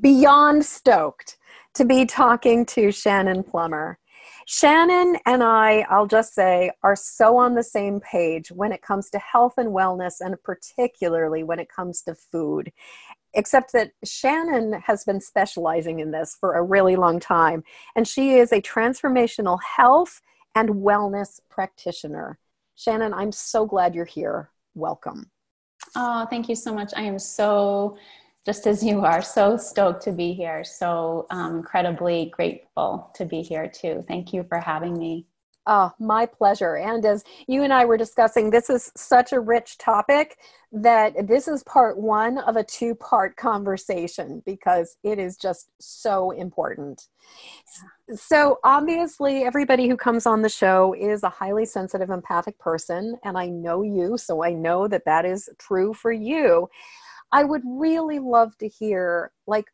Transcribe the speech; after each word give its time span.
beyond 0.00 0.64
stoked 0.64 1.36
to 1.74 1.84
be 1.84 2.04
talking 2.04 2.66
to 2.66 2.90
Shannon 2.90 3.42
Plummer. 3.42 3.98
Shannon 4.46 5.18
and 5.26 5.42
I, 5.42 5.86
I'll 5.90 6.06
just 6.06 6.34
say, 6.34 6.70
are 6.82 6.96
so 6.96 7.36
on 7.36 7.54
the 7.54 7.62
same 7.62 8.00
page 8.00 8.50
when 8.50 8.72
it 8.72 8.80
comes 8.80 9.10
to 9.10 9.18
health 9.18 9.54
and 9.58 9.68
wellness, 9.68 10.14
and 10.20 10.42
particularly 10.42 11.42
when 11.42 11.58
it 11.58 11.68
comes 11.68 12.02
to 12.02 12.14
food. 12.14 12.72
Except 13.34 13.72
that 13.74 13.92
Shannon 14.04 14.80
has 14.86 15.04
been 15.04 15.20
specializing 15.20 16.00
in 16.00 16.10
this 16.10 16.34
for 16.40 16.54
a 16.54 16.62
really 16.62 16.96
long 16.96 17.20
time, 17.20 17.62
and 17.94 18.08
she 18.08 18.36
is 18.36 18.52
a 18.52 18.62
transformational 18.62 19.58
health 19.62 20.22
and 20.54 20.70
wellness 20.70 21.40
practitioner. 21.50 22.38
Shannon, 22.74 23.12
I'm 23.12 23.32
so 23.32 23.66
glad 23.66 23.94
you're 23.94 24.06
here. 24.06 24.50
Welcome. 24.74 25.30
Oh, 25.94 26.26
thank 26.30 26.48
you 26.48 26.54
so 26.54 26.74
much. 26.74 26.92
I 26.96 27.02
am 27.02 27.18
so 27.18 27.98
just 28.48 28.66
as 28.66 28.82
you 28.82 29.04
are. 29.04 29.20
So 29.20 29.58
stoked 29.58 30.02
to 30.04 30.10
be 30.10 30.32
here. 30.32 30.64
So 30.64 31.26
um, 31.28 31.56
incredibly 31.56 32.32
grateful 32.34 33.10
to 33.14 33.26
be 33.26 33.42
here 33.42 33.68
too. 33.68 34.02
Thank 34.08 34.32
you 34.32 34.42
for 34.48 34.58
having 34.58 34.98
me. 34.98 35.26
Oh, 35.66 35.92
my 35.98 36.24
pleasure. 36.24 36.78
And 36.78 37.04
as 37.04 37.24
you 37.46 37.62
and 37.62 37.74
I 37.74 37.84
were 37.84 37.98
discussing, 37.98 38.48
this 38.48 38.70
is 38.70 38.90
such 38.96 39.34
a 39.34 39.40
rich 39.40 39.76
topic 39.76 40.38
that 40.72 41.26
this 41.28 41.46
is 41.46 41.62
part 41.64 41.98
one 41.98 42.38
of 42.38 42.56
a 42.56 42.64
two 42.64 42.94
part 42.94 43.36
conversation 43.36 44.42
because 44.46 44.96
it 45.04 45.18
is 45.18 45.36
just 45.36 45.68
so 45.78 46.30
important. 46.30 47.08
So, 48.14 48.60
obviously, 48.64 49.44
everybody 49.44 49.90
who 49.90 49.96
comes 49.98 50.24
on 50.24 50.40
the 50.40 50.48
show 50.48 50.94
is 50.98 51.22
a 51.22 51.28
highly 51.28 51.66
sensitive, 51.66 52.08
empathic 52.08 52.58
person. 52.58 53.18
And 53.22 53.36
I 53.36 53.48
know 53.48 53.82
you, 53.82 54.16
so 54.16 54.42
I 54.42 54.54
know 54.54 54.88
that 54.88 55.04
that 55.04 55.26
is 55.26 55.50
true 55.58 55.92
for 55.92 56.12
you. 56.12 56.70
I 57.32 57.44
would 57.44 57.62
really 57.64 58.18
love 58.18 58.56
to 58.58 58.68
hear 58.68 59.32
like 59.46 59.66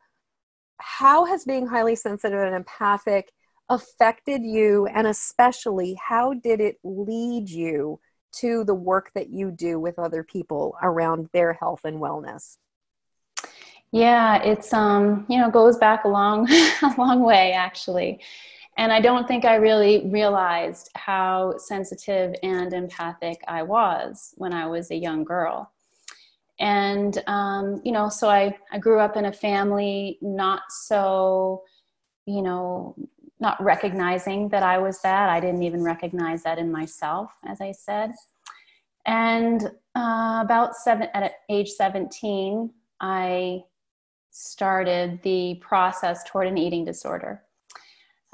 how 0.78 1.24
has 1.24 1.44
being 1.44 1.66
highly 1.66 1.96
sensitive 1.96 2.38
and 2.38 2.54
empathic 2.54 3.32
affected 3.68 4.42
you? 4.42 4.86
And 4.86 5.06
especially 5.06 5.96
how 6.06 6.34
did 6.34 6.60
it 6.60 6.78
lead 6.82 7.48
you 7.48 8.00
to 8.36 8.64
the 8.64 8.74
work 8.74 9.12
that 9.14 9.30
you 9.30 9.50
do 9.50 9.78
with 9.78 9.98
other 9.98 10.22
people 10.24 10.76
around 10.82 11.28
their 11.32 11.52
health 11.54 11.80
and 11.84 12.00
wellness? 12.00 12.58
Yeah 13.92 14.42
it's 14.42 14.72
um 14.72 15.24
you 15.28 15.38
know 15.38 15.50
goes 15.50 15.78
back 15.78 16.04
a 16.04 16.08
long 16.08 16.50
a 16.82 16.94
long 16.98 17.22
way 17.22 17.52
actually. 17.52 18.20
And 18.76 18.92
i 18.92 19.00
don't 19.00 19.28
think 19.28 19.44
i 19.44 19.54
really 19.54 20.08
realized 20.10 20.90
how 20.96 21.56
sensitive 21.58 22.34
and 22.42 22.72
empathic 22.72 23.40
i 23.46 23.62
was 23.62 24.34
when 24.36 24.52
i 24.52 24.66
was 24.66 24.90
a 24.90 24.96
young 24.96 25.22
girl 25.22 25.70
and 26.60 27.22
um, 27.26 27.80
you 27.84 27.92
know 27.92 28.08
so 28.08 28.28
I, 28.28 28.56
I 28.72 28.78
grew 28.78 29.00
up 29.00 29.16
in 29.16 29.26
a 29.26 29.32
family 29.32 30.18
not 30.22 30.62
so 30.70 31.62
you 32.26 32.42
know 32.42 32.94
not 33.40 33.62
recognizing 33.62 34.48
that 34.50 34.62
i 34.62 34.78
was 34.78 35.00
that. 35.02 35.28
I 35.28 35.40
didn't 35.40 35.64
even 35.64 35.82
recognize 35.82 36.42
that 36.44 36.58
in 36.58 36.70
myself 36.70 37.32
as 37.46 37.60
i 37.60 37.72
said. 37.72 38.12
And 39.06 39.64
uh, 39.96 40.40
about 40.42 40.76
seven 40.76 41.08
at 41.14 41.32
age 41.50 41.70
17 41.70 42.70
i 43.00 43.62
started 44.30 45.20
the 45.22 45.56
process 45.60 46.24
toward 46.24 46.48
an 46.48 46.58
eating 46.58 46.84
disorder. 46.84 47.42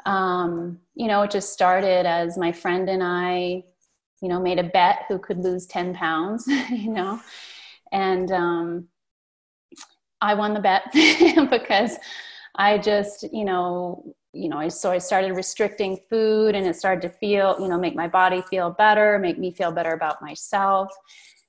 Um, 0.07 0.81
you 0.95 1.09
know 1.09 1.23
it 1.23 1.31
just 1.31 1.53
started 1.53 2.07
as 2.07 2.37
my 2.39 2.53
friend 2.53 2.89
and 2.89 3.03
i 3.03 3.63
you 4.23 4.29
know 4.29 4.41
made 4.41 4.59
a 4.59 4.65
bet 4.65 5.05
who 5.09 5.19
could 5.19 5.39
lose 5.39 5.67
10 5.67 5.95
pounds 5.95 6.47
you 6.71 6.91
know 6.91 7.21
and 7.93 8.31
um, 8.31 8.89
I 10.21 10.35
won 10.35 10.55
the 10.55 10.61
bet 10.61 10.85
because 11.51 11.97
I 12.57 12.79
just, 12.79 13.27
you 13.33 13.45
know, 13.45 14.15
you 14.33 14.49
know, 14.49 14.59
I 14.59 14.69
so 14.69 14.91
I 14.91 14.99
started 14.99 15.33
restricting 15.35 15.99
food, 16.09 16.55
and 16.55 16.67
it 16.67 16.77
started 16.77 17.03
to 17.03 17.09
feel, 17.09 17.57
you 17.61 17.69
know, 17.69 17.79
make 17.79 17.97
my 17.97 18.07
body 18.07 18.43
feel 18.43 18.71
better, 18.71 19.19
make 19.19 19.39
me 19.39 19.51
feel 19.51 19.73
better 19.73 19.93
about 19.93 20.23
myself. 20.23 20.89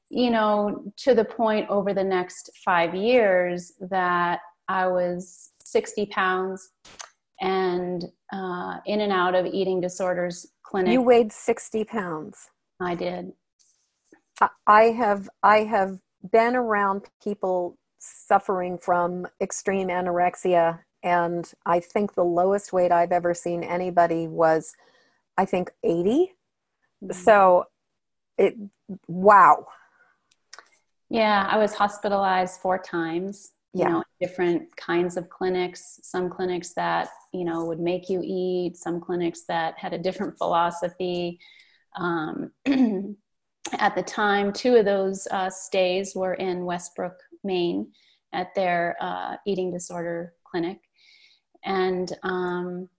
You 0.09 0.29
know, 0.31 0.91
to 0.97 1.13
the 1.13 1.24
point 1.24 1.69
over 1.69 1.94
the 1.94 2.03
next 2.03 2.50
five 2.66 2.96
years 2.96 3.73
that 3.90 4.40
I 4.68 4.88
was 4.88 5.52
60 5.63 6.08
pounds 6.08 6.72
and 7.40 8.06
uh, 8.34 8.78
in 8.85 9.02
and 9.02 9.12
out 9.12 9.35
of 9.35 9.46
eating 9.46 9.79
disorders 9.79 10.47
clinic. 10.63 10.94
You 10.94 11.02
weighed 11.02 11.31
60 11.31 11.84
pounds. 11.85 12.50
I 12.79 12.96
did. 12.96 13.31
I 14.66 14.84
have 14.85 15.29
I 15.44 15.59
have 15.59 16.00
been 16.32 16.56
around 16.56 17.04
people 17.24 17.78
suffering 18.00 18.78
from 18.78 19.28
extreme 19.40 19.90
anorexia 19.90 20.80
and 21.04 21.54
i 21.66 21.80
think 21.80 22.14
the 22.14 22.24
lowest 22.24 22.74
weight 22.74 22.92
i've 22.92 23.12
ever 23.12 23.34
seen 23.34 23.64
anybody 23.64 24.28
was 24.28 24.76
i 25.38 25.46
think 25.46 25.72
80 25.84 26.34
mm-hmm. 27.04 27.14
so 27.14 27.66
it 28.38 28.56
wow 29.08 29.66
yeah 31.09 31.48
i 31.50 31.58
was 31.58 31.74
hospitalized 31.74 32.59
four 32.59 32.80
times 32.80 33.52
you 33.74 33.82
yeah. 33.82 33.90
know 33.90 34.03
different 34.20 34.76
kinds 34.76 35.18
of 35.18 35.30
clinics 35.30 36.00
some 36.03 36.30
clinics 36.30 36.74
that 36.74 37.09
you 37.34 37.46
know 37.46 37.66
would 37.66 37.80
make 37.80 38.09
you 38.09 38.22
eat 38.24 38.76
some 38.76 39.00
clinics 39.00 39.44
that 39.48 39.78
had 39.78 39.94
a 39.94 39.98
different 39.98 40.38
philosophy 40.38 41.40
um, 41.98 42.52
at 43.73 43.95
the 43.95 44.03
time, 44.03 44.51
two 44.51 44.75
of 44.75 44.85
those 44.85 45.27
uh, 45.31 45.49
stays 45.49 46.16
were 46.16 46.33
in 46.35 46.66
Westbrook, 46.66 47.17
Maine, 47.44 47.91
at 48.33 48.53
their 48.55 48.95
uh, 49.01 49.38
eating 49.45 49.72
disorder 49.72 50.33
clinic. 50.44 50.79
And, 51.63 52.11
um, 52.23 52.89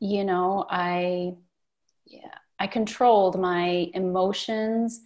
you 0.00 0.24
know, 0.24 0.66
I, 0.70 1.32
yeah, 2.06 2.34
I 2.58 2.66
controlled 2.66 3.38
my 3.38 3.90
emotions 3.94 5.00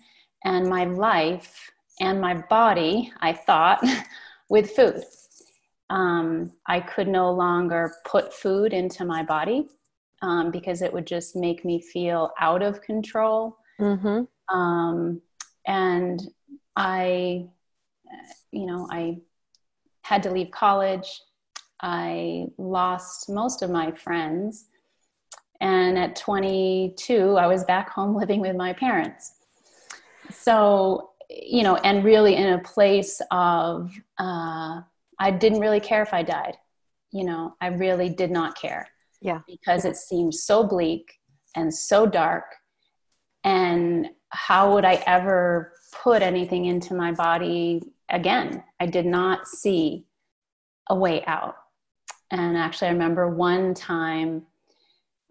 and 0.44 0.68
my 0.68 0.84
life 0.84 1.70
and 2.00 2.20
my 2.20 2.34
body, 2.34 3.12
I 3.20 3.32
thought, 3.32 3.84
with 4.48 4.70
food. 4.70 5.04
Um, 5.90 6.52
I 6.66 6.80
could 6.80 7.08
no 7.08 7.30
longer 7.32 7.92
put 8.06 8.32
food 8.32 8.72
into 8.72 9.04
my 9.04 9.22
body 9.22 9.68
um, 10.22 10.50
because 10.50 10.82
it 10.82 10.92
would 10.92 11.06
just 11.06 11.36
make 11.36 11.64
me 11.64 11.80
feel 11.80 12.30
out 12.40 12.62
of 12.62 12.80
control. 12.80 13.58
Mm-hmm. 13.80 14.22
Um, 14.48 15.20
and 15.66 16.20
I, 16.76 17.46
you 18.50 18.66
know, 18.66 18.88
I 18.90 19.20
had 20.02 20.22
to 20.24 20.30
leave 20.30 20.50
college. 20.50 21.22
I 21.80 22.46
lost 22.58 23.28
most 23.28 23.62
of 23.62 23.70
my 23.70 23.90
friends. 23.92 24.66
And 25.60 25.96
at 25.96 26.16
22, 26.16 27.36
I 27.36 27.46
was 27.46 27.64
back 27.64 27.90
home 27.90 28.16
living 28.22 28.40
with 28.40 28.56
my 28.56 28.72
parents. 28.72 29.34
So, 30.30 31.10
you 31.30 31.62
know, 31.62 31.76
and 31.76 32.04
really 32.04 32.36
in 32.36 32.54
a 32.54 32.58
place 32.58 33.20
of, 33.30 33.92
uh, 34.18 34.80
I 35.18 35.30
didn't 35.30 35.60
really 35.60 35.80
care 35.80 36.02
if 36.02 36.12
I 36.12 36.22
died. 36.22 36.56
You 37.12 37.24
know, 37.24 37.54
I 37.60 37.68
really 37.68 38.08
did 38.08 38.30
not 38.30 38.56
care. 38.56 38.88
Yeah. 39.20 39.40
Because 39.46 39.84
it 39.84 39.96
seemed 39.96 40.34
so 40.34 40.64
bleak 40.64 41.12
and 41.54 41.72
so 41.72 42.06
dark. 42.06 42.44
And 43.44 44.10
how 44.30 44.74
would 44.74 44.84
I 44.84 44.94
ever 45.06 45.72
put 46.02 46.22
anything 46.22 46.66
into 46.66 46.94
my 46.94 47.12
body 47.12 47.82
again? 48.08 48.62
I 48.80 48.86
did 48.86 49.06
not 49.06 49.46
see 49.46 50.06
a 50.88 50.96
way 50.96 51.24
out. 51.26 51.56
And 52.30 52.56
actually, 52.56 52.88
I 52.88 52.92
remember 52.92 53.28
one 53.28 53.74
time 53.74 54.46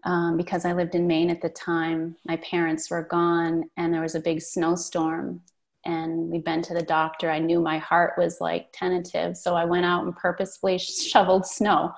um, 0.04 0.36
because 0.36 0.64
I 0.64 0.72
lived 0.72 0.94
in 0.94 1.06
Maine 1.06 1.30
at 1.30 1.40
the 1.40 1.48
time, 1.48 2.16
my 2.26 2.36
parents 2.36 2.90
were 2.90 3.04
gone 3.04 3.64
and 3.76 3.92
there 3.92 4.00
was 4.00 4.14
a 4.14 4.20
big 4.20 4.40
snowstorm. 4.40 5.40
And 5.84 6.28
we'd 6.30 6.44
been 6.44 6.62
to 6.62 6.74
the 6.74 6.82
doctor. 6.82 7.28
I 7.28 7.40
knew 7.40 7.60
my 7.60 7.78
heart 7.78 8.14
was 8.16 8.40
like 8.40 8.68
tentative. 8.72 9.36
So 9.36 9.56
I 9.56 9.64
went 9.64 9.84
out 9.84 10.04
and 10.04 10.14
purposefully 10.14 10.78
shoveled 10.78 11.46
snow 11.46 11.92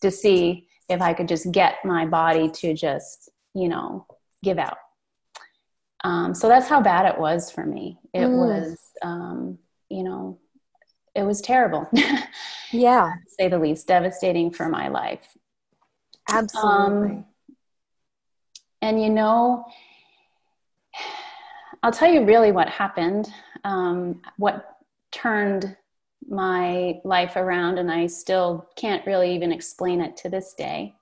to 0.00 0.10
see 0.10 0.68
if 0.88 1.00
I 1.00 1.12
could 1.12 1.28
just 1.28 1.52
get 1.52 1.84
my 1.84 2.06
body 2.06 2.50
to 2.50 2.74
just, 2.74 3.28
you 3.54 3.68
know, 3.68 4.06
give 4.42 4.58
out. 4.58 4.78
Um, 6.02 6.34
so 6.34 6.48
that's 6.48 6.68
how 6.68 6.80
bad 6.80 7.06
it 7.06 7.18
was 7.18 7.50
for 7.50 7.64
me. 7.64 7.98
It 8.14 8.20
mm. 8.20 8.36
was, 8.36 8.78
um, 9.02 9.58
you 9.88 10.02
know, 10.02 10.38
it 11.14 11.22
was 11.22 11.40
terrible. 11.40 11.88
yeah. 12.72 13.14
say 13.38 13.48
the 13.48 13.58
least, 13.58 13.86
devastating 13.86 14.50
for 14.50 14.68
my 14.68 14.88
life. 14.88 15.36
Absolutely. 16.28 16.70
Um, 16.70 17.24
and 18.82 19.02
you 19.02 19.10
know, 19.10 19.64
I'll 21.82 21.92
tell 21.92 22.10
you 22.10 22.24
really 22.24 22.52
what 22.52 22.68
happened, 22.68 23.32
um, 23.64 24.20
what 24.36 24.78
turned 25.12 25.76
my 26.28 27.00
life 27.04 27.36
around, 27.36 27.78
and 27.78 27.90
I 27.90 28.06
still 28.06 28.68
can't 28.76 29.04
really 29.06 29.34
even 29.34 29.52
explain 29.52 30.00
it 30.00 30.16
to 30.18 30.28
this 30.28 30.54
day. 30.54 30.94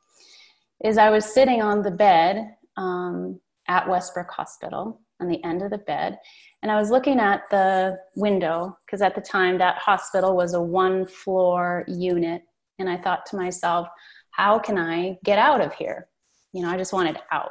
Is 0.85 0.97
I 0.97 1.11
was 1.11 1.25
sitting 1.25 1.61
on 1.61 1.83
the 1.83 1.91
bed 1.91 2.55
um, 2.77 3.41
at 3.69 3.89
Westbrook 3.89 4.31
Hospital 4.31 5.01
on 5.21 5.29
the 5.29 5.43
end 5.45 5.63
of 5.63 5.71
the 5.71 5.79
bed, 5.79 6.19
and 6.63 6.73
I 6.73 6.77
was 6.77 6.91
looking 6.91 7.21
at 7.21 7.43
the 7.51 7.99
window 8.17 8.77
because 8.85 9.03
at 9.03 9.15
the 9.15 9.21
time 9.21 9.59
that 9.59 9.79
hospital 9.79 10.37
was 10.37 10.55
a 10.55 10.61
one 10.61 11.07
floor 11.07 11.85
unit, 11.87 12.43
and 12.79 12.89
I 12.89 12.97
thought 12.97 13.27
to 13.27 13.37
myself, 13.37 13.89
how 14.31 14.59
can 14.59 14.79
I 14.79 15.19
get 15.25 15.39
out 15.39 15.61
of 15.61 15.73
here? 15.75 16.09
You 16.53 16.63
know, 16.63 16.71
I 16.71 16.77
just 16.77 16.93
wanted 16.93 17.19
out. 17.31 17.51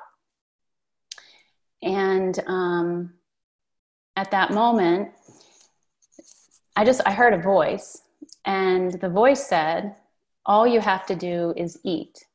And 1.82 2.40
um, 2.48 3.14
at 4.16 4.32
that 4.32 4.52
moment, 4.52 5.12
I 6.76 6.84
just 6.84 7.02
I 7.06 7.12
heard 7.12 7.34
a 7.34 7.42
voice, 7.42 8.02
and 8.46 9.00
the 9.00 9.10
voice 9.10 9.48
said, 9.48 9.96
"All 10.46 10.66
you 10.68 10.80
have 10.80 11.06
to 11.08 11.16
do 11.16 11.54
is 11.56 11.80
eat." 11.84 12.26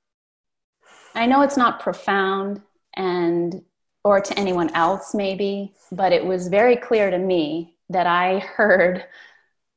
I 1.14 1.26
know 1.26 1.42
it's 1.42 1.56
not 1.56 1.80
profound 1.80 2.62
and 2.96 3.62
or 4.04 4.20
to 4.20 4.38
anyone 4.38 4.70
else 4.74 5.14
maybe, 5.14 5.72
but 5.92 6.12
it 6.12 6.24
was 6.24 6.48
very 6.48 6.76
clear 6.76 7.10
to 7.10 7.18
me 7.18 7.74
that 7.88 8.06
I 8.06 8.38
heard 8.38 9.04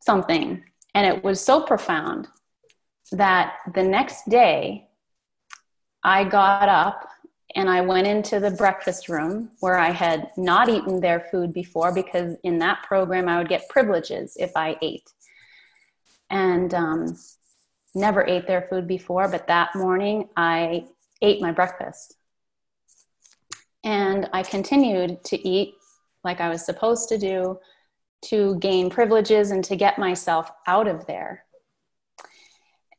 something 0.02 0.64
and 0.94 1.06
it 1.06 1.24
was 1.24 1.42
so 1.42 1.62
profound 1.62 2.28
that 3.12 3.58
the 3.74 3.84
next 3.84 4.30
day 4.30 4.88
I 6.04 6.24
got 6.24 6.70
up 6.70 7.08
and 7.56 7.70
I 7.70 7.82
went 7.82 8.08
into 8.08 8.40
the 8.40 8.52
breakfast 8.52 9.10
room 9.10 9.52
where 9.60 9.78
I 9.78 9.92
had 9.92 10.30
not 10.38 10.70
eaten 10.70 11.00
their 11.00 11.20
food 11.32 11.54
before 11.54 11.94
because 11.94 12.38
in 12.44 12.60
that 12.60 12.84
program 12.84 13.28
I 13.28 13.38
would 13.38 13.50
get 13.50 13.70
privileges 13.70 14.38
if 14.40 14.52
I 14.56 14.78
ate. 14.82 15.10
And 16.30 16.74
um, 16.74 17.18
never 17.94 18.26
ate 18.26 18.48
their 18.48 18.68
food 18.70 18.88
before, 18.88 19.28
but 19.28 19.48
that 19.48 19.76
morning 19.76 20.30
I 20.36 20.88
ate 21.22 21.42
my 21.42 21.52
breakfast. 21.52 22.15
And 23.86 24.28
I 24.34 24.44
continued 24.44 25.24
to 25.26 25.48
eat 25.48 25.76
like 26.24 26.42
I 26.42 26.50
was 26.50 26.66
supposed 26.66 27.08
to 27.10 27.18
do 27.18 27.60
to 28.24 28.56
gain 28.56 28.90
privileges 28.90 29.52
and 29.52 29.64
to 29.66 29.76
get 29.76 30.00
myself 30.00 30.52
out 30.66 30.88
of 30.88 31.06
there. 31.06 31.46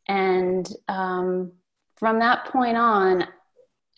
And 0.06 0.68
um, 0.86 1.52
from 1.96 2.20
that 2.20 2.46
point 2.46 2.76
on, 2.76 3.24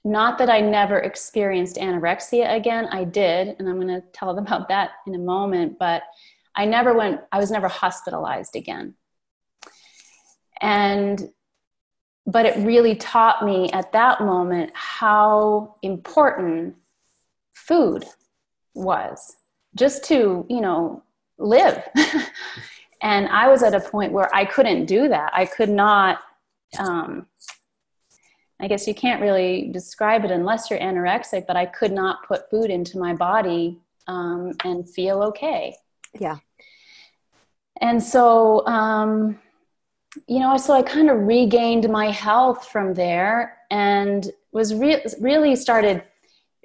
not 0.05 0.39
that 0.39 0.49
I 0.49 0.61
never 0.61 0.99
experienced 1.01 1.77
anorexia 1.77 2.55
again, 2.57 2.89
I 2.91 3.05
did, 3.05 3.57
and 3.59 3.69
I'm 3.69 3.79
going 3.79 3.89
to 3.89 4.03
tell 4.15 4.35
them 4.35 4.47
about 4.47 4.69
that 4.69 4.93
in 5.07 5.15
a 5.15 5.19
moment, 5.19 5.79
but 5.79 6.03
I 6.55 6.65
never 6.65 6.95
went, 6.95 7.21
I 7.31 7.39
was 7.39 7.51
never 7.51 7.69
hospitalized 7.69 8.57
again. 8.57 8.95
And, 10.63 11.29
but 12.29 12.45
it 12.45 12.59
really 12.59 12.95
taught 12.95 13.43
me 13.43 13.71
at 13.73 13.91
that 13.93 14.21
moment 14.21 14.71
how 14.75 15.75
important 15.81 16.77
food 17.55 18.05
was 18.75 19.37
just 19.75 20.05
to, 20.05 20.45
you 20.51 20.61
know, 20.61 21.03
live. 21.39 21.83
and 23.03 23.29
I 23.29 23.49
was 23.49 23.63
at 23.63 23.75
a 23.75 23.81
point 23.81 24.13
where 24.13 24.33
I 24.35 24.45
couldn't 24.45 24.85
do 24.85 25.09
that. 25.09 25.31
I 25.33 25.47
could 25.47 25.71
not, 25.71 26.19
um, 26.79 27.27
I 28.61 28.69
guess 28.69 28.87
you 28.87 28.95
can't 28.95 29.23
really 29.23 29.71
describe 29.73 30.27
it 30.27 30.31
unless 30.31 30.69
you're 30.69 30.81
anorexic, 30.81 31.47
but 31.47 31.57
I 31.57 31.65
could 31.65 31.93
not 31.93 32.29
put 32.29 32.51
food 32.51 32.71
into 32.71 32.99
my 32.99 33.15
body 33.15 33.79
um, 34.07 34.53
and 34.65 34.87
feel 34.87 35.23
okay. 35.23 35.75
Yeah. 36.21 36.37
And 37.81 38.03
so, 38.03 38.67
um, 38.67 39.39
you 40.27 40.41
know, 40.41 40.57
so 40.57 40.75
I 40.75 40.83
kind 40.83 41.11
of 41.11 41.27
regained 41.27 41.89
my 41.89 42.11
health 42.11 42.69
from 42.69 42.95
there 42.95 43.59
and 43.71 44.31
was 44.53 44.75
re- 44.75 45.05
really 45.21 45.57
started 45.57 46.03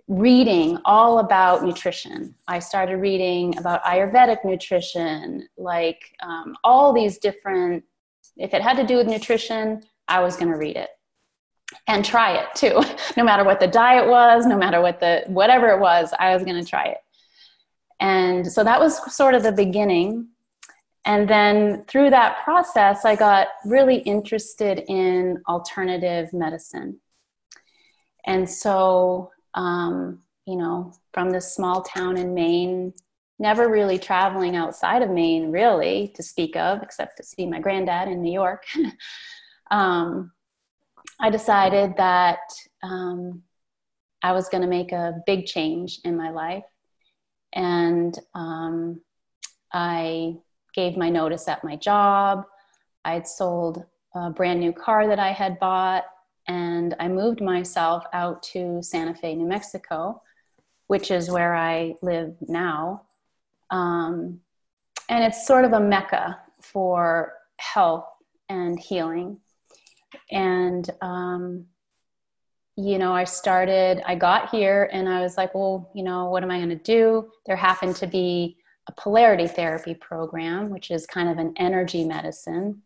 reading 0.08 0.78
all 0.86 1.20
about 1.20 1.64
nutrition. 1.64 2.36
I 2.48 2.60
started 2.60 2.98
reading 2.98 3.58
about 3.58 3.84
Ayurvedic 3.84 4.44
nutrition, 4.44 5.48
like 5.58 6.02
um, 6.22 6.56
all 6.64 6.94
these 6.94 7.18
different, 7.18 7.84
if 8.38 8.54
it 8.54 8.62
had 8.62 8.78
to 8.78 8.86
do 8.86 8.98
with 8.98 9.08
nutrition, 9.08 9.84
I 10.08 10.22
was 10.22 10.36
going 10.36 10.52
to 10.52 10.58
read 10.58 10.76
it 10.76 10.90
and 11.88 12.04
try 12.04 12.38
it 12.38 12.48
too. 12.56 12.82
No 13.18 13.24
matter 13.24 13.44
what 13.44 13.60
the 13.60 13.68
diet 13.68 14.08
was 14.08 14.46
no 14.46 14.58
matter 14.58 14.82
what 14.82 15.00
the 15.00 15.24
whatever 15.28 15.68
it 15.70 15.80
was 15.80 16.14
i 16.20 16.34
was 16.34 16.44
going 16.44 16.62
to 16.62 16.68
try 16.68 16.86
it. 16.86 16.98
And 18.00 18.52
so 18.52 18.64
that 18.64 18.80
was 18.80 19.16
sort 19.16 19.34
of 19.36 19.44
the 19.44 19.52
beginning 19.52 20.28
and 21.06 21.30
then 21.30 21.84
through 21.88 22.10
that 22.10 22.44
process 22.44 23.06
i 23.06 23.16
got 23.16 23.48
really 23.66 23.98
interested 23.98 24.84
in 24.88 25.42
alternative 25.48 26.32
medicine 26.34 27.00
and 28.26 28.50
so 28.50 29.32
um, 29.56 30.20
you 30.46 30.56
know 30.56 30.94
from 31.14 31.30
this 31.30 31.54
small 31.54 31.82
town 31.82 32.18
in 32.18 32.34
maine 32.34 32.94
never 33.40 33.70
really 33.70 34.00
traveling 34.00 34.56
outside 34.56 35.02
of 35.02 35.10
maine 35.10 35.52
really 35.52 36.12
to 36.16 36.24
speak 36.24 36.56
of 36.56 36.82
except 36.82 37.18
to 37.18 37.24
see 37.24 37.46
my 37.46 37.60
granddad 37.60 38.08
in 38.08 38.22
new 38.22 38.32
york 38.32 38.64
um, 39.72 40.32
I 41.20 41.30
decided 41.30 41.96
that 41.98 42.40
um, 42.82 43.44
I 44.22 44.32
was 44.32 44.50
going 44.50 44.62
to 44.62 44.68
make 44.68 44.92
a 44.92 45.22
big 45.26 45.46
change 45.46 46.00
in 46.04 46.18
my 46.18 46.32
life. 46.32 46.64
And 47.54 48.18
um, 48.34 49.02
I 49.72 50.36
gave 50.74 50.98
my 50.98 51.10
notice 51.10 51.48
at 51.48 51.64
my 51.64 51.76
job. 51.76 52.46
I 53.06 53.14
had 53.14 53.28
sold 53.28 53.86
a 54.16 54.30
brand 54.30 54.60
new 54.60 54.72
car 54.72 55.08
that 55.08 55.20
I 55.20 55.32
had 55.32 55.60
bought, 55.60 56.06
and 56.48 56.96
I 57.00 57.08
moved 57.08 57.42
myself 57.42 58.04
out 58.14 58.44
to 58.44 58.82
Santa 58.82 59.16
Fe, 59.16 59.36
New 59.36 59.48
Mexico, 59.48 60.22
which 60.88 61.12
is 61.12 61.30
where 61.30 61.56
I 61.56 61.96
live 62.02 62.36
now. 62.42 63.04
Um, 63.70 64.40
and 65.10 65.24
it's 65.24 65.48
sort 65.48 65.66
of 65.66 65.74
a 65.74 65.80
mecca 65.80 66.40
for 66.62 67.34
health 67.58 68.08
and 68.50 68.80
healing 68.80 69.40
and 70.32 70.90
um, 71.02 71.66
you 72.76 72.98
know 72.98 73.14
i 73.14 73.24
started 73.24 74.02
i 74.08 74.16
got 74.16 74.50
here 74.50 74.90
and 74.92 75.08
i 75.08 75.22
was 75.22 75.38
like 75.38 75.54
well 75.54 75.92
you 75.94 76.02
know 76.04 76.30
what 76.30 76.42
am 76.42 76.50
i 76.50 76.58
going 76.58 76.70
to 76.70 76.76
do 76.76 77.30
there 77.46 77.56
happened 77.56 77.96
to 77.96 78.08
be 78.08 78.58
a 78.88 78.92
polarity 78.94 79.48
therapy 79.48 79.94
program 79.94 80.70
which 80.70 80.92
is 80.92 81.06
kind 81.06 81.30
of 81.30 81.38
an 81.38 81.54
energy 81.58 82.04
medicine. 82.04 82.82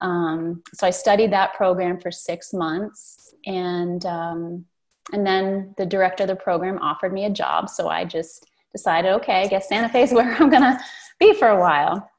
Um, 0.00 0.62
so 0.72 0.86
i 0.86 0.90
studied 0.90 1.32
that 1.32 1.54
program 1.54 2.00
for 2.00 2.10
six 2.10 2.52
months 2.52 3.34
and 3.46 4.04
um, 4.06 4.64
and 5.12 5.26
then 5.26 5.74
the 5.76 5.86
director 5.86 6.24
of 6.24 6.28
the 6.28 6.36
program 6.36 6.78
offered 6.78 7.12
me 7.12 7.26
a 7.26 7.30
job. 7.30 7.68
So 7.68 7.88
i 7.88 8.04
just 8.04 8.46
decided 8.72 9.12
okay 9.12 9.42
i 9.42 9.46
guess 9.46 9.68
santa 9.68 9.88
fe 9.88 10.02
is 10.02 10.12
where 10.18 10.34
i'm 10.34 10.50
to 10.50 10.78
be 11.18 11.34
for 11.34 11.48
a 11.48 11.60
while. 11.60 12.10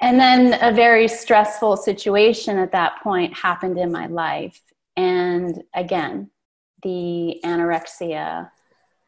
And 0.00 0.18
then 0.20 0.58
a 0.60 0.74
very 0.74 1.08
stressful 1.08 1.78
situation 1.78 2.58
at 2.58 2.72
that 2.72 3.00
point 3.02 3.34
happened 3.34 3.78
in 3.78 3.90
my 3.90 4.06
life. 4.06 4.60
And 4.96 5.62
again, 5.74 6.30
the 6.82 7.40
anorexia 7.44 8.50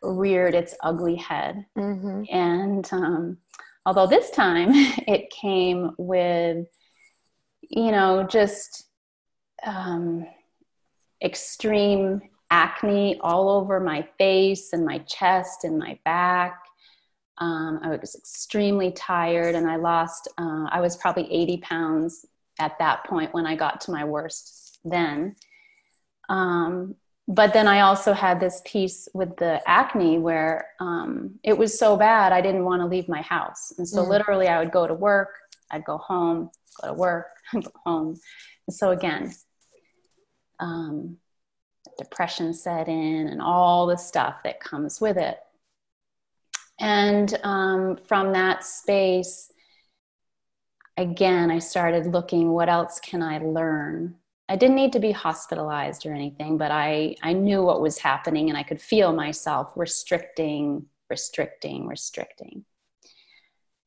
reared 0.02 0.54
its 0.54 0.74
ugly 0.82 1.16
head. 1.16 1.66
Mm-hmm. 1.76 2.24
And 2.30 2.88
um, 2.92 3.38
although 3.84 4.06
this 4.06 4.30
time 4.30 4.68
it 4.72 5.30
came 5.30 5.92
with, 5.98 6.66
you 7.62 7.90
know, 7.90 8.26
just 8.28 8.84
um, 9.64 10.26
extreme 11.22 12.22
acne 12.50 13.18
all 13.20 13.48
over 13.48 13.80
my 13.80 14.06
face 14.18 14.72
and 14.72 14.84
my 14.84 14.98
chest 14.98 15.64
and 15.64 15.78
my 15.78 15.98
back 16.04 16.60
um, 17.38 17.80
I 17.82 17.96
was 17.96 18.14
extremely 18.14 18.92
tired 18.92 19.54
and 19.54 19.68
I 19.68 19.76
lost, 19.76 20.28
uh, 20.38 20.66
I 20.70 20.80
was 20.80 20.96
probably 20.96 21.30
80 21.30 21.58
pounds 21.58 22.24
at 22.58 22.78
that 22.78 23.04
point 23.04 23.34
when 23.34 23.46
I 23.46 23.56
got 23.56 23.80
to 23.82 23.90
my 23.90 24.04
worst 24.04 24.78
then. 24.84 25.36
Um, 26.28 26.94
but 27.28 27.52
then 27.52 27.66
I 27.66 27.80
also 27.80 28.12
had 28.12 28.38
this 28.38 28.62
piece 28.64 29.08
with 29.12 29.36
the 29.36 29.60
acne 29.68 30.18
where 30.18 30.68
um, 30.78 31.38
it 31.42 31.58
was 31.58 31.76
so 31.76 31.96
bad 31.96 32.32
I 32.32 32.40
didn't 32.40 32.64
want 32.64 32.82
to 32.82 32.86
leave 32.86 33.08
my 33.08 33.22
house. 33.22 33.72
And 33.78 33.88
so 33.88 34.04
mm. 34.04 34.08
literally 34.08 34.46
I 34.46 34.60
would 34.60 34.70
go 34.70 34.86
to 34.86 34.94
work, 34.94 35.30
I'd 35.70 35.84
go 35.84 35.98
home, 35.98 36.50
go 36.80 36.88
to 36.88 36.94
work, 36.94 37.26
go 37.52 37.72
home. 37.84 38.16
And 38.68 38.74
so 38.74 38.90
again, 38.90 39.34
um, 40.60 41.16
depression 41.98 42.54
set 42.54 42.88
in 42.88 43.28
and 43.28 43.42
all 43.42 43.86
the 43.86 43.96
stuff 43.96 44.36
that 44.44 44.60
comes 44.60 45.00
with 45.00 45.16
it. 45.16 45.38
And 46.78 47.36
um, 47.42 47.98
from 48.06 48.32
that 48.34 48.64
space, 48.64 49.50
again, 50.96 51.50
I 51.50 51.58
started 51.58 52.06
looking 52.06 52.50
what 52.50 52.68
else 52.68 53.00
can 53.00 53.22
I 53.22 53.38
learn? 53.38 54.16
I 54.48 54.56
didn't 54.56 54.76
need 54.76 54.92
to 54.92 55.00
be 55.00 55.10
hospitalized 55.10 56.06
or 56.06 56.12
anything, 56.12 56.56
but 56.56 56.70
I, 56.70 57.16
I 57.22 57.32
knew 57.32 57.62
what 57.62 57.80
was 57.80 57.98
happening 57.98 58.48
and 58.48 58.56
I 58.56 58.62
could 58.62 58.80
feel 58.80 59.12
myself 59.12 59.72
restricting, 59.74 60.86
restricting, 61.10 61.86
restricting. 61.86 62.64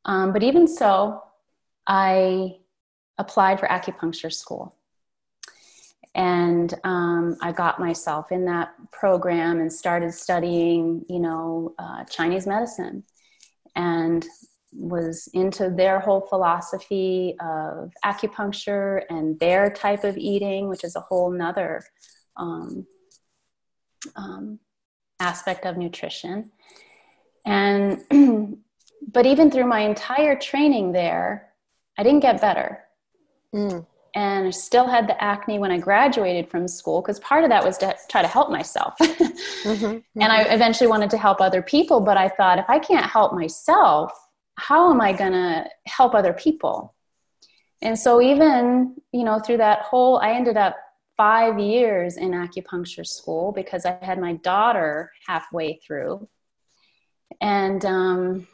Um, 0.05 0.33
but 0.33 0.43
even 0.43 0.67
so, 0.67 1.23
I 1.87 2.57
applied 3.17 3.59
for 3.59 3.67
acupuncture 3.67 4.33
school. 4.33 4.75
And 6.15 6.73
um, 6.83 7.37
I 7.41 7.51
got 7.51 7.79
myself 7.79 8.31
in 8.31 8.45
that 8.45 8.73
program 8.91 9.59
and 9.59 9.71
started 9.71 10.13
studying, 10.13 11.05
you 11.07 11.19
know, 11.19 11.73
uh, 11.79 12.03
Chinese 12.05 12.47
medicine. 12.47 13.03
And 13.75 14.25
was 14.71 15.27
into 15.33 15.69
their 15.69 15.99
whole 15.99 16.21
philosophy 16.21 17.35
of 17.39 17.91
acupuncture 18.05 19.03
and 19.09 19.39
their 19.39 19.69
type 19.71 20.03
of 20.03 20.17
eating, 20.17 20.69
which 20.69 20.83
is 20.83 20.95
a 20.95 21.01
whole 21.01 21.31
nother 21.31 21.83
um, 22.37 22.85
um, 24.15 24.59
aspect 25.19 25.65
of 25.65 25.77
nutrition. 25.77 26.51
And, 27.45 28.03
but 29.11 29.25
even 29.25 29.49
through 29.49 29.67
my 29.67 29.81
entire 29.81 30.37
training 30.37 30.91
there, 30.91 31.53
I 31.97 32.03
didn't 32.03 32.21
get 32.21 32.41
better. 32.41 32.79
Mm. 33.53 33.85
And 34.15 34.47
I 34.47 34.49
still 34.51 34.87
had 34.87 35.07
the 35.07 35.21
acne 35.21 35.59
when 35.59 35.71
I 35.71 35.77
graduated 35.77 36.49
from 36.49 36.67
school 36.67 37.01
because 37.01 37.19
part 37.19 37.43
of 37.43 37.49
that 37.49 37.63
was 37.63 37.77
to 37.79 37.95
try 38.09 38.21
to 38.21 38.27
help 38.27 38.49
myself. 38.49 38.95
mm-hmm, 38.99 39.23
mm-hmm. 39.69 40.21
And 40.21 40.31
I 40.31 40.43
eventually 40.43 40.87
wanted 40.87 41.09
to 41.11 41.17
help 41.17 41.41
other 41.41 41.61
people, 41.61 42.01
but 42.01 42.17
I 42.17 42.27
thought 42.29 42.59
if 42.59 42.69
I 42.69 42.79
can't 42.79 43.05
help 43.05 43.33
myself, 43.33 44.11
how 44.59 44.91
am 44.91 45.01
I 45.01 45.13
going 45.13 45.31
to 45.31 45.65
help 45.85 46.13
other 46.13 46.33
people? 46.33 46.93
And 47.81 47.97
so, 47.97 48.21
even, 48.21 48.95
you 49.13 49.23
know, 49.23 49.39
through 49.39 49.57
that 49.57 49.81
whole, 49.81 50.17
I 50.17 50.31
ended 50.33 50.57
up 50.57 50.75
five 51.15 51.59
years 51.59 52.17
in 52.17 52.31
acupuncture 52.31 53.05
school 53.05 53.51
because 53.51 53.85
I 53.85 53.97
had 54.01 54.19
my 54.19 54.33
daughter 54.33 55.11
halfway 55.27 55.79
through 55.85 56.27
and 57.41 57.83
um, 57.85 58.47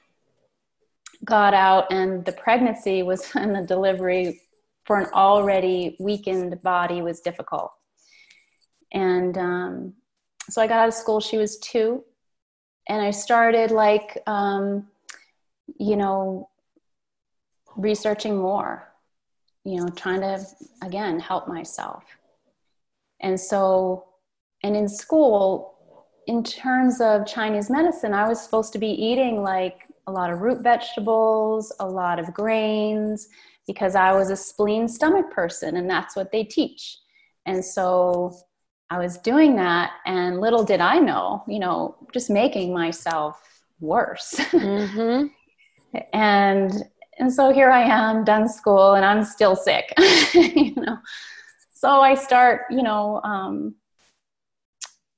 got 1.23 1.53
out, 1.53 1.91
and 1.91 2.23
the 2.23 2.31
pregnancy 2.31 3.01
was, 3.01 3.31
and 3.35 3.55
the 3.55 3.61
delivery 3.61 4.41
for 4.85 4.99
an 4.99 5.07
already 5.13 5.95
weakened 5.99 6.61
body 6.61 7.01
was 7.01 7.21
difficult. 7.21 7.71
And 8.91 9.37
um, 9.37 9.93
so 10.49 10.61
I 10.61 10.67
got 10.67 10.79
out 10.79 10.87
of 10.87 10.93
school, 10.93 11.19
she 11.19 11.37
was 11.37 11.57
two, 11.57 12.03
and 12.87 13.01
I 13.01 13.09
started 13.09 13.71
like, 13.71 14.21
um, 14.27 14.87
you 15.79 15.95
know, 15.95 16.49
researching 17.75 18.37
more, 18.37 18.91
you 19.63 19.77
know, 19.77 19.87
trying 19.89 20.21
to, 20.21 20.45
again, 20.81 21.19
help 21.19 21.47
myself. 21.47 22.03
And 23.21 23.39
so, 23.39 24.05
and 24.63 24.75
in 24.75 24.87
school, 24.87 25.73
in 26.27 26.43
terms 26.43 27.01
of 27.01 27.25
Chinese 27.25 27.69
medicine, 27.69 28.13
I 28.13 28.27
was 28.27 28.41
supposed 28.41 28.73
to 28.73 28.79
be 28.79 28.89
eating 28.89 29.43
like 29.43 29.81
a 30.07 30.11
lot 30.11 30.31
of 30.31 30.41
root 30.41 30.61
vegetables, 30.61 31.73
a 31.79 31.87
lot 31.87 32.19
of 32.19 32.33
grains, 32.33 33.27
because 33.67 33.95
I 33.95 34.13
was 34.13 34.29
a 34.29 34.35
spleen 34.35 34.87
stomach 34.87 35.31
person, 35.31 35.77
and 35.77 35.89
that's 35.89 36.15
what 36.15 36.31
they 36.31 36.43
teach. 36.43 36.97
And 37.47 37.63
so 37.63 38.35
I 38.89 38.99
was 38.99 39.17
doing 39.17 39.55
that, 39.55 39.91
and 40.05 40.39
little 40.39 40.63
did 40.63 40.81
I 40.81 40.99
know, 40.99 41.43
you 41.47 41.59
know, 41.59 41.95
just 42.13 42.29
making 42.29 42.73
myself 42.73 43.41
worse. 43.79 44.35
Mm-hmm 44.51 45.27
and 46.13 46.71
and 47.17 47.31
so 47.31 47.53
here 47.53 47.69
I 47.69 47.83
am, 47.83 48.25
done 48.25 48.49
school, 48.49 48.93
and 48.93 49.05
I'm 49.05 49.23
still 49.23 49.55
sick. 49.55 49.93
you 50.33 50.75
know, 50.75 50.97
so 51.73 52.01
I 52.01 52.13
start, 52.13 52.63
you 52.69 52.83
know, 52.83 53.21
um, 53.23 53.75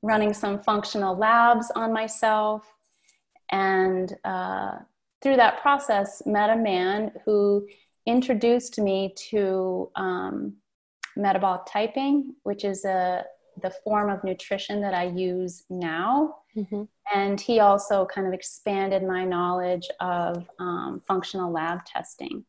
running 0.03 0.33
some 0.33 0.59
functional 0.59 1.17
labs 1.17 1.71
on 1.75 1.91
myself, 1.91 2.71
and 3.51 4.15
uh, 4.23 4.73
through 5.21 5.37
that 5.37 5.61
process, 5.61 6.21
met 6.25 6.51
a 6.51 6.55
man 6.55 7.11
who 7.25 7.67
introduced 8.05 8.79
me 8.79 9.13
to 9.29 9.89
um, 9.95 10.53
metabolic 11.15 11.61
typing, 11.67 12.35
which 12.43 12.63
is 12.63 12.85
a 12.85 13.23
the 13.61 13.71
form 13.83 14.09
of 14.09 14.23
nutrition 14.23 14.81
that 14.81 14.93
I 14.93 15.05
use 15.05 15.63
now. 15.69 16.37
Mm-hmm. 16.55 16.83
And 17.13 17.39
he 17.39 17.59
also 17.59 18.05
kind 18.05 18.27
of 18.27 18.33
expanded 18.33 19.03
my 19.03 19.23
knowledge 19.25 19.87
of 19.99 20.47
um, 20.59 21.01
functional 21.07 21.51
lab 21.51 21.85
testing. 21.85 22.45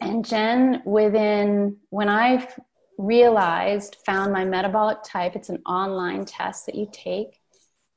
And 0.00 0.24
Jen, 0.24 0.82
within 0.84 1.76
when 1.90 2.08
I 2.08 2.48
realized, 2.98 3.96
found 4.06 4.32
my 4.32 4.44
metabolic 4.44 4.98
type, 5.04 5.36
it's 5.36 5.48
an 5.48 5.62
online 5.66 6.24
test 6.24 6.66
that 6.66 6.74
you 6.74 6.88
take. 6.92 7.40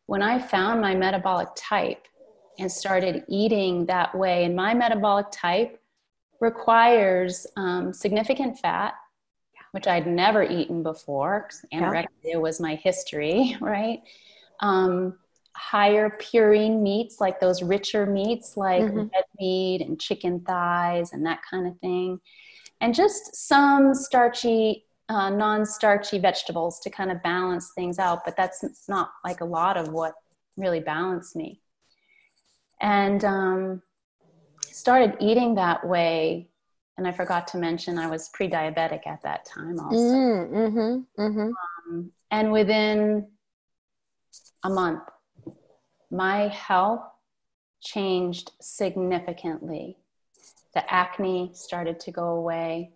When 0.07 0.21
I 0.21 0.39
found 0.39 0.81
my 0.81 0.95
metabolic 0.95 1.49
type 1.55 2.07
and 2.59 2.71
started 2.71 3.23
eating 3.27 3.85
that 3.85 4.15
way, 4.15 4.45
and 4.45 4.55
my 4.55 4.73
metabolic 4.73 5.27
type 5.31 5.79
requires 6.39 7.47
um, 7.55 7.93
significant 7.93 8.59
fat, 8.59 8.95
which 9.71 9.87
I'd 9.87 10.07
never 10.07 10.43
eaten 10.43 10.83
before. 10.83 11.49
Anorexia 11.73 12.07
yeah. 12.23 12.37
was 12.37 12.59
my 12.59 12.75
history, 12.75 13.57
right? 13.61 14.01
Um, 14.59 15.17
higher 15.55 16.17
purine 16.19 16.81
meats, 16.81 17.19
like 17.19 17.39
those 17.39 17.61
richer 17.61 18.05
meats, 18.05 18.55
like 18.57 18.83
mm-hmm. 18.83 19.07
red 19.13 19.25
meat 19.39 19.81
and 19.81 19.99
chicken 19.99 20.39
thighs 20.41 21.13
and 21.13 21.25
that 21.25 21.39
kind 21.49 21.67
of 21.67 21.77
thing. 21.79 22.19
And 22.79 22.95
just 22.95 23.35
some 23.35 23.93
starchy, 23.93 24.85
uh, 25.09 25.29
non 25.29 25.65
starchy 25.65 26.19
vegetables 26.19 26.79
to 26.79 26.89
kind 26.89 27.11
of 27.11 27.21
balance 27.21 27.71
things 27.75 27.99
out. 27.99 28.25
But 28.25 28.35
that's 28.35 28.63
not 28.87 29.11
like 29.23 29.41
a 29.41 29.45
lot 29.45 29.77
of 29.77 29.89
what 29.89 30.13
really 30.57 30.79
balanced 30.79 31.35
me. 31.35 31.61
And 32.81 33.23
um, 33.23 33.81
started 34.61 35.15
eating 35.19 35.55
that 35.55 35.87
way 35.87 36.50
and 37.01 37.07
I 37.07 37.11
forgot 37.11 37.47
to 37.47 37.57
mention 37.57 37.97
I 37.97 38.05
was 38.05 38.29
pre-diabetic 38.29 39.07
at 39.07 39.23
that 39.23 39.43
time 39.43 39.79
also. 39.79 39.97
Mm, 39.97 40.49
mm-hmm, 40.51 41.21
mm-hmm. 41.21 41.49
Um, 41.89 42.11
and 42.29 42.51
within 42.51 43.27
a 44.63 44.69
month, 44.69 45.01
my 46.11 46.49
health 46.49 47.01
changed 47.81 48.51
significantly. 48.61 49.97
The 50.75 50.93
acne 50.93 51.49
started 51.55 51.99
to 52.01 52.11
go 52.11 52.35
away. 52.35 52.91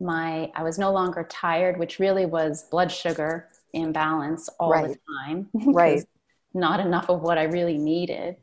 My 0.00 0.50
I 0.56 0.64
was 0.64 0.76
no 0.76 0.92
longer 0.92 1.24
tired, 1.30 1.78
which 1.78 2.00
really 2.00 2.26
was 2.26 2.64
blood 2.72 2.90
sugar 2.90 3.50
imbalance 3.72 4.48
all 4.58 4.72
right. 4.72 4.88
the 4.88 4.98
time. 5.24 5.48
right. 5.72 6.04
Not 6.54 6.80
enough 6.80 7.08
of 7.08 7.22
what 7.22 7.38
I 7.38 7.44
really 7.44 7.78
needed. 7.78 8.34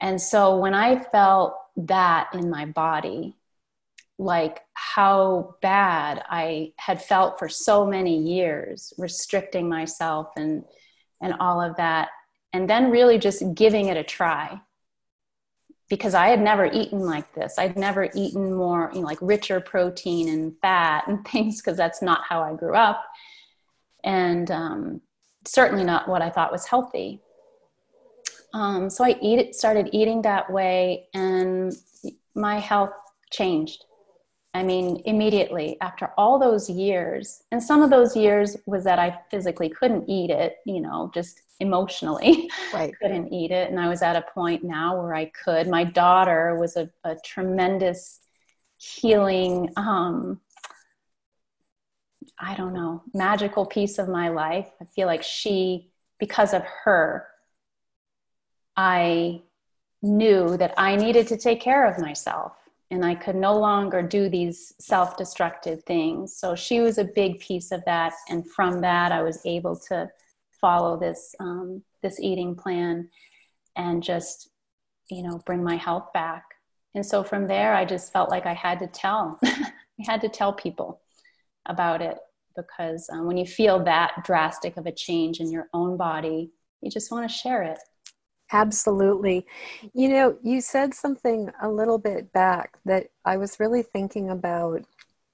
And 0.00 0.20
so 0.20 0.58
when 0.58 0.74
I 0.74 1.04
felt 1.04 1.54
that 1.76 2.30
in 2.34 2.50
my 2.50 2.66
body, 2.66 3.36
like 4.18 4.60
how 4.72 5.56
bad 5.60 6.24
I 6.28 6.72
had 6.76 7.02
felt 7.02 7.38
for 7.38 7.48
so 7.48 7.86
many 7.86 8.16
years, 8.16 8.94
restricting 8.98 9.68
myself 9.68 10.28
and 10.36 10.64
and 11.22 11.34
all 11.40 11.60
of 11.62 11.76
that, 11.76 12.08
and 12.52 12.68
then 12.68 12.90
really 12.90 13.18
just 13.18 13.42
giving 13.54 13.86
it 13.86 13.96
a 13.96 14.04
try. 14.04 14.60
Because 15.88 16.14
I 16.14 16.28
had 16.28 16.40
never 16.40 16.66
eaten 16.66 17.00
like 17.00 17.32
this. 17.34 17.58
I'd 17.58 17.78
never 17.78 18.10
eaten 18.14 18.52
more, 18.52 18.90
you 18.92 19.00
know, 19.00 19.06
like 19.06 19.18
richer 19.20 19.60
protein 19.60 20.28
and 20.28 20.52
fat 20.60 21.04
and 21.06 21.26
things, 21.28 21.60
because 21.60 21.76
that's 21.76 22.02
not 22.02 22.22
how 22.28 22.42
I 22.42 22.54
grew 22.54 22.74
up, 22.74 23.04
and 24.04 24.50
um, 24.50 25.00
certainly 25.46 25.84
not 25.84 26.08
what 26.08 26.22
I 26.22 26.30
thought 26.30 26.52
was 26.52 26.66
healthy. 26.66 27.20
Um, 28.54 28.88
so 28.88 29.04
I 29.04 29.16
eat, 29.20 29.54
started 29.54 29.90
eating 29.92 30.22
that 30.22 30.50
way, 30.50 31.08
and 31.12 31.74
my 32.34 32.58
health 32.58 32.92
changed 33.30 33.85
I 34.56 34.62
mean, 34.62 35.02
immediately 35.04 35.76
after 35.82 36.12
all 36.16 36.38
those 36.38 36.70
years, 36.70 37.42
and 37.52 37.62
some 37.62 37.82
of 37.82 37.90
those 37.90 38.16
years 38.16 38.56
was 38.64 38.84
that 38.84 38.98
I 38.98 39.18
physically 39.30 39.68
couldn't 39.68 40.08
eat 40.08 40.30
it, 40.30 40.56
you 40.64 40.80
know, 40.80 41.10
just 41.12 41.42
emotionally 41.60 42.50
right. 42.72 42.94
couldn't 43.00 43.34
eat 43.34 43.50
it. 43.50 43.70
And 43.70 43.78
I 43.78 43.86
was 43.88 44.00
at 44.00 44.16
a 44.16 44.24
point 44.32 44.64
now 44.64 44.98
where 45.00 45.14
I 45.14 45.26
could. 45.26 45.68
My 45.68 45.84
daughter 45.84 46.56
was 46.58 46.76
a, 46.76 46.88
a 47.04 47.16
tremendous 47.22 48.20
healing, 48.78 49.70
um, 49.76 50.40
I 52.38 52.54
don't 52.54 52.72
know, 52.72 53.02
magical 53.12 53.66
piece 53.66 53.98
of 53.98 54.08
my 54.08 54.30
life. 54.30 54.68
I 54.80 54.86
feel 54.86 55.06
like 55.06 55.22
she, 55.22 55.90
because 56.18 56.54
of 56.54 56.62
her, 56.84 57.26
I 58.74 59.42
knew 60.02 60.56
that 60.56 60.72
I 60.78 60.96
needed 60.96 61.26
to 61.28 61.36
take 61.36 61.60
care 61.60 61.86
of 61.86 61.98
myself 61.98 62.52
and 62.90 63.04
I 63.04 63.14
could 63.14 63.36
no 63.36 63.58
longer 63.58 64.02
do 64.02 64.28
these 64.28 64.74
self 64.78 65.16
destructive 65.16 65.82
things. 65.84 66.36
So 66.36 66.54
she 66.54 66.80
was 66.80 66.98
a 66.98 67.04
big 67.04 67.40
piece 67.40 67.72
of 67.72 67.84
that. 67.84 68.12
And 68.28 68.48
from 68.50 68.80
that, 68.82 69.12
I 69.12 69.22
was 69.22 69.40
able 69.44 69.76
to 69.88 70.08
follow 70.60 70.98
this, 70.98 71.34
um, 71.40 71.82
this 72.02 72.20
eating 72.20 72.54
plan 72.54 73.08
and 73.76 74.02
just, 74.02 74.50
you 75.10 75.22
know, 75.22 75.40
bring 75.44 75.62
my 75.62 75.76
health 75.76 76.12
back 76.14 76.44
and 76.96 77.06
so 77.06 77.22
from 77.22 77.46
there 77.46 77.74
i 77.74 77.84
just 77.84 78.12
felt 78.12 78.30
like 78.30 78.46
i 78.46 78.54
had 78.54 78.80
to 78.80 78.88
tell 78.88 79.38
i 79.44 79.70
had 80.04 80.20
to 80.20 80.28
tell 80.28 80.52
people 80.52 81.00
about 81.66 82.02
it 82.02 82.18
because 82.56 83.08
um, 83.12 83.26
when 83.26 83.36
you 83.36 83.46
feel 83.46 83.84
that 83.84 84.12
drastic 84.24 84.76
of 84.76 84.86
a 84.86 84.92
change 84.92 85.38
in 85.38 85.52
your 85.52 85.68
own 85.72 85.96
body 85.96 86.50
you 86.80 86.90
just 86.90 87.12
want 87.12 87.28
to 87.28 87.36
share 87.36 87.62
it 87.62 87.78
Absolutely. 88.52 89.44
You 89.92 90.08
know, 90.08 90.38
you 90.42 90.60
said 90.60 90.94
something 90.94 91.50
a 91.60 91.68
little 91.68 91.98
bit 91.98 92.32
back 92.32 92.78
that 92.84 93.08
I 93.24 93.36
was 93.36 93.58
really 93.58 93.82
thinking 93.82 94.30
about. 94.30 94.84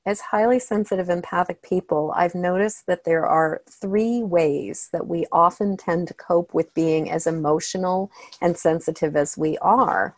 As 0.07 0.21
highly 0.21 0.59
sensitive 0.59 1.09
empathic 1.11 1.63
people, 1.63 2.13
I've 2.17 2.35
noticed 2.35 2.87
that 2.87 3.05
there 3.05 3.27
are 3.27 3.63
three 3.71 4.23
ways 4.23 4.89
that 4.93 5.07
we 5.07 5.27
often 5.31 5.77
tend 5.77 6.09
to 6.09 6.15
cope 6.15 6.55
with 6.55 6.75
being 6.75 7.11
as 7.11 7.27
emotional 7.27 8.11
and 8.41 8.57
sensitive 8.57 9.17
as 9.17 9.39
we 9.39 9.59
are. 9.59 10.17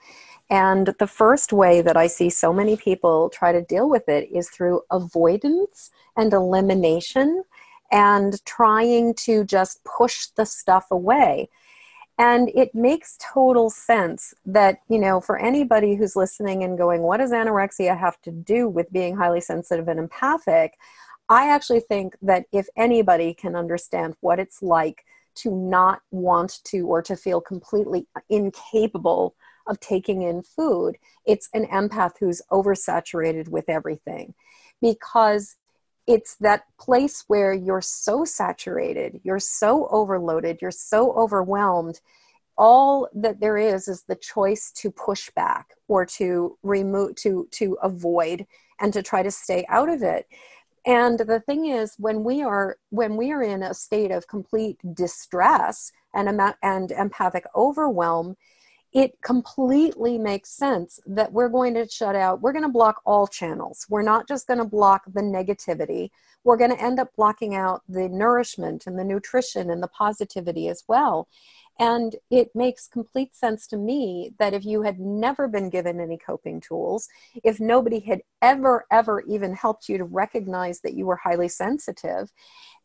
And 0.51 0.89
the 0.99 1.07
first 1.07 1.53
way 1.53 1.83
that 1.83 1.97
I 1.97 2.07
see 2.07 2.31
so 2.31 2.53
many 2.53 2.77
people 2.77 3.31
try 3.31 3.53
to 3.53 3.63
deal 3.63 3.89
with 3.89 4.09
it 4.09 4.29
is 4.33 4.49
through 4.51 4.83
avoidance 4.91 5.91
and 6.17 6.33
elimination 6.33 7.45
and 7.93 8.43
trying 8.47 9.15
to 9.15 9.45
just 9.45 9.85
push 9.85 10.27
the 10.29 10.47
stuff 10.47 10.87
away. 10.91 11.49
And 12.19 12.49
it 12.55 12.75
makes 12.75 13.19
total 13.21 13.71
sense 13.71 14.35
that, 14.47 14.79
you 14.89 14.99
know, 14.99 15.21
for 15.21 15.37
anybody 15.37 15.97
who's 15.97 16.15
listening 16.15 16.63
and 16.63 16.79
going, 16.79 17.03
what 17.03 17.17
does 17.17 17.33
anorexia 17.33 17.99
have 17.99 18.21
to 18.23 18.31
do 18.31 18.69
with 18.69 18.93
being 18.93 19.17
highly 19.17 19.41
sensitive 19.41 19.89
and 19.89 19.99
empathic? 19.99 20.75
I 21.29 21.49
actually 21.49 21.81
think 21.81 22.17
that 22.23 22.47
if 22.53 22.69
anybody 22.77 23.35
can 23.35 23.57
understand 23.57 24.15
what 24.21 24.39
it's 24.39 24.63
like 24.63 25.05
to 25.37 25.51
not 25.51 26.03
want 26.13 26.61
to 26.65 26.87
or 26.87 27.03
to 27.03 27.17
feel 27.17 27.41
completely 27.41 28.07
incapable 28.29 29.35
of 29.67 29.81
taking 29.81 30.23
in 30.23 30.43
food, 30.43 30.97
it's 31.27 31.49
an 31.53 31.67
empath 31.67 32.13
who's 32.21 32.43
oversaturated 32.53 33.49
with 33.49 33.65
everything. 33.69 34.35
Because 34.81 35.57
it's 36.07 36.37
that 36.37 36.65
place 36.79 37.25
where 37.29 37.53
you're 37.53 37.81
so 37.81 38.25
saturated, 38.25 39.21
you're 39.25 39.39
so 39.39 39.89
overloaded, 39.89 40.59
you're 40.61 40.71
so 40.71 41.13
overwhelmed. 41.13 42.01
All 42.57 43.09
that 43.15 43.41
there 43.41 43.57
is 43.57 43.89
is 43.89 44.03
the 44.03 44.15
choice 44.15 44.71
to 44.77 44.91
push 44.91 45.31
back 45.31 45.71
or 45.89 46.07
to 46.07 46.57
remove, 46.63 47.17
to 47.17 47.49
to 47.53 47.77
avoid, 47.83 48.47
and 48.81 48.93
to 48.93 49.03
try 49.03 49.23
to 49.23 49.31
stay 49.31 49.65
out 49.69 49.89
of 49.89 50.03
it. 50.03 50.27
And 50.87 51.19
the 51.19 51.41
thing 51.41 51.67
is, 51.67 51.95
when 51.99 52.23
we 52.23 52.43
are 52.43 52.77
when 52.91 53.17
we 53.17 53.33
are 53.33 53.43
in 53.43 53.63
a 53.63 53.75
state 53.75 54.11
of 54.11 54.29
complete 54.29 54.79
distress 54.95 55.91
and 56.13 56.29
and 56.63 56.93
empathic 56.93 57.45
overwhelm, 57.57 58.37
it 58.95 59.21
completely 59.23 60.17
makes 60.17 60.51
sense 60.51 61.01
that 61.05 61.33
we're 61.33 61.49
going 61.49 61.75
to 61.75 61.89
shut 61.89 62.15
out, 62.15 62.41
we're 62.41 62.53
going 62.53 62.63
to 62.65 62.69
block 62.69 63.03
all 63.05 63.27
channels. 63.27 63.85
We're 63.91 64.03
not 64.03 64.29
just 64.29 64.47
going 64.47 64.61
to 64.61 64.65
block 64.65 65.03
the 65.13 65.21
negativity, 65.21 66.11
we're 66.45 66.57
going 66.57 66.71
to 66.71 66.81
end 66.81 67.01
up 67.01 67.09
blocking 67.17 67.57
out 67.57 67.83
the 67.89 68.09
nourishment 68.09 68.87
and 68.87 68.99
the 68.99 69.05
nutrition 69.05 69.71
and 69.71 69.83
the 69.83 69.89
positivity 69.89 70.69
as 70.69 70.85
well. 70.87 71.27
And 71.81 72.15
it 72.31 72.55
makes 72.55 72.87
complete 72.87 73.35
sense 73.35 73.67
to 73.69 73.77
me 73.77 74.33
that 74.39 74.55
if 74.55 74.65
you 74.65 74.83
had 74.83 75.01
never 75.01 75.49
been 75.49 75.71
given 75.71 75.99
any 75.99 76.17
coping 76.17 76.61
tools, 76.61 77.09
if 77.43 77.59
nobody 77.59 77.99
had 77.99 78.21
ever, 78.43 78.87
ever 78.93 79.23
even 79.23 79.55
helped 79.55 79.89
you 79.89 79.99
to 79.99 80.05
recognize 80.05 80.81
that 80.83 80.95
you 80.95 81.07
were 81.07 81.17
highly 81.17 81.49
sensitive, 81.49 82.33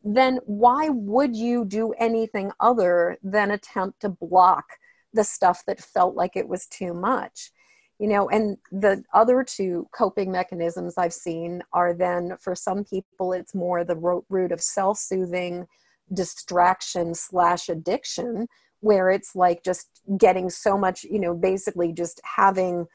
then 0.03 0.39
why 0.45 0.89
would 0.89 1.35
you 1.35 1.65
do 1.65 1.91
anything 1.99 2.51
other 2.59 3.19
than 3.21 3.51
attempt 3.51 3.99
to 3.99 4.09
block 4.09 4.79
the 5.13 5.23
stuff 5.23 5.63
that 5.65 5.81
felt 5.81 6.15
like 6.15 6.35
it 6.35 6.47
was 6.47 6.67
too 6.67 6.93
much 6.93 7.51
you 7.99 8.07
know 8.07 8.29
and 8.29 8.57
the 8.71 9.03
other 9.13 9.43
two 9.43 9.87
coping 9.91 10.31
mechanisms 10.31 10.95
i've 10.97 11.13
seen 11.13 11.61
are 11.73 11.93
then 11.93 12.35
for 12.39 12.55
some 12.55 12.83
people 12.83 13.33
it's 13.33 13.55
more 13.55 13.83
the 13.83 14.23
root 14.29 14.51
of 14.51 14.61
self-soothing 14.61 15.65
distraction 16.13 17.13
slash 17.13 17.69
addiction 17.69 18.47
where 18.81 19.09
it's 19.09 19.35
like 19.35 19.63
just 19.63 20.01
getting 20.17 20.49
so 20.49 20.77
much 20.77 21.03
you 21.03 21.19
know 21.19 21.33
basically 21.33 21.91
just 21.91 22.21
having 22.23 22.87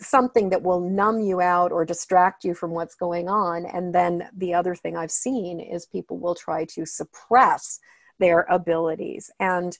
something 0.00 0.50
that 0.50 0.62
will 0.62 0.80
numb 0.80 1.20
you 1.20 1.40
out 1.40 1.72
or 1.72 1.84
distract 1.84 2.44
you 2.44 2.54
from 2.54 2.72
what's 2.72 2.94
going 2.94 3.28
on. 3.28 3.64
And 3.66 3.94
then 3.94 4.28
the 4.36 4.54
other 4.54 4.74
thing 4.74 4.96
i've 4.96 5.10
seen 5.10 5.60
is 5.60 5.86
people 5.86 6.18
will 6.18 6.34
try 6.34 6.64
to 6.66 6.84
suppress 6.84 7.78
their 8.18 8.46
abilities. 8.50 9.30
And 9.40 9.76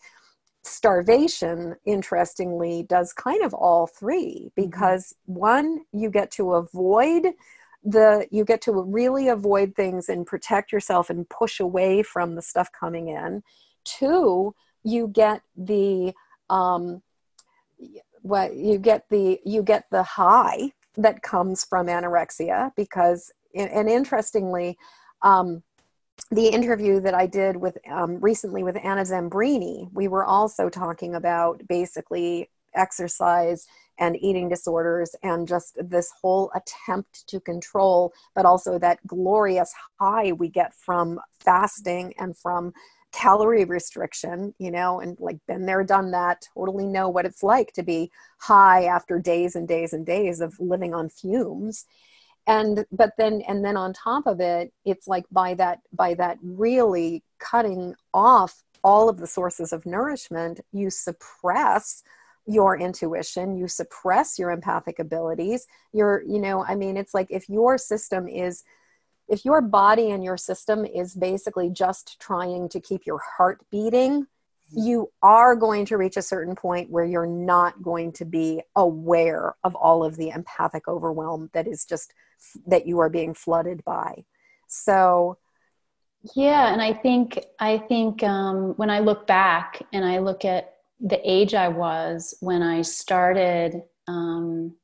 starvation 0.67 1.77
interestingly 1.85 2.85
does 2.85 3.13
kind 3.13 3.43
of 3.43 3.53
all 3.55 3.87
three 3.87 4.51
mm-hmm. 4.51 4.69
because 4.69 5.15
mm-hmm. 5.29 5.41
one 5.41 5.81
you 5.93 6.11
get 6.11 6.31
to 6.33 6.55
avoid 6.55 7.27
the 7.85 8.27
you 8.31 8.45
get 8.45 8.63
to 8.63 8.73
really 8.73 9.29
avoid 9.29 9.75
things 9.77 10.09
and 10.09 10.27
protect 10.27 10.73
yourself 10.73 11.11
and 11.11 11.29
push 11.29 11.61
away 11.61 12.03
from 12.03 12.35
the 12.35 12.43
stuff 12.43 12.71
coming 12.73 13.09
in 13.09 13.43
two 13.85 14.55
you 14.83 15.07
get 15.09 15.43
the 15.57 16.13
um 16.49 17.03
what 18.23 18.57
you 18.57 18.79
get 18.79 19.05
the 19.11 19.39
you 19.45 19.63
get 19.63 19.85
the 19.91 20.03
high 20.03 20.73
that 20.97 21.21
comes 21.21 21.63
from 21.65 21.89
anorexia 21.89 22.71
because 22.75 23.31
and 23.55 23.89
interestingly 23.89 24.79
um 25.21 25.63
the 26.31 26.49
interview 26.49 27.01
that 27.01 27.15
I 27.15 27.27
did 27.27 27.57
with 27.57 27.79
um, 27.91 28.21
recently 28.21 28.63
with 28.63 28.77
Anna 28.83 29.03
Zambrini, 29.03 29.89
we 29.93 30.09
were 30.09 30.25
also 30.25 30.69
talking 30.69 31.15
about 31.15 31.63
basically 31.69 32.51
exercise 32.75 33.67
and 33.99 34.17
eating 34.21 34.49
disorders 34.49 35.15
and 35.23 35.47
just 35.47 35.77
this 35.81 36.13
whole 36.21 36.51
attempt 36.55 37.27
to 37.29 37.39
control, 37.41 38.13
but 38.35 38.45
also 38.45 38.79
that 38.79 39.05
glorious 39.07 39.73
high 40.01 40.33
we 40.33 40.49
get 40.49 40.75
from 40.75 41.21
fasting 41.39 42.13
and 42.19 42.37
from 42.37 42.73
calorie 43.13 43.65
restriction, 43.65 44.53
you 44.59 44.73
know, 44.73 44.99
and 44.99 45.17
like 45.21 45.39
been 45.47 45.67
there, 45.67 45.85
done 45.85 46.11
that, 46.11 46.45
totally 46.55 46.87
know 46.87 47.09
what 47.09 47.25
it's 47.25 47.45
like 47.45 47.73
to 47.73 47.83
be 47.85 48.11
high 48.39 48.85
after 48.85 49.21
days 49.21 49.55
and 49.55 49.69
days 49.69 49.93
and 49.93 50.05
days 50.05 50.41
of 50.41 50.59
living 50.59 50.93
on 50.93 51.09
fumes 51.09 51.85
and 52.47 52.85
but 52.93 53.13
then 53.17 53.43
and 53.49 53.65
then 53.65 53.77
on 53.77 53.93
top 53.93 54.27
of 54.27 54.41
it 54.41 54.73
it's 54.85 55.09
like 55.09 55.25
by 55.31 55.55
that 55.55 55.81
by 55.93 56.15
that 56.15 56.39
really 56.43 57.23
cutting 57.39 57.95
off 58.13 58.63
all 58.83 59.09
of 59.09 59.19
the 59.19 59.27
sources 59.27 59.73
of 59.73 59.87
nourishment 59.87 60.61
you 60.73 60.91
suppress 60.91 62.03
your 62.47 62.79
intuition 62.79 63.57
you 63.57 63.67
suppress 63.67 64.39
your 64.39 64.51
empathic 64.51 64.99
abilities. 64.99 65.67
You're 65.93 66.23
you 66.27 66.39
know 66.39 66.65
i 66.65 66.75
mean 66.75 66.97
it's 66.97 67.15
like 67.15 67.29
if 67.31 67.49
your 67.49 67.79
system 67.79 68.29
is 68.29 68.65
if 69.27 69.45
your 69.45 69.63
body 69.63 70.11
and 70.11 70.23
your 70.23 70.37
system 70.37 70.85
is 70.85 71.15
basically 71.15 71.71
just 71.71 72.21
trying 72.21 72.69
to 72.69 72.81
keep 72.81 73.07
your 73.07 73.19
heart 73.19 73.65
beating 73.71 74.23
mm-hmm. 74.23 74.87
you 74.87 75.11
are 75.23 75.57
going 75.57 75.87
to 75.87 75.97
reach 75.97 76.19
a 76.19 76.23
certain 76.23 76.55
point 76.55 76.91
where 76.91 77.07
you're 77.07 77.27
not 77.27 77.83
going 77.83 78.13
to 78.13 78.27
be 78.27 78.61
aware 78.77 79.55
of 79.65 79.75
all 79.75 80.05
of 80.05 80.17
the 80.17 80.29
empathic 80.29 80.87
overwhelm 80.87 81.49
that 81.55 81.67
is 81.67 81.87
just 81.87 82.13
that 82.67 82.87
you 82.87 82.99
are 83.01 83.11
being 83.11 83.35
flooded 83.35 83.85
by. 83.85 84.25
So 84.69 85.39
yeah 86.35 86.73
and 86.73 86.81
i 86.81 86.93
think 86.93 87.39
i 87.61 87.77
think 87.77 88.23
um, 88.23 88.73
when 88.77 88.91
i 88.91 88.99
look 88.99 89.27
back 89.27 89.83
and 89.93 90.05
i 90.05 90.19
look 90.19 90.45
at 90.45 90.75
the 91.01 91.21
age 91.31 91.55
i 91.55 91.69
was 91.69 92.35
when 92.41 92.63
i 92.63 92.81
started 92.81 93.83
um, 94.09 94.75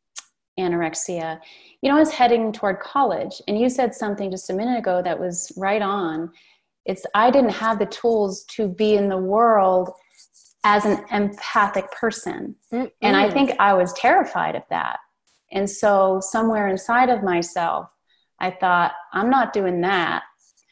anorexia 0.58 1.40
you 1.80 1.90
know 1.90 1.96
i 1.96 2.00
was 2.00 2.12
heading 2.12 2.52
toward 2.52 2.78
college 2.80 3.40
and 3.48 3.58
you 3.58 3.68
said 3.68 3.94
something 3.94 4.30
just 4.30 4.50
a 4.50 4.52
minute 4.52 4.78
ago 4.78 5.00
that 5.02 5.18
was 5.18 5.52
right 5.56 5.82
on. 5.82 6.30
It's 6.84 7.06
i 7.14 7.30
didn't 7.30 7.50
have 7.50 7.78
the 7.78 7.86
tools 7.86 8.44
to 8.56 8.68
be 8.68 8.96
in 8.96 9.08
the 9.08 9.18
world 9.18 9.90
as 10.64 10.84
an 10.84 11.04
empathic 11.10 11.90
person. 11.92 12.54
Mm 12.72 12.90
and 13.02 13.16
i 13.16 13.30
think 13.30 13.52
i 13.58 13.72
was 13.72 13.92
terrified 13.94 14.56
of 14.56 14.62
that 14.70 14.98
and 15.52 15.68
so 15.68 16.20
somewhere 16.22 16.68
inside 16.68 17.08
of 17.08 17.22
myself 17.22 17.88
i 18.40 18.50
thought 18.50 18.92
i'm 19.12 19.30
not 19.30 19.52
doing 19.52 19.80
that. 19.80 20.22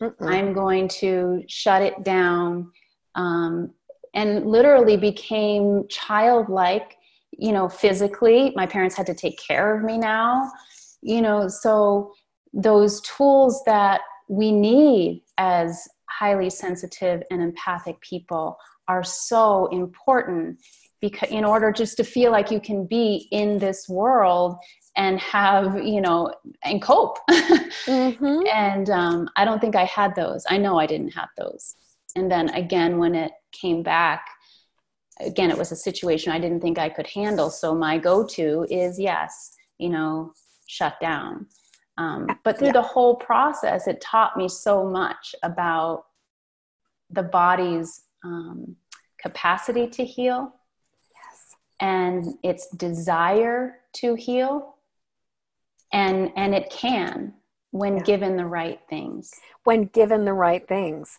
Mm-mm. 0.01 0.15
i'm 0.21 0.53
going 0.53 0.89
to 0.89 1.43
shut 1.49 1.83
it 1.83 2.03
down 2.05 2.71
um, 3.15 3.73
and 4.15 4.47
literally 4.47 4.97
became 4.97 5.85
childlike 5.89 6.97
you 7.33 7.53
know 7.53 7.69
physically. 7.69 8.53
My 8.57 8.67
parents 8.67 8.97
had 8.97 9.07
to 9.07 9.15
take 9.15 9.39
care 9.39 9.77
of 9.77 9.85
me 9.85 9.99
now 9.99 10.51
you 11.03 11.23
know 11.23 11.49
so 11.49 12.13
those 12.53 13.01
tools 13.03 13.63
that 13.67 14.01
we 14.29 14.51
need 14.51 15.23
as 15.39 15.89
highly 16.09 16.51
sensitive 16.51 17.23
and 17.31 17.43
empathic 17.43 18.01
people 18.01 18.57
are 18.89 19.05
so 19.05 19.67
important 19.67 20.59
because 21.01 21.31
in 21.31 21.45
order 21.45 21.71
just 21.71 21.97
to 21.97 22.05
feel 22.05 22.33
like 22.33 22.51
you 22.51 22.61
can 22.61 22.87
be 22.87 23.29
in 23.31 23.59
this 23.59 23.89
world 23.89 24.57
and 24.97 25.21
have 25.21 25.83
you 25.83 26.01
know 26.01 26.33
and 26.65 26.83
cope 26.83 27.19
mm-hmm. 27.31 28.47
and 28.53 28.91
um, 28.91 29.29
i 29.37 29.45
don't 29.45 29.61
think 29.61 29.77
i 29.77 29.85
had 29.85 30.15
those 30.15 30.45
i 30.49 30.57
know 30.57 30.79
i 30.79 30.87
didn't 30.87 31.11
have 31.11 31.29
those 31.37 31.77
and 32.17 32.31
then 32.31 32.49
again 32.51 32.99
when 32.99 33.15
it 33.15 33.33
came 33.53 33.83
back 33.83 34.27
again, 35.21 35.51
it 35.51 35.59
was 35.59 35.73
a 35.73 35.77
situation 35.77 36.33
I 36.33 36.39
didn't 36.39 36.61
think 36.61 36.79
I 36.79 36.89
could 36.89 37.07
handle. 37.07 37.51
So 37.51 37.75
my 37.75 37.99
go 37.99 38.25
to 38.27 38.67
is 38.71 38.99
yes, 38.99 39.55
you 39.79 39.89
know, 39.89 40.33
shut 40.67 40.99
down. 41.01 41.47
Um, 41.97 42.29
but 42.45 42.59
through 42.59 42.69
yeah. 42.69 42.75
the 42.75 42.83
whole 42.83 43.17
process, 43.17 43.89
it 43.89 44.01
taught 44.01 44.37
me 44.37 44.49
so 44.49 44.85
much 44.85 45.35
about 45.43 46.05
the 47.11 47.25
body's 47.25 48.03
um, 48.25 48.77
capacity 49.21 49.89
to 49.89 50.05
heal. 50.05 50.55
And 51.81 52.35
its 52.43 52.69
desire 52.77 53.81
to 53.95 54.15
heal. 54.15 54.77
And, 55.93 56.33
and 56.37 56.55
it 56.55 56.71
can 56.71 57.35
when 57.71 57.99
yeah. 57.99 58.03
given 58.03 58.37
the 58.37 58.47
right 58.47 58.81
things 58.89 59.31
when 59.65 59.85
given 59.85 60.25
the 60.25 60.33
right 60.33 60.67
things 60.67 61.19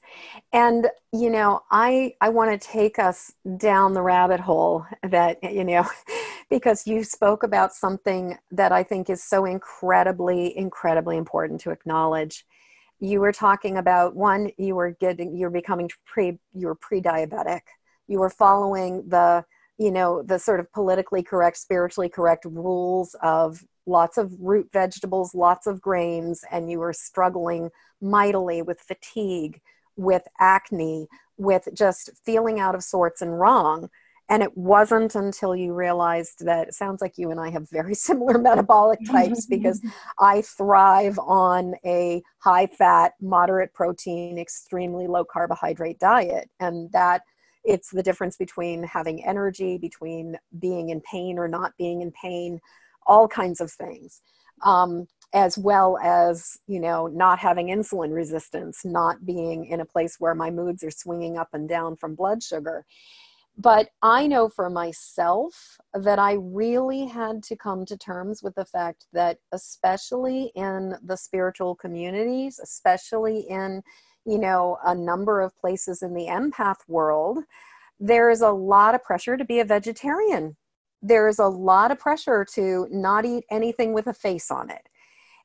and 0.51 0.87
you 1.13 1.29
know 1.29 1.61
i 1.69 2.11
i 2.21 2.29
want 2.29 2.49
to 2.49 2.67
take 2.67 2.97
us 2.97 3.31
down 3.57 3.93
the 3.93 4.01
rabbit 4.01 4.39
hole 4.39 4.85
that 5.03 5.37
you 5.43 5.63
know 5.63 5.87
because 6.49 6.87
you 6.87 7.03
spoke 7.03 7.43
about 7.43 7.73
something 7.73 8.35
that 8.49 8.71
i 8.71 8.81
think 8.81 9.09
is 9.09 9.23
so 9.23 9.45
incredibly 9.45 10.57
incredibly 10.57 11.17
important 11.17 11.61
to 11.61 11.69
acknowledge 11.69 12.45
you 12.99 13.19
were 13.19 13.31
talking 13.31 13.77
about 13.77 14.15
one 14.15 14.49
you 14.57 14.75
were 14.75 14.91
getting 14.99 15.35
you're 15.37 15.51
becoming 15.51 15.89
pre 16.05 16.39
you're 16.53 16.75
pre-diabetic 16.75 17.61
you 18.07 18.17
were 18.17 18.29
following 18.29 19.07
the 19.07 19.45
you 19.79 19.91
know 19.91 20.21
the 20.21 20.37
sort 20.37 20.59
of 20.59 20.71
politically 20.71 21.23
correct 21.23 21.57
spiritually 21.57 22.09
correct 22.09 22.45
rules 22.45 23.15
of 23.23 23.63
lots 23.89 24.17
of 24.17 24.31
root 24.39 24.69
vegetables, 24.71 25.33
lots 25.33 25.67
of 25.67 25.81
grains, 25.81 26.43
and 26.51 26.69
you 26.71 26.79
were 26.79 26.93
struggling 26.93 27.69
mightily 27.99 28.61
with 28.61 28.79
fatigue, 28.79 29.59
with 29.97 30.27
acne, 30.39 31.07
with 31.37 31.67
just 31.73 32.11
feeling 32.23 32.59
out 32.59 32.75
of 32.75 32.83
sorts 32.83 33.21
and 33.21 33.39
wrong. 33.39 33.89
And 34.29 34.43
it 34.43 34.55
wasn't 34.55 35.15
until 35.15 35.55
you 35.55 35.73
realized 35.73 36.45
that 36.45 36.67
it 36.67 36.75
sounds 36.75 37.01
like 37.01 37.17
you 37.17 37.31
and 37.31 37.39
I 37.39 37.49
have 37.49 37.67
very 37.67 37.95
similar 38.07 38.37
metabolic 38.37 38.99
types 39.09 39.47
because 39.47 39.81
I 40.19 40.43
thrive 40.43 41.17
on 41.17 41.73
a 41.83 42.21
high 42.37 42.67
fat, 42.67 43.13
moderate 43.19 43.73
protein, 43.73 44.37
extremely 44.37 45.07
low 45.07 45.25
carbohydrate 45.25 45.99
diet. 45.99 46.49
And 46.59 46.91
that 46.91 47.23
it's 47.63 47.89
the 47.89 48.03
difference 48.03 48.37
between 48.37 48.83
having 48.83 49.23
energy, 49.25 49.77
between 49.77 50.37
being 50.59 50.89
in 50.89 51.01
pain 51.01 51.37
or 51.37 51.47
not 51.47 51.73
being 51.77 52.01
in 52.01 52.11
pain 52.11 52.59
all 53.05 53.27
kinds 53.27 53.59
of 53.59 53.71
things. 53.71 54.21
Um, 54.63 55.07
as 55.33 55.57
well 55.57 55.97
as 55.99 56.57
you 56.67 56.79
know 56.79 57.07
not 57.07 57.39
having 57.39 57.67
insulin 57.67 58.13
resistance 58.13 58.81
not 58.83 59.25
being 59.25 59.65
in 59.65 59.79
a 59.79 59.85
place 59.85 60.15
where 60.19 60.33
my 60.33 60.49
moods 60.49 60.83
are 60.83 60.91
swinging 60.91 61.37
up 61.37 61.49
and 61.53 61.69
down 61.69 61.95
from 61.95 62.15
blood 62.15 62.41
sugar 62.41 62.83
but 63.57 63.89
i 64.01 64.25
know 64.25 64.49
for 64.49 64.69
myself 64.69 65.77
that 65.93 66.17
i 66.17 66.33
really 66.39 67.05
had 67.05 67.43
to 67.43 67.55
come 67.55 67.85
to 67.85 67.95
terms 67.95 68.41
with 68.41 68.55
the 68.55 68.65
fact 68.65 69.05
that 69.13 69.37
especially 69.51 70.51
in 70.55 70.95
the 71.03 71.17
spiritual 71.17 71.75
communities 71.75 72.59
especially 72.63 73.41
in 73.49 73.83
you 74.25 74.37
know 74.37 74.77
a 74.85 74.95
number 74.95 75.41
of 75.41 75.57
places 75.57 76.01
in 76.01 76.13
the 76.13 76.27
empath 76.27 76.79
world 76.87 77.39
there 77.99 78.29
is 78.29 78.41
a 78.41 78.51
lot 78.51 78.95
of 78.95 79.03
pressure 79.03 79.35
to 79.35 79.43
be 79.43 79.59
a 79.59 79.65
vegetarian. 79.65 80.55
There's 81.01 81.39
a 81.39 81.47
lot 81.47 81.91
of 81.91 81.99
pressure 81.99 82.45
to 82.53 82.87
not 82.89 83.25
eat 83.25 83.43
anything 83.51 83.93
with 83.93 84.07
a 84.07 84.13
face 84.13 84.49
on 84.49 84.69
it. 84.69 84.87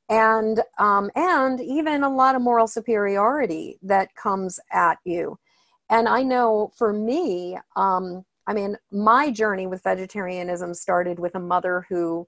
And 0.08 0.60
um, 0.78 1.10
and 1.16 1.60
even 1.60 2.04
a 2.04 2.14
lot 2.14 2.34
of 2.34 2.42
moral 2.42 2.66
superiority 2.66 3.78
that 3.82 4.14
comes 4.14 4.60
at 4.72 4.98
you. 5.04 5.38
And 5.90 6.08
i 6.08 6.22
know 6.22 6.72
for 6.76 6.92
me 6.92 7.58
um, 7.76 8.24
i 8.46 8.54
mean 8.54 8.76
my 8.90 9.30
journey 9.30 9.66
with 9.66 9.82
vegetarianism 9.82 10.74
started 10.74 11.18
with 11.18 11.34
a 11.34 11.40
mother 11.40 11.86
who 11.88 12.26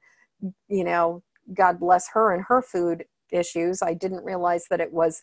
you 0.68 0.84
know 0.84 1.22
god 1.54 1.80
bless 1.80 2.08
her 2.10 2.34
and 2.34 2.44
her 2.48 2.62
food 2.62 3.04
issues. 3.32 3.82
I 3.82 3.94
didn't 3.94 4.24
realize 4.24 4.66
that 4.70 4.80
it 4.80 4.92
was 4.92 5.22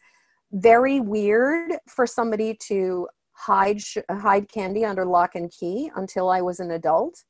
very 0.53 0.99
weird 0.99 1.73
for 1.87 2.05
somebody 2.05 2.55
to 2.67 3.07
hide 3.33 3.81
hide 4.09 4.47
candy 4.47 4.85
under 4.85 5.03
lock 5.03 5.35
and 5.35 5.51
key 5.51 5.91
until 5.95 6.29
i 6.29 6.41
was 6.41 6.59
an 6.59 6.71
adult. 6.71 7.23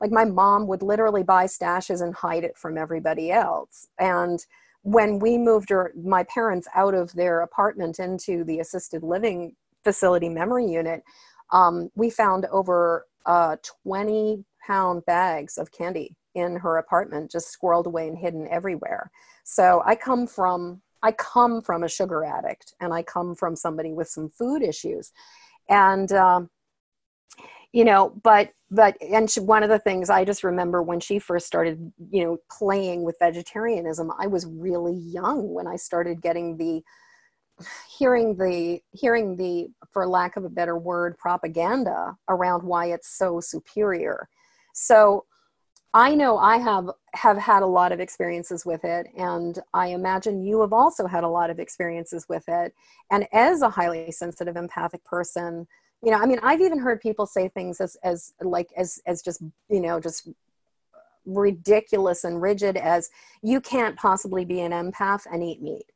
Like 0.00 0.10
my 0.10 0.24
mom 0.24 0.66
would 0.68 0.82
literally 0.82 1.22
buy 1.22 1.44
stashes 1.44 2.02
and 2.02 2.14
hide 2.14 2.44
it 2.44 2.56
from 2.56 2.78
everybody 2.78 3.30
else. 3.30 3.86
And 3.98 4.44
when 4.82 5.20
we 5.20 5.38
moved 5.38 5.70
her, 5.70 5.92
my 5.96 6.24
parents 6.24 6.66
out 6.74 6.94
of 6.94 7.12
their 7.12 7.42
apartment 7.42 8.00
into 8.00 8.42
the 8.42 8.58
assisted 8.58 9.04
living 9.04 9.54
facility 9.84 10.28
memory 10.28 10.66
unit 10.66 11.02
um, 11.52 11.90
we 11.94 12.10
found 12.10 12.46
over 12.46 13.06
uh, 13.26 13.56
20 13.84 14.44
pound 14.66 15.04
bags 15.06 15.58
of 15.58 15.70
candy 15.70 16.16
in 16.34 16.56
her 16.56 16.78
apartment 16.78 17.30
just 17.30 17.56
squirreled 17.56 17.86
away 17.86 18.08
and 18.08 18.16
hidden 18.16 18.48
everywhere. 18.48 19.10
So 19.44 19.82
i 19.84 19.94
come 19.94 20.26
from 20.26 20.80
i 21.02 21.12
come 21.12 21.62
from 21.62 21.84
a 21.84 21.88
sugar 21.88 22.24
addict 22.24 22.74
and 22.80 22.92
i 22.92 23.02
come 23.02 23.34
from 23.34 23.56
somebody 23.56 23.92
with 23.92 24.08
some 24.08 24.28
food 24.28 24.62
issues. 24.62 25.12
And 25.68 26.10
um, 26.12 26.50
you 27.72 27.84
know 27.84 28.12
but 28.22 28.50
but 28.70 28.96
and 29.00 29.30
she, 29.30 29.40
one 29.40 29.62
of 29.62 29.70
the 29.70 29.78
things 29.78 30.10
i 30.10 30.24
just 30.24 30.44
remember 30.44 30.82
when 30.82 31.00
she 31.00 31.18
first 31.18 31.46
started 31.46 31.92
you 32.10 32.22
know 32.22 32.36
playing 32.50 33.02
with 33.02 33.16
vegetarianism 33.18 34.10
i 34.18 34.26
was 34.26 34.44
really 34.44 34.94
young 34.94 35.54
when 35.54 35.66
i 35.66 35.76
started 35.76 36.20
getting 36.20 36.58
the 36.58 36.82
hearing 37.98 38.36
the 38.36 38.80
hearing 38.92 39.36
the 39.36 39.68
for 39.92 40.06
lack 40.06 40.36
of 40.36 40.44
a 40.44 40.48
better 40.48 40.76
word 40.76 41.16
propaganda 41.18 42.16
around 42.28 42.62
why 42.62 42.86
it's 42.86 43.16
so 43.16 43.40
superior. 43.40 44.28
So 44.74 45.26
i 45.94 46.14
know 46.14 46.38
i 46.38 46.56
have 46.56 46.90
have 47.14 47.36
had 47.36 47.62
a 47.62 47.66
lot 47.66 47.92
of 47.92 48.00
experiences 48.00 48.64
with 48.64 48.84
it 48.84 49.06
and 49.16 49.58
i 49.74 49.88
imagine 49.88 50.42
you 50.42 50.60
have 50.60 50.72
also 50.72 51.06
had 51.06 51.24
a 51.24 51.28
lot 51.28 51.50
of 51.50 51.58
experiences 51.58 52.26
with 52.28 52.44
it. 52.48 52.74
And 53.10 53.26
as 53.32 53.62
a 53.62 53.68
highly 53.68 54.10
sensitive 54.10 54.56
empathic 54.56 55.04
person 55.04 55.66
you 56.02 56.10
know 56.10 56.18
i 56.18 56.26
mean 56.26 56.40
i've 56.42 56.60
even 56.60 56.78
heard 56.78 57.00
people 57.00 57.26
say 57.26 57.48
things 57.48 57.80
as 57.80 57.96
as 58.02 58.34
like 58.40 58.70
as 58.76 59.00
as 59.06 59.22
just 59.22 59.42
you 59.68 59.80
know 59.80 60.00
just 60.00 60.28
ridiculous 61.24 62.24
and 62.24 62.42
rigid 62.42 62.76
as 62.76 63.10
you 63.42 63.60
can't 63.60 63.96
possibly 63.96 64.44
be 64.44 64.60
an 64.60 64.72
empath 64.72 65.22
and 65.32 65.42
eat 65.42 65.62
meat. 65.62 65.86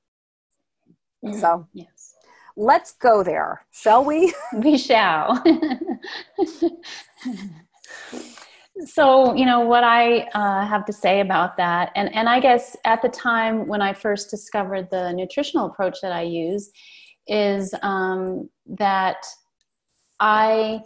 Mm-hmm. 1.24 1.40
so 1.40 1.66
yes. 1.72 2.14
let's 2.56 2.92
go 2.92 3.22
there 3.22 3.62
shall 3.72 4.04
we? 4.04 4.32
We 4.52 4.78
shall 4.78 5.42
so 8.84 9.34
you 9.34 9.46
know 9.46 9.60
what 9.60 9.84
i 9.84 10.20
uh, 10.34 10.66
have 10.66 10.84
to 10.84 10.92
say 10.92 11.20
about 11.20 11.56
that 11.56 11.90
and 11.96 12.14
and 12.14 12.28
i 12.28 12.38
guess 12.38 12.76
at 12.84 13.00
the 13.00 13.08
time 13.08 13.66
when 13.66 13.80
i 13.80 13.92
first 13.92 14.30
discovered 14.30 14.88
the 14.90 15.12
nutritional 15.12 15.66
approach 15.66 15.98
that 16.02 16.12
i 16.12 16.22
use 16.22 16.70
is 17.26 17.74
um, 17.82 18.48
that 18.66 19.24
I 20.20 20.80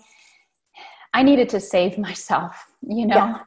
I 1.12 1.22
needed 1.22 1.48
to 1.50 1.60
save 1.60 1.98
myself, 2.08 2.66
you 2.82 3.06
know. 3.06 3.16
Yeah. 3.16 3.42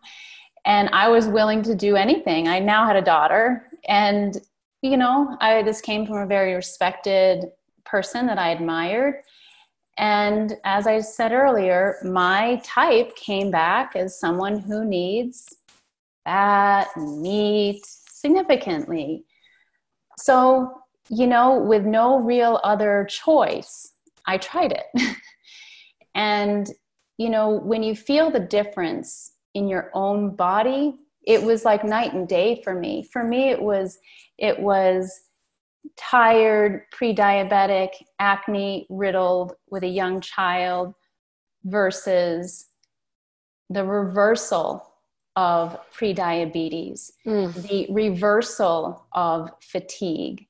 And 0.66 0.90
I 0.90 1.10
was 1.10 1.28
willing 1.28 1.62
to 1.64 1.76
do 1.76 1.98
anything. 1.98 2.48
I 2.48 2.60
now 2.60 2.86
had 2.86 2.96
a 2.96 3.02
daughter 3.02 3.70
and 3.88 4.38
you 4.82 4.98
know, 4.98 5.38
I 5.40 5.64
this 5.64 5.80
came 5.80 6.06
from 6.06 6.18
a 6.18 6.26
very 6.26 6.54
respected 6.54 7.46
person 7.86 8.26
that 8.28 8.38
I 8.38 8.50
admired. 8.50 9.16
And 9.98 10.56
as 10.64 10.88
I 10.88 11.00
said 11.02 11.32
earlier, 11.32 11.98
my 12.04 12.62
type 12.64 13.16
came 13.16 13.52
back 13.52 13.96
as 13.96 14.20
someone 14.20 14.60
who 14.60 14.86
needs 14.86 15.56
fat, 16.26 16.88
meat 16.98 17.82
significantly. 17.86 19.26
So, 20.18 20.72
you 21.10 21.28
know, 21.28 21.60
with 21.60 21.86
no 21.86 22.20
real 22.20 22.60
other 22.64 23.06
choice, 23.10 23.92
I 24.26 24.38
tried 24.38 24.72
it. 24.72 25.18
And, 26.16 26.70
you 27.18 27.30
know, 27.30 27.50
when 27.50 27.84
you 27.84 27.96
feel 27.96 28.30
the 28.30 28.40
difference 28.40 29.32
in 29.54 29.68
your 29.68 29.90
own 29.94 30.36
body, 30.36 30.96
it 31.26 31.42
was 31.42 31.66
like 31.66 31.84
night 31.84 32.14
and 32.14 32.28
day 32.28 32.62
for 32.64 32.74
me. 32.74 33.08
For 33.12 33.24
me, 33.24 33.50
it 33.50 33.62
was, 33.62 33.98
it 34.38 34.60
was 34.60 35.12
tired, 35.98 36.86
pre 36.91 37.13
diabetic, 37.13 37.89
acne 38.19 38.88
riddled 38.89 39.54
with 39.69 39.84
a 39.84 39.88
young 39.88 40.22
child 40.22 40.93
versus 41.65 42.67
the 43.69 43.84
reversal 43.84 44.93
of 45.36 45.78
prediabetes, 45.98 47.12
mm. 47.26 47.54
the 47.67 47.88
reversal 47.91 49.06
of 49.13 49.50
fatigue, 49.62 50.46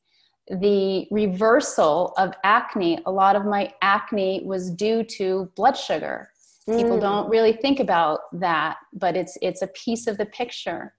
the 0.47 1.07
reversal 1.09 2.13
of 2.17 2.33
acne, 2.43 2.99
a 3.05 3.11
lot 3.11 3.35
of 3.35 3.45
my 3.45 3.73
acne 3.81 4.41
was 4.45 4.69
due 4.71 5.03
to 5.03 5.49
blood 5.55 5.77
sugar. 5.77 6.29
Mm. 6.67 6.77
People 6.77 6.99
don't 6.99 7.29
really 7.29 7.53
think 7.53 7.79
about 7.79 8.21
that, 8.33 8.77
but 8.93 9.15
it's 9.15 9.37
it's 9.41 9.61
a 9.61 9.67
piece 9.67 10.07
of 10.07 10.17
the 10.17 10.25
picture. 10.25 10.93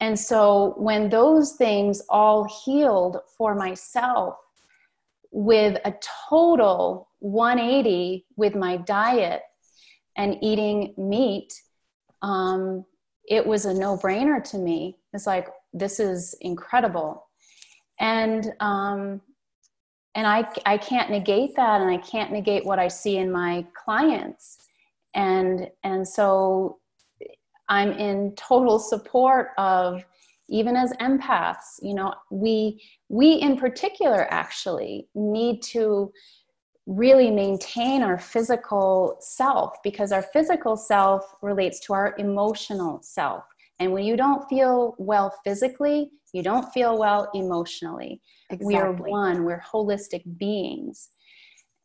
And 0.00 0.18
so 0.18 0.74
when 0.78 1.10
those 1.10 1.52
things 1.52 2.02
all 2.08 2.48
healed 2.64 3.18
for 3.36 3.54
myself 3.54 4.36
with 5.30 5.78
a 5.84 5.94
total 6.28 7.08
180 7.20 8.26
with 8.36 8.54
my 8.54 8.78
diet 8.78 9.42
and 10.16 10.38
eating 10.40 10.94
meat, 10.96 11.52
um, 12.22 12.84
it 13.28 13.46
was 13.46 13.66
a 13.66 13.74
no 13.74 13.96
brainer 13.96 14.42
to 14.50 14.58
me. 14.58 14.96
It's 15.12 15.26
like, 15.26 15.48
this 15.72 16.00
is 16.00 16.34
incredible. 16.40 17.26
And, 18.00 18.52
um, 18.60 19.20
and 20.14 20.26
I, 20.26 20.48
I 20.66 20.78
can't 20.78 21.10
negate 21.10 21.54
that 21.56 21.80
and 21.80 21.90
I 21.90 21.98
can't 21.98 22.32
negate 22.32 22.64
what 22.64 22.78
I 22.78 22.88
see 22.88 23.18
in 23.18 23.30
my 23.30 23.66
clients. 23.74 24.56
And, 25.14 25.68
and 25.84 26.08
so 26.08 26.78
I'm 27.70 27.92
in 27.92 28.34
total 28.34 28.78
support 28.78 29.50
of 29.56 30.04
even 30.48 30.76
as 30.76 30.92
empaths, 30.94 31.78
you 31.80 31.94
know, 31.94 32.12
we, 32.30 32.82
we 33.08 33.34
in 33.34 33.56
particular 33.56 34.26
actually 34.30 35.08
need 35.14 35.62
to 35.62 36.12
really 36.86 37.30
maintain 37.30 38.02
our 38.02 38.18
physical 38.18 39.16
self 39.20 39.76
because 39.84 40.10
our 40.10 40.22
physical 40.22 40.76
self 40.76 41.24
relates 41.40 41.78
to 41.86 41.92
our 41.92 42.16
emotional 42.18 43.00
self. 43.02 43.44
And 43.78 43.92
when 43.92 44.04
you 44.04 44.16
don't 44.16 44.46
feel 44.48 44.96
well 44.98 45.32
physically, 45.44 46.10
you 46.32 46.42
don't 46.42 46.70
feel 46.72 46.98
well 46.98 47.30
emotionally. 47.32 48.20
Exactly. 48.50 48.66
We 48.66 48.80
are 48.80 48.92
one, 48.92 49.44
we're 49.44 49.62
holistic 49.62 50.24
beings. 50.36 51.10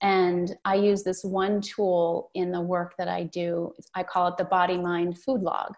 And 0.06 0.56
I 0.66 0.76
use 0.76 1.02
this 1.02 1.24
one 1.24 1.62
tool 1.62 2.30
in 2.36 2.52
the 2.52 2.62
work 2.62 2.94
that 3.00 3.08
I 3.08 3.24
do. 3.24 3.74
I 3.96 4.04
call 4.04 4.28
it 4.28 4.38
the 4.38 4.44
body 4.44 4.78
mind 4.78 5.18
food 5.18 5.42
log. 5.42 5.74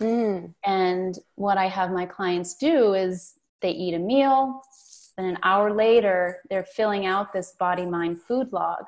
Mm. 0.00 0.54
And 0.64 1.18
what 1.34 1.58
I 1.58 1.66
have 1.66 1.90
my 1.90 2.06
clients 2.06 2.54
do 2.54 2.94
is 2.94 3.34
they 3.62 3.72
eat 3.72 3.94
a 3.94 3.98
meal, 3.98 4.62
then 5.16 5.26
an 5.26 5.38
hour 5.42 5.74
later, 5.74 6.38
they're 6.50 6.62
filling 6.76 7.06
out 7.06 7.32
this 7.32 7.56
body 7.58 7.84
mind 7.84 8.22
food 8.22 8.52
log. 8.52 8.84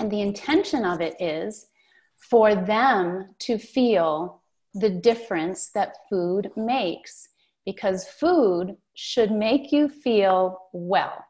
And 0.00 0.10
the 0.10 0.20
intention 0.20 0.84
of 0.84 1.00
it 1.00 1.14
is 1.20 1.68
for 2.16 2.56
them 2.56 3.36
to 3.38 3.56
feel 3.56 4.42
the 4.74 4.90
difference 4.90 5.70
that 5.76 5.94
food 6.08 6.50
makes 6.56 7.28
because 7.64 8.08
food 8.08 8.76
should 8.94 9.30
make 9.30 9.70
you 9.70 9.88
feel 9.88 10.58
well. 10.72 11.24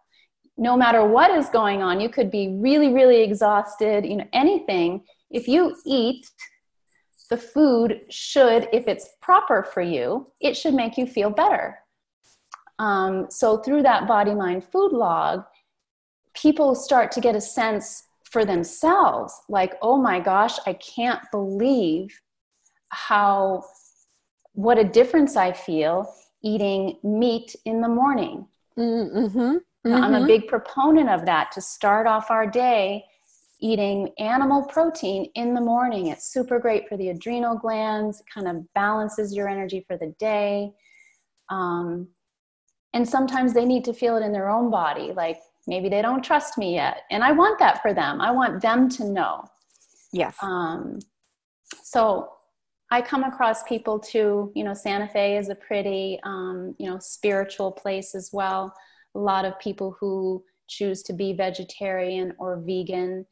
No 0.60 0.76
matter 0.76 1.04
what 1.06 1.30
is 1.30 1.48
going 1.48 1.82
on, 1.82 2.00
you 2.00 2.10
could 2.10 2.30
be 2.30 2.58
really, 2.60 2.92
really 2.92 3.22
exhausted, 3.22 4.04
you 4.04 4.16
know, 4.16 4.28
anything. 4.34 5.02
If 5.30 5.48
you 5.48 5.74
eat, 5.86 6.30
the 7.30 7.38
food 7.38 8.02
should, 8.10 8.68
if 8.70 8.86
it's 8.86 9.08
proper 9.22 9.62
for 9.62 9.80
you, 9.80 10.26
it 10.38 10.54
should 10.54 10.74
make 10.74 10.98
you 10.98 11.06
feel 11.06 11.30
better. 11.30 11.78
Um, 12.78 13.26
so 13.30 13.56
through 13.56 13.84
that 13.84 14.06
body 14.06 14.34
mind 14.34 14.62
food 14.64 14.92
log, 14.92 15.44
people 16.34 16.74
start 16.74 17.10
to 17.12 17.22
get 17.22 17.34
a 17.34 17.40
sense 17.40 18.04
for 18.24 18.44
themselves 18.44 19.32
like, 19.48 19.74
oh 19.80 19.96
my 19.96 20.20
gosh, 20.20 20.58
I 20.66 20.74
can't 20.74 21.22
believe 21.32 22.20
how, 22.90 23.64
what 24.52 24.76
a 24.78 24.84
difference 24.84 25.36
I 25.36 25.52
feel 25.52 26.14
eating 26.42 26.98
meat 27.02 27.56
in 27.64 27.80
the 27.80 27.88
morning. 27.88 28.46
Mm-hmm. 28.78 29.56
Mm-hmm. 29.86 30.04
I'm 30.04 30.14
a 30.14 30.18
mm-hmm. 30.18 30.26
big 30.26 30.46
proponent 30.48 31.08
of 31.08 31.24
that 31.26 31.52
to 31.52 31.60
start 31.60 32.06
off 32.06 32.30
our 32.30 32.46
day 32.46 33.04
eating 33.62 34.10
animal 34.18 34.64
protein 34.64 35.30
in 35.34 35.52
the 35.52 35.60
morning. 35.60 36.06
It's 36.06 36.32
super 36.32 36.58
great 36.58 36.88
for 36.88 36.96
the 36.96 37.10
adrenal 37.10 37.56
glands, 37.56 38.22
kind 38.32 38.48
of 38.48 38.72
balances 38.72 39.34
your 39.34 39.48
energy 39.48 39.84
for 39.86 39.98
the 39.98 40.14
day. 40.18 40.72
Um, 41.50 42.08
and 42.92 43.08
sometimes 43.08 43.52
they 43.52 43.64
need 43.64 43.84
to 43.84 43.92
feel 43.92 44.16
it 44.16 44.24
in 44.24 44.32
their 44.32 44.48
own 44.48 44.70
body 44.70 45.12
like 45.12 45.38
maybe 45.66 45.88
they 45.88 46.02
don't 46.02 46.22
trust 46.22 46.58
me 46.58 46.74
yet 46.74 47.02
and 47.10 47.22
i 47.22 47.32
want 47.32 47.58
that 47.58 47.80
for 47.82 47.94
them 47.94 48.20
i 48.20 48.30
want 48.30 48.60
them 48.60 48.88
to 48.88 49.04
know 49.04 49.44
yes 50.12 50.36
um, 50.42 50.98
so 51.82 52.30
i 52.90 53.00
come 53.00 53.24
across 53.24 53.62
people 53.64 53.98
too 53.98 54.50
you 54.54 54.64
know 54.64 54.74
santa 54.74 55.08
fe 55.08 55.36
is 55.36 55.48
a 55.48 55.54
pretty 55.54 56.18
um, 56.24 56.74
you 56.78 56.88
know 56.88 56.98
spiritual 56.98 57.70
place 57.70 58.14
as 58.14 58.30
well 58.32 58.74
a 59.14 59.18
lot 59.18 59.44
of 59.44 59.58
people 59.58 59.96
who 60.00 60.42
choose 60.68 61.02
to 61.02 61.12
be 61.12 61.32
vegetarian 61.32 62.32
or 62.38 62.62
vegan. 62.64 63.26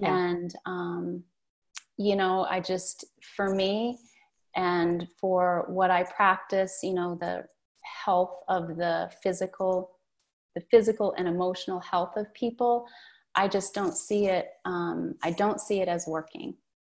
Yeah. 0.00 0.16
and 0.16 0.54
um, 0.66 1.22
you 1.96 2.16
know 2.16 2.46
i 2.50 2.60
just 2.60 3.04
for 3.36 3.54
me 3.54 3.98
and 4.56 5.06
for 5.20 5.64
what 5.68 5.90
i 5.90 6.02
practice 6.02 6.80
you 6.82 6.94
know 6.94 7.16
the 7.20 7.44
health 7.82 8.40
of 8.48 8.76
the 8.76 9.10
physical 9.22 9.98
the 10.54 10.62
physical 10.70 11.14
and 11.18 11.28
emotional 11.28 11.80
health 11.80 12.16
of 12.16 12.32
people 12.34 12.86
i 13.34 13.46
just 13.46 13.74
don't 13.74 13.96
see 13.96 14.26
it 14.26 14.48
um, 14.64 15.14
i 15.22 15.30
don't 15.30 15.60
see 15.60 15.80
it 15.80 15.88
as 15.88 16.06
working. 16.06 16.54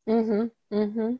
Mm-hmm. 0.08 0.74
Mm-hmm. 0.76 1.14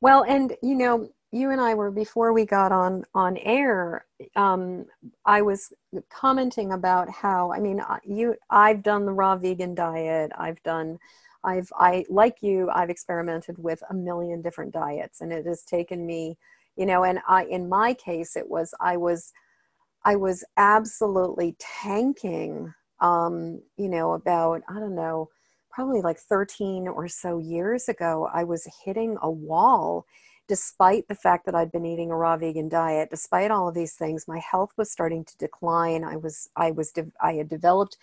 Well 0.00 0.24
and 0.28 0.54
you 0.62 0.74
know 0.74 1.08
you 1.32 1.50
and 1.50 1.60
i 1.60 1.74
were 1.74 1.90
before 1.90 2.32
we 2.32 2.44
got 2.44 2.70
on 2.70 3.04
on 3.14 3.36
air 3.38 4.04
um, 4.36 4.84
i 5.24 5.42
was 5.42 5.72
commenting 6.10 6.72
about 6.72 7.10
how 7.10 7.50
i 7.52 7.58
mean 7.58 7.82
you 8.04 8.36
i've 8.50 8.82
done 8.82 9.04
the 9.06 9.12
raw 9.12 9.36
vegan 9.36 9.74
diet. 9.74 10.30
I've 10.38 10.62
done 10.62 10.98
i've 11.42 11.72
i 11.76 12.04
like 12.08 12.36
you 12.40 12.70
i've 12.70 12.90
experimented 12.90 13.56
with 13.58 13.82
a 13.90 13.94
million 13.94 14.42
different 14.42 14.72
diets 14.72 15.20
and 15.20 15.32
it 15.32 15.46
has 15.46 15.64
taken 15.64 16.06
me 16.06 16.36
you 16.76 16.86
know 16.86 17.02
and 17.04 17.18
i 17.26 17.44
in 17.44 17.68
my 17.68 17.94
case 17.94 18.36
it 18.36 18.48
was 18.48 18.74
i 18.80 18.96
was 18.96 19.32
i 20.04 20.14
was 20.14 20.44
absolutely 20.56 21.56
tanking 21.58 22.72
um 23.00 23.60
you 23.76 23.88
know 23.88 24.12
about 24.12 24.62
i 24.68 24.74
don't 24.74 24.94
know 24.94 25.28
probably 25.70 26.02
like 26.02 26.18
13 26.18 26.86
or 26.86 27.08
so 27.08 27.38
years 27.38 27.88
ago 27.88 28.28
i 28.32 28.44
was 28.44 28.68
hitting 28.84 29.16
a 29.22 29.30
wall 29.30 30.06
despite 30.48 31.06
the 31.08 31.14
fact 31.14 31.46
that 31.46 31.54
i'd 31.54 31.72
been 31.72 31.86
eating 31.86 32.10
a 32.10 32.16
raw 32.16 32.36
vegan 32.36 32.68
diet 32.68 33.10
despite 33.10 33.50
all 33.50 33.68
of 33.68 33.74
these 33.74 33.94
things 33.94 34.28
my 34.28 34.38
health 34.38 34.70
was 34.76 34.90
starting 34.90 35.24
to 35.24 35.36
decline. 35.38 36.04
I 36.04 36.16
was 36.16 36.48
i 36.56 36.70
was 36.70 36.92
i 37.20 37.34
had 37.34 37.48
developed 37.48 37.96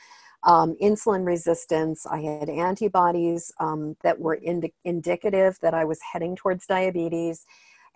um, 0.44 0.78
insulin 0.82 1.26
resistance. 1.26 2.06
I 2.06 2.22
had 2.22 2.48
antibodies 2.50 3.52
um, 3.60 3.98
that 4.04 4.18
were 4.20 4.36
ind- 4.36 4.72
indicative 4.86 5.58
that 5.62 5.74
i 5.74 5.86
was 5.86 6.00
heading 6.14 6.36
towards 6.36 6.66
diabetes. 6.66 7.46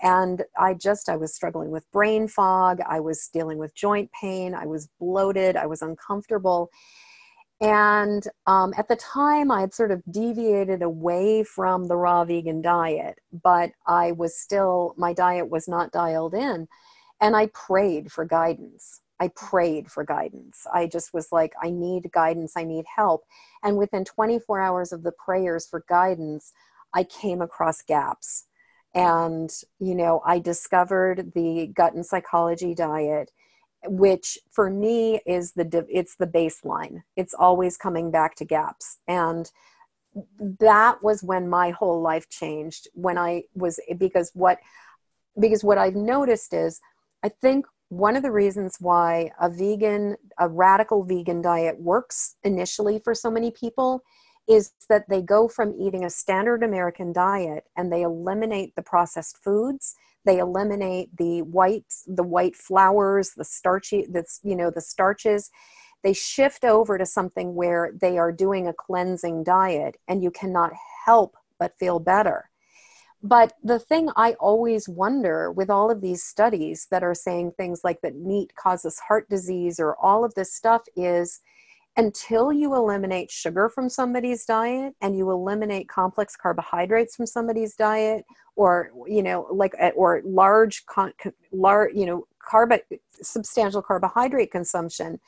And 0.01 0.43
i 0.58 0.73
just 0.73 1.10
i 1.10 1.15
was 1.15 1.34
struggling 1.34 1.71
with 1.71 1.91
brain 1.91 2.27
fog. 2.27 2.79
I 2.88 2.99
was 2.99 3.29
dealing 3.29 3.58
with 3.58 3.73
joint 3.75 4.12
pain. 4.12 4.53
I 4.53 4.65
was 4.65 4.89
bloated. 4.99 5.56
I 5.56 5.67
was 5.67 5.82
uncomfortable 5.82 6.69
and 7.62 8.28
um, 8.48 8.74
at 8.78 8.88
the 8.88 8.96
time 8.96 9.52
i 9.52 9.62
had 9.62 9.74
sort 9.74 9.92
of 9.92 10.02
deviated 10.12 10.82
away 10.82 11.44
from 11.44 11.88
the 11.88 11.96
raw 11.96 12.24
vegan 12.26 12.62
diet 12.62 13.20
but 13.44 13.72
i 13.88 14.12
was 14.12 14.38
still 14.38 14.94
my 14.98 15.13
diet 15.13 15.50
was 15.50 15.68
not 15.68 15.92
dialed 15.92 16.34
in. 16.34 16.68
And 17.22 17.36
i 17.36 17.48
prayed 17.48 18.12
for 18.12 18.26
guidance. 18.26 19.02
I 19.20 19.30
prayed 19.30 19.89
for 19.89 20.04
guidance. 20.04 20.68
I 20.74 20.88
just 20.88 21.13
was 21.13 21.32
like 21.32 21.54
i 21.62 21.70
need 21.70 22.12
guidance. 22.12 22.54
I 22.58 22.63
need 22.63 22.86
help. 22.94 23.24
And 23.63 23.78
within 23.78 24.04
24 24.06 24.60
hours 24.60 24.92
of 24.92 25.04
the 25.04 25.13
prayers 25.13 25.68
for 25.68 25.86
guidance 25.88 26.52
i 26.94 27.04
came 27.04 27.42
across 27.42 27.82
GAPS. 27.82 28.46
And 28.96 29.50
you 29.80 29.96
know 29.96 30.22
i 30.26 30.39
discovered 30.39 31.32
the 31.36 31.68
gut 31.74 31.94
and 31.94 32.06
psychology 32.06 32.74
diet 32.76 33.32
which 33.86 34.38
for 34.52 34.69
me 34.69 35.19
is 35.26 35.54
the 35.54 35.86
it's 35.89 36.15
the 36.15 36.28
baseline 36.28 37.04
it's 37.15 37.34
always 37.34 37.78
coming 37.78 38.12
back 38.12 38.36
to 38.36 38.46
GAPS 38.46 39.00
and 39.08 39.52
that 40.60 41.02
was 41.02 41.24
when 41.24 41.50
my 41.50 41.72
whole 41.72 42.02
life 42.02 42.30
changed 42.30 42.88
when 42.93 43.17
i 43.17 43.43
was 43.56 43.80
because 43.98 44.32
what 44.36 44.60
because 45.39 45.63
what 45.63 45.80
i've 45.80 45.96
noticed 45.96 46.54
is 46.54 46.80
i 47.24 47.30
think 47.30 47.65
one 47.89 48.15
of 48.15 48.22
the 48.22 48.32
reasons 48.32 48.78
why 48.80 49.32
a 49.41 49.50
vegan 49.50 50.15
a 50.39 50.48
radical 50.48 51.04
vegan 51.04 51.41
diet 51.41 51.80
works 51.80 52.36
initially 52.43 53.00
for 53.00 53.15
so 53.15 53.32
many 53.32 53.50
people 53.50 54.04
is 54.48 54.72
that 54.89 55.08
they 55.10 55.22
go 55.22 55.48
from 55.48 55.74
eating 55.80 56.04
a 56.04 56.10
standard 56.10 56.63
American 56.63 57.13
diet 57.13 57.65
and 57.78 57.91
they 57.91 58.02
eliminate 58.02 58.76
the 58.76 58.82
processed 58.82 59.38
foods. 59.38 59.96
They 60.25 60.39
eliminate 60.39 61.15
the 61.17 61.41
whites, 61.41 62.03
the 62.07 62.23
white 62.23 62.55
flours, 62.55 63.31
the 63.31 63.45
starchy, 63.45 64.05
that's 64.09 64.39
you 64.43 64.55
know 64.55 64.69
the 64.69 64.81
starches. 64.81 65.49
They 66.03 66.13
shift 66.13 66.65
over 66.65 66.97
to 66.97 67.05
something 67.05 67.55
where 67.55 67.93
they 67.99 68.17
are 68.17 68.31
doing 68.31 68.67
a 68.67 68.73
cleansing 68.73 69.43
diet, 69.43 69.97
and 70.07 70.21
you 70.21 70.31
cannot 70.31 70.73
help 71.05 71.36
but 71.57 71.77
feel 71.79 71.99
better. 71.99 72.49
But 73.25 73.53
the 73.63 73.79
thing 73.79 74.09
I 74.17 74.33
always 74.33 74.89
wonder 74.89 75.49
with 75.49 75.69
all 75.69 75.89
of 75.89 76.01
these 76.01 76.23
studies 76.23 76.88
that 76.91 77.03
are 77.03 77.15
saying 77.15 77.53
things 77.53 77.81
like 77.81 78.01
that 78.01 78.17
meat 78.17 78.53
causes 78.55 78.99
heart 78.99 79.29
disease 79.29 79.79
or 79.79 79.95
all 79.95 80.25
of 80.25 80.33
this 80.36 80.53
stuff 80.53 80.81
is 80.97 81.39
until 81.95 82.51
you 82.51 82.73
eliminate 82.73 83.29
sugar 83.29 83.69
from 83.69 83.89
somebody's 83.89 84.45
diet 84.45 84.95
and 85.01 85.15
you 85.15 85.29
eliminate 85.29 85.88
complex 85.88 86.36
carbohydrates 86.36 87.15
from 87.15 87.25
somebody's 87.25 87.75
diet 87.75 88.25
or 88.56 88.91
you 89.08 89.21
know 89.21 89.47
like 89.51 89.73
eh, 89.79 89.91
or 89.95 90.21
large 90.25 90.86
con- 90.86 91.13
large 91.51 91.93
you 91.93 92.06
know 92.06 92.27
carb 92.51 92.79
substantial 93.21 93.82
carbohydrate 93.82 94.51
consumption 94.51 95.19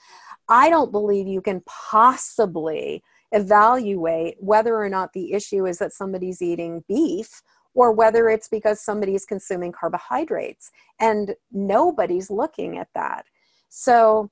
i 0.50 0.70
don't 0.70 0.92
believe 0.92 1.28
you 1.28 1.42
can 1.42 1.62
possibly 1.66 3.04
evaluate 3.32 4.36
whether 4.40 4.76
or 4.76 4.90
not 4.90 5.14
the 5.14 5.34
issue 5.34 5.66
is 5.66 5.78
that 5.78 5.94
somebody's 5.94 6.42
eating 6.42 6.84
beef 6.88 7.42
or 7.76 7.92
whether 7.92 8.30
it's 8.30 8.48
because 8.48 8.80
somebody's 8.80 9.26
consuming 9.26 9.72
carbohydrates. 9.72 10.72
And 11.00 11.36
nobody's 11.52 12.32
looking 12.32 12.78
at 12.78 12.88
that. 12.96 13.26
So 13.70 14.32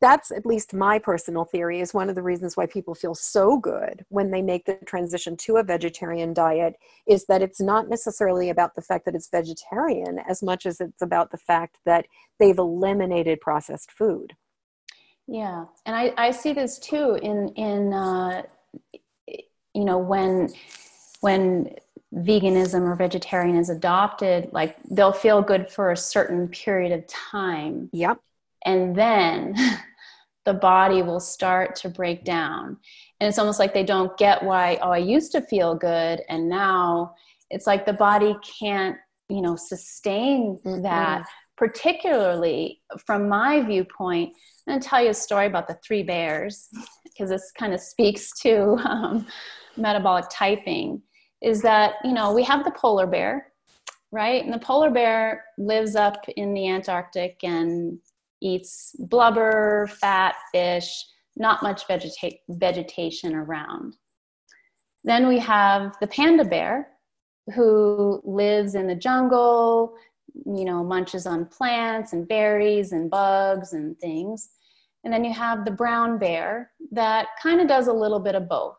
that's 0.00 0.30
at 0.30 0.46
least 0.46 0.74
my 0.74 0.98
personal 0.98 1.44
theory 1.44 1.80
is 1.80 1.94
one 1.94 2.08
of 2.08 2.14
the 2.14 2.22
reasons 2.22 2.56
why 2.56 2.66
people 2.66 2.94
feel 2.94 3.14
so 3.14 3.58
good 3.58 4.04
when 4.08 4.30
they 4.30 4.42
make 4.42 4.64
the 4.64 4.74
transition 4.86 5.36
to 5.36 5.56
a 5.56 5.62
vegetarian 5.62 6.32
diet 6.32 6.76
is 7.06 7.26
that 7.26 7.42
it's 7.42 7.60
not 7.60 7.88
necessarily 7.88 8.50
about 8.50 8.74
the 8.74 8.82
fact 8.82 9.04
that 9.04 9.14
it's 9.14 9.28
vegetarian 9.28 10.18
as 10.28 10.42
much 10.42 10.66
as 10.66 10.80
it's 10.80 11.02
about 11.02 11.30
the 11.30 11.38
fact 11.38 11.78
that 11.84 12.06
they've 12.38 12.58
eliminated 12.58 13.40
processed 13.40 13.90
food. 13.90 14.34
Yeah 15.26 15.64
and 15.86 15.96
i, 15.96 16.12
I 16.18 16.30
see 16.30 16.52
this 16.52 16.78
too 16.78 17.18
in 17.22 17.48
in 17.56 17.92
uh, 17.94 18.42
you 19.26 19.84
know 19.84 19.98
when 19.98 20.52
when 21.20 21.74
veganism 22.14 22.82
or 22.82 22.94
vegetarian 22.94 23.56
is 23.56 23.70
adopted 23.70 24.48
like 24.52 24.76
they'll 24.90 25.12
feel 25.12 25.42
good 25.42 25.70
for 25.70 25.90
a 25.90 25.96
certain 25.96 26.46
period 26.48 26.92
of 26.92 27.06
time. 27.06 27.88
Yep 27.92 28.20
and 28.64 28.94
then 28.94 29.54
the 30.44 30.54
body 30.54 31.02
will 31.02 31.20
start 31.20 31.74
to 31.76 31.88
break 31.88 32.24
down. 32.24 32.76
And 33.20 33.28
it's 33.28 33.38
almost 33.38 33.58
like 33.58 33.72
they 33.72 33.84
don't 33.84 34.16
get 34.18 34.42
why 34.42 34.78
oh 34.82 34.90
i 34.90 34.98
used 34.98 35.32
to 35.32 35.40
feel 35.40 35.74
good 35.74 36.20
and 36.28 36.48
now 36.48 37.14
it's 37.50 37.66
like 37.66 37.86
the 37.86 37.92
body 37.92 38.36
can't 38.58 38.96
you 39.28 39.40
know 39.40 39.56
sustain 39.56 40.58
mm-hmm. 40.64 40.82
that. 40.82 41.26
Particularly 41.56 42.80
from 43.06 43.28
my 43.28 43.62
viewpoint 43.62 44.34
i'm 44.66 44.72
going 44.72 44.80
to 44.80 44.88
tell 44.88 45.00
you 45.00 45.10
a 45.10 45.14
story 45.14 45.46
about 45.46 45.68
the 45.68 45.78
three 45.86 46.02
bears 46.02 46.68
because 47.04 47.30
this 47.30 47.52
kind 47.56 47.72
of 47.72 47.78
speaks 47.78 48.32
to 48.40 48.72
um, 48.84 49.24
metabolic 49.76 50.24
typing 50.32 51.00
is 51.40 51.62
that 51.62 51.94
you 52.02 52.10
know 52.12 52.34
we 52.34 52.42
have 52.42 52.64
the 52.64 52.72
polar 52.72 53.06
bear 53.06 53.52
right? 54.14 54.44
And 54.44 54.54
the 54.54 54.58
polar 54.60 54.90
bear 54.90 55.44
lives 55.58 55.96
up 55.96 56.24
in 56.36 56.54
the 56.54 56.68
antarctic 56.68 57.42
and 57.42 57.98
eats 58.44 58.94
blubber, 58.98 59.88
fat, 60.00 60.34
fish, 60.52 61.06
not 61.36 61.62
much 61.62 61.88
vegeta- 61.88 62.38
vegetation 62.48 63.34
around. 63.34 63.96
Then 65.02 65.26
we 65.26 65.38
have 65.38 65.96
the 66.00 66.06
panda 66.06 66.44
bear 66.44 66.88
who 67.54 68.22
lives 68.24 68.74
in 68.74 68.86
the 68.86 68.94
jungle, 68.94 69.94
you 70.46 70.64
know, 70.64 70.84
munches 70.84 71.26
on 71.26 71.46
plants 71.46 72.12
and 72.12 72.28
berries 72.28 72.92
and 72.92 73.10
bugs 73.10 73.72
and 73.72 73.98
things. 73.98 74.50
And 75.04 75.12
then 75.12 75.24
you 75.24 75.32
have 75.32 75.64
the 75.64 75.70
brown 75.70 76.18
bear 76.18 76.70
that 76.92 77.28
kind 77.42 77.60
of 77.60 77.68
does 77.68 77.88
a 77.88 77.92
little 77.92 78.20
bit 78.20 78.34
of 78.34 78.48
both. 78.48 78.78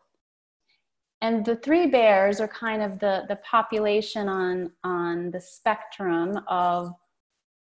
And 1.22 1.44
the 1.44 1.56
three 1.56 1.86
bears 1.86 2.40
are 2.40 2.48
kind 2.48 2.82
of 2.82 2.98
the, 2.98 3.24
the 3.28 3.36
population 3.36 4.28
on, 4.28 4.72
on 4.84 5.30
the 5.30 5.40
spectrum 5.40 6.40
of 6.48 6.92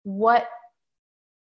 what 0.04 0.48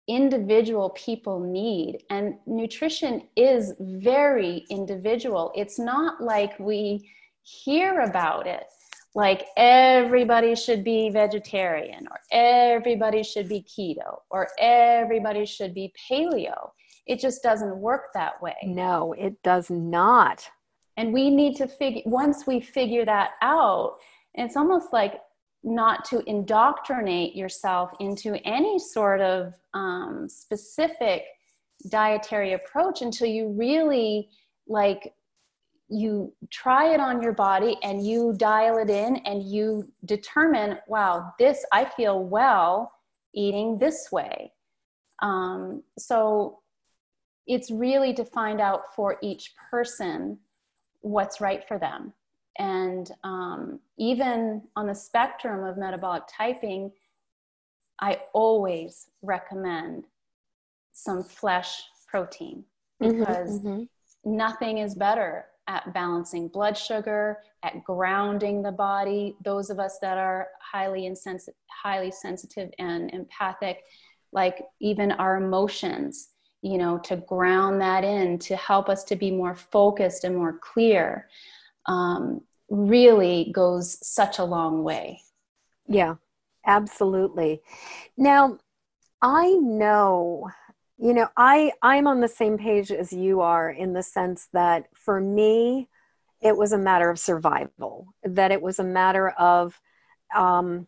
individual 0.09 0.90
people 0.90 1.40
need. 1.40 2.05
And 2.11 2.35
nutrition 2.47 3.23
is 3.37 3.75
very 3.81 4.64
individual. 4.71 5.53
It's 5.55 5.79
not 5.79 6.23
like 6.23 6.59
we 6.59 7.11
hear 7.42 8.01
about 8.01 8.47
it 8.47 8.64
like 9.16 9.47
everybody 9.57 10.55
should 10.55 10.85
be 10.85 11.09
vegetarian 11.09 12.07
or 12.07 12.19
everybody 12.31 13.23
should 13.23 13.49
be 13.49 13.62
keto 13.62 14.19
or 14.31 14.49
everybody 14.61 15.47
should 15.47 15.73
be 15.73 15.90
paleo. 15.99 16.71
It 17.07 17.19
just 17.19 17.42
doesn't 17.42 17.79
work 17.79 18.12
that 18.12 18.40
way. 18.42 18.57
No, 18.62 19.14
it 19.14 19.42
does 19.42 19.71
not. 19.71 20.47
And 20.99 21.14
we 21.14 21.31
need 21.31 21.57
to 21.57 21.66
figure, 21.66 22.03
once 22.05 22.47
we 22.47 22.61
figure 22.61 23.07
that 23.07 23.31
out, 23.40 23.97
it's 24.35 24.55
almost 24.55 24.92
like 24.92 25.14
not 25.66 26.05
to 26.07 26.22
indoctrinate 26.29 27.37
yourself 27.37 27.90
into 28.00 28.37
any 28.46 28.79
sort 28.79 29.20
of 29.20 29.52
um, 29.74 30.26
specific 30.29 31.24
dietary 31.90 32.55
approach 32.55 33.02
until 33.02 33.26
you 33.26 33.48
really 33.48 34.31
like 34.66 35.12
you 35.88 36.33
try 36.50 36.94
it 36.94 37.00
on 37.00 37.22
your 37.22 37.33
body 37.33 37.76
and 37.83 38.05
you 38.05 38.35
dial 38.38 38.79
it 38.79 38.90
in 38.90 39.16
and 39.18 39.42
you 39.42 39.87
determine 40.05 40.79
wow 40.88 41.33
this 41.38 41.64
i 41.72 41.85
feel 41.85 42.24
well 42.24 42.90
eating 43.37 43.79
this 43.79 44.09
way. 44.11 44.52
Um, 45.22 45.83
so 45.98 46.61
it's 47.46 47.70
really 47.70 48.12
to 48.14 48.24
find 48.24 48.61
out 48.61 48.94
for 48.96 49.18
each 49.22 49.55
person 49.70 50.38
what's 51.00 51.40
right 51.40 51.62
for 51.68 51.79
them 51.79 52.12
and 52.59 53.11
um, 53.25 53.81
even 53.99 54.62
on 54.77 54.87
the 54.87 54.95
spectrum 54.95 55.64
of 55.64 55.77
metabolic 55.77 56.25
typing, 56.29 56.92
I 58.01 58.21
always 58.33 59.09
recommend 59.23 60.05
some 60.92 61.23
flesh 61.23 61.83
protein 62.07 62.64
mm-hmm, 63.03 63.19
because 63.19 63.59
mm-hmm, 63.59 63.69
mm-hmm. 63.69 64.37
nothing 64.37 64.79
is 64.79 64.95
better 64.95 65.47
at 65.69 65.92
balancing 65.92 66.49
blood 66.49 66.77
sugar, 66.77 67.38
at 67.62 67.83
grounding 67.85 68.62
the 68.62 68.73
body. 68.73 69.37
Those 69.45 69.71
of 69.71 69.79
us 69.79 69.99
that 70.01 70.16
are 70.16 70.49
highly 70.61 71.03
insensi- 71.03 71.49
highly 71.69 72.11
sensitive 72.11 72.71
and 72.79 73.11
empathic, 73.12 73.83
like 74.33 74.62
even 74.81 75.12
our 75.12 75.37
emotions, 75.37 76.29
you 76.62 76.79
know, 76.79 76.99
to 76.99 77.16
ground 77.16 77.81
that 77.81 78.05
in 78.05 78.38
to 78.40 78.57
help 78.57 78.88
us 78.88 79.05
to 79.05 79.16
be 79.16 79.31
more 79.31 79.55
focused 79.55 80.25
and 80.25 80.37
more 80.37 80.59
clear 80.59 81.29
um, 81.87 82.42
really 82.68 83.51
goes 83.55 83.99
such 84.07 84.38
a 84.38 84.44
long 84.44 84.83
way. 84.83 85.20
Yeah, 85.88 86.16
absolutely. 86.66 87.62
Now, 88.16 88.59
I 89.22 89.53
know, 89.53 90.51
you 90.99 91.14
know, 91.14 91.29
I 91.37 91.72
I'm 91.83 92.07
on 92.07 92.20
the 92.20 92.29
same 92.29 92.59
page 92.59 92.90
as 92.90 93.12
you 93.12 93.40
are 93.40 93.70
in 93.70 93.92
the 93.92 94.03
sense 94.03 94.49
that 94.53 94.87
for 94.94 95.20
me, 95.20 95.88
it 96.40 96.57
was 96.57 96.72
a 96.72 96.79
matter 96.79 97.11
of 97.11 97.18
survival. 97.18 98.14
That 98.25 98.53
it 98.53 98.61
was 98.61 98.79
a 98.79 98.85
matter 98.85 99.31
of 99.31 99.81
um, 100.35 100.87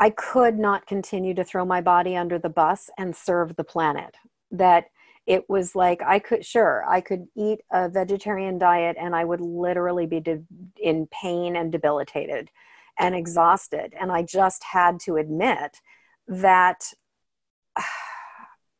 I 0.00 0.10
could 0.10 0.58
not 0.58 0.86
continue 0.86 1.34
to 1.34 1.44
throw 1.44 1.64
my 1.64 1.80
body 1.80 2.16
under 2.16 2.38
the 2.38 2.48
bus 2.48 2.90
and 2.98 3.14
serve 3.14 3.56
the 3.56 3.64
planet. 3.64 4.14
That 4.50 4.86
it 5.28 5.48
was 5.48 5.76
like 5.76 6.00
I 6.02 6.18
could 6.18 6.44
sure 6.44 6.84
I 6.88 7.02
could 7.02 7.26
eat 7.36 7.60
a 7.70 7.88
vegetarian 7.90 8.58
diet 8.58 8.96
and 8.98 9.14
I 9.14 9.26
would 9.26 9.42
literally 9.42 10.06
be 10.06 10.20
de- 10.20 10.42
in 10.80 11.06
pain 11.08 11.54
and 11.54 11.70
debilitated 11.70 12.50
and 12.98 13.14
exhausted. 13.14 13.92
And 14.00 14.10
I 14.10 14.22
just 14.22 14.64
had 14.64 14.98
to 15.00 15.16
admit 15.16 15.82
that 16.28 16.92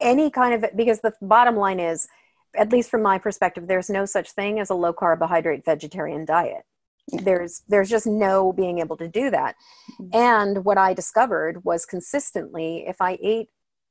any 0.01 0.31
kind 0.31 0.55
of 0.55 0.71
because 0.75 1.01
the 1.01 1.13
bottom 1.21 1.57
line 1.57 1.81
is 1.81 2.09
at 2.57 2.73
least 2.73 2.91
from 2.91 3.03
my 3.03 3.19
perspective 3.19 3.67
there's 3.67 3.91
no 3.91 4.07
such 4.07 4.31
thing 4.31 4.59
as 4.59 4.71
a 4.71 4.75
low 4.75 4.95
carbohydrate 4.95 5.67
vegetarian 5.67 6.25
diet. 6.25 6.63
There's 7.09 7.63
there's 7.69 7.91
just 7.91 8.07
no 8.07 8.55
being 8.55 8.79
able 8.79 8.97
to 8.97 9.09
do 9.09 9.31
that. 9.31 9.55
Mm-hmm. 10.01 10.17
and 10.17 10.65
what 10.65 10.79
i 10.79 10.95
discovered 10.95 11.65
was 11.65 11.85
consistently 11.87 12.85
if 12.87 13.01
i 13.01 13.19
ate 13.23 13.49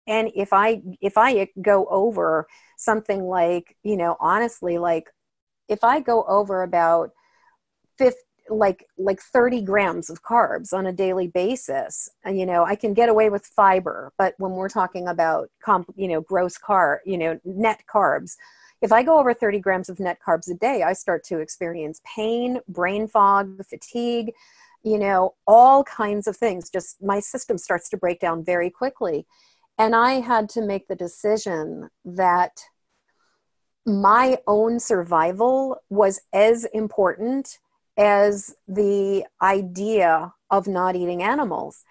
and 0.07 0.31
if 0.35 0.53
i 0.53 0.81
if 1.01 1.17
i 1.17 1.47
go 1.61 1.85
over 1.89 2.47
something 2.77 3.23
like 3.23 3.75
you 3.83 3.97
know 3.97 4.15
honestly 4.19 4.77
like 4.77 5.09
if 5.67 5.83
i 5.83 5.99
go 5.99 6.23
over 6.23 6.63
about 6.63 7.11
50 7.97 8.17
like 8.49 8.85
like 8.97 9.19
30 9.19 9.61
grams 9.61 10.09
of 10.09 10.23
carbs 10.23 10.71
on 10.71 10.87
a 10.87 10.93
daily 10.93 11.27
basis 11.27 12.09
and 12.23 12.39
you 12.39 12.45
know 12.45 12.63
i 12.63 12.75
can 12.75 12.93
get 12.93 13.09
away 13.09 13.29
with 13.29 13.45
fiber 13.45 14.13
but 14.17 14.35
when 14.37 14.51
we're 14.51 14.69
talking 14.69 15.09
about 15.09 15.49
comp 15.61 15.93
you 15.97 16.07
know 16.07 16.21
gross 16.21 16.57
carb 16.57 16.99
you 17.05 17.17
know 17.17 17.37
net 17.43 17.81
carbs 17.93 18.37
if 18.81 18.93
i 18.93 19.03
go 19.03 19.19
over 19.19 19.33
30 19.33 19.59
grams 19.59 19.89
of 19.89 19.99
net 19.99 20.17
carbs 20.25 20.49
a 20.49 20.53
day 20.53 20.81
i 20.81 20.93
start 20.93 21.25
to 21.25 21.39
experience 21.39 22.01
pain 22.15 22.59
brain 22.69 23.05
fog 23.05 23.65
fatigue 23.65 24.31
you 24.83 24.97
know 24.97 25.35
all 25.45 25.83
kinds 25.83 26.27
of 26.27 26.37
things. 26.37 26.69
Just 26.69 27.01
my 27.01 27.19
system 27.19 27.57
starts 27.57 27.89
to 27.89 27.97
break 27.97 28.19
down 28.19 28.43
very 28.43 28.69
quickly 28.69 29.25
and 29.77 29.95
I 29.95 30.13
had 30.21 30.49
to 30.49 30.61
make 30.61 30.87
the 30.87 30.95
decision 30.95 31.89
that 32.05 32.61
my 33.85 34.37
own 34.47 34.79
survival 34.79 35.77
was 35.89 36.19
as 36.33 36.65
important 36.65 37.57
as 37.97 38.53
the 38.67 39.25
idea 39.41 40.33
of 40.51 40.67
not 40.67 40.95
eating 40.95 41.23
animals. 41.23 41.83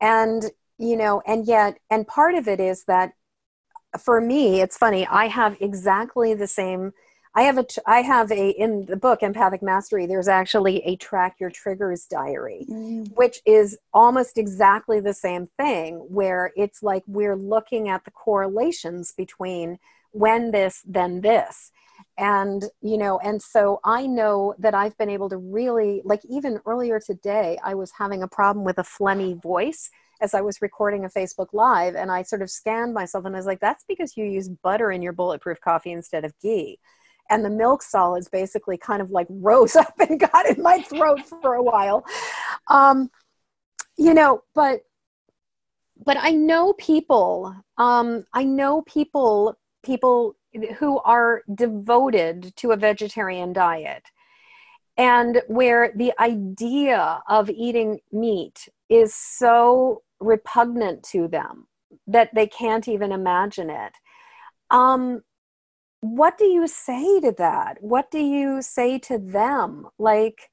And, 0.00 0.50
you 0.78 0.96
know, 0.96 1.22
and 1.26 1.46
yet, 1.46 1.78
and 1.90 2.06
part 2.06 2.34
of 2.34 2.46
it 2.46 2.60
is 2.60 2.84
that 2.84 3.12
for 3.98 4.20
me, 4.20 4.60
it's 4.60 4.76
funny, 4.76 5.06
I 5.06 5.26
have 5.26 5.56
exactly 5.60 6.34
the 6.34 6.46
same 6.46 6.92
I 7.34 7.42
have 7.42 7.58
a 7.58 7.66
I 7.86 8.02
have 8.02 8.32
a 8.32 8.50
in 8.50 8.86
the 8.86 8.96
book 8.96 9.22
Empathic 9.22 9.62
Mastery 9.62 10.06
there's 10.06 10.28
actually 10.28 10.82
a 10.84 10.96
track 10.96 11.36
your 11.38 11.50
triggers 11.50 12.06
diary 12.06 12.66
mm. 12.68 13.08
which 13.14 13.40
is 13.46 13.78
almost 13.94 14.36
exactly 14.36 15.00
the 15.00 15.14
same 15.14 15.48
thing 15.58 15.96
where 16.08 16.52
it's 16.56 16.82
like 16.82 17.04
we're 17.06 17.36
looking 17.36 17.88
at 17.88 18.04
the 18.04 18.10
correlations 18.10 19.12
between 19.16 19.78
when 20.12 20.50
this 20.50 20.82
then 20.86 21.20
this 21.20 21.70
and 22.18 22.64
you 22.82 22.98
know 22.98 23.18
and 23.20 23.40
so 23.40 23.80
i 23.84 24.06
know 24.06 24.54
that 24.58 24.74
i've 24.74 24.96
been 24.98 25.10
able 25.10 25.28
to 25.28 25.36
really 25.36 26.02
like 26.04 26.20
even 26.28 26.60
earlier 26.66 26.98
today 26.98 27.58
i 27.62 27.74
was 27.74 27.92
having 27.96 28.22
a 28.22 28.28
problem 28.28 28.64
with 28.64 28.78
a 28.78 28.82
phlegmy 28.82 29.40
voice 29.40 29.90
as 30.20 30.34
i 30.34 30.40
was 30.40 30.60
recording 30.60 31.04
a 31.04 31.08
facebook 31.08 31.48
live 31.52 31.94
and 31.94 32.10
i 32.10 32.22
sort 32.22 32.42
of 32.42 32.50
scanned 32.50 32.92
myself 32.92 33.24
and 33.24 33.36
i 33.36 33.38
was 33.38 33.46
like 33.46 33.60
that's 33.60 33.84
because 33.86 34.16
you 34.16 34.24
use 34.24 34.48
butter 34.48 34.90
in 34.90 35.02
your 35.02 35.12
bulletproof 35.12 35.60
coffee 35.60 35.92
instead 35.92 36.24
of 36.24 36.32
ghee 36.40 36.78
and 37.30 37.44
the 37.44 37.50
milk 37.50 37.82
solids 37.82 38.28
basically 38.28 38.76
kind 38.76 39.00
of 39.00 39.10
like 39.10 39.26
rose 39.30 39.76
up 39.84 39.94
and 39.98 40.20
got 40.20 40.46
in 40.46 40.62
my 40.62 40.82
throat 40.82 41.20
for 41.26 41.54
a 41.54 41.62
while. 41.62 42.04
Um, 42.68 43.10
you 44.00 44.14
know 44.14 44.42
but 44.54 44.80
but 46.04 46.16
i 46.18 46.30
know 46.30 46.72
people 46.74 47.54
um, 47.76 48.24
i 48.32 48.42
know 48.42 48.82
people 48.82 49.54
people 49.84 50.34
who 50.78 50.98
are 51.00 51.42
devoted 51.54 52.52
to 52.56 52.72
a 52.72 52.76
vegetarian 52.76 53.52
diet 53.52 54.02
and 54.96 55.42
where 55.48 55.92
the 55.96 56.12
idea 56.18 57.22
of 57.28 57.48
eating 57.50 58.00
meat 58.10 58.68
is 58.88 59.14
so 59.14 60.02
repugnant 60.18 61.02
to 61.02 61.28
them 61.28 61.66
that 62.06 62.34
they 62.34 62.46
can't 62.46 62.86
even 62.86 63.12
imagine 63.12 63.70
it. 63.70 63.92
Um, 64.70 65.22
what 66.00 66.38
do 66.38 66.46
you 66.46 66.66
say 66.66 67.20
to 67.20 67.32
that? 67.38 67.78
What 67.80 68.10
do 68.10 68.18
you 68.18 68.62
say 68.62 68.98
to 69.00 69.18
them? 69.18 69.86
Like 69.98 70.50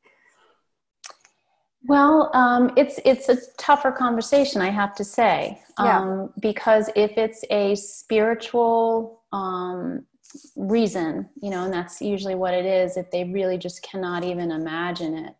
well 1.87 2.29
um, 2.33 2.71
it's 2.75 2.99
it's 3.05 3.29
a 3.29 3.37
tougher 3.57 3.91
conversation 3.91 4.61
i 4.61 4.69
have 4.69 4.93
to 4.95 5.03
say 5.03 5.59
yeah. 5.79 5.99
um, 5.99 6.29
because 6.39 6.89
if 6.95 7.17
it's 7.17 7.43
a 7.49 7.75
spiritual 7.75 9.23
um, 9.31 10.05
reason 10.55 11.27
you 11.41 11.49
know 11.49 11.63
and 11.63 11.73
that's 11.73 12.01
usually 12.01 12.35
what 12.35 12.53
it 12.53 12.65
is 12.65 12.97
if 12.97 13.09
they 13.11 13.23
really 13.23 13.57
just 13.57 13.81
cannot 13.81 14.23
even 14.23 14.51
imagine 14.51 15.15
it 15.15 15.35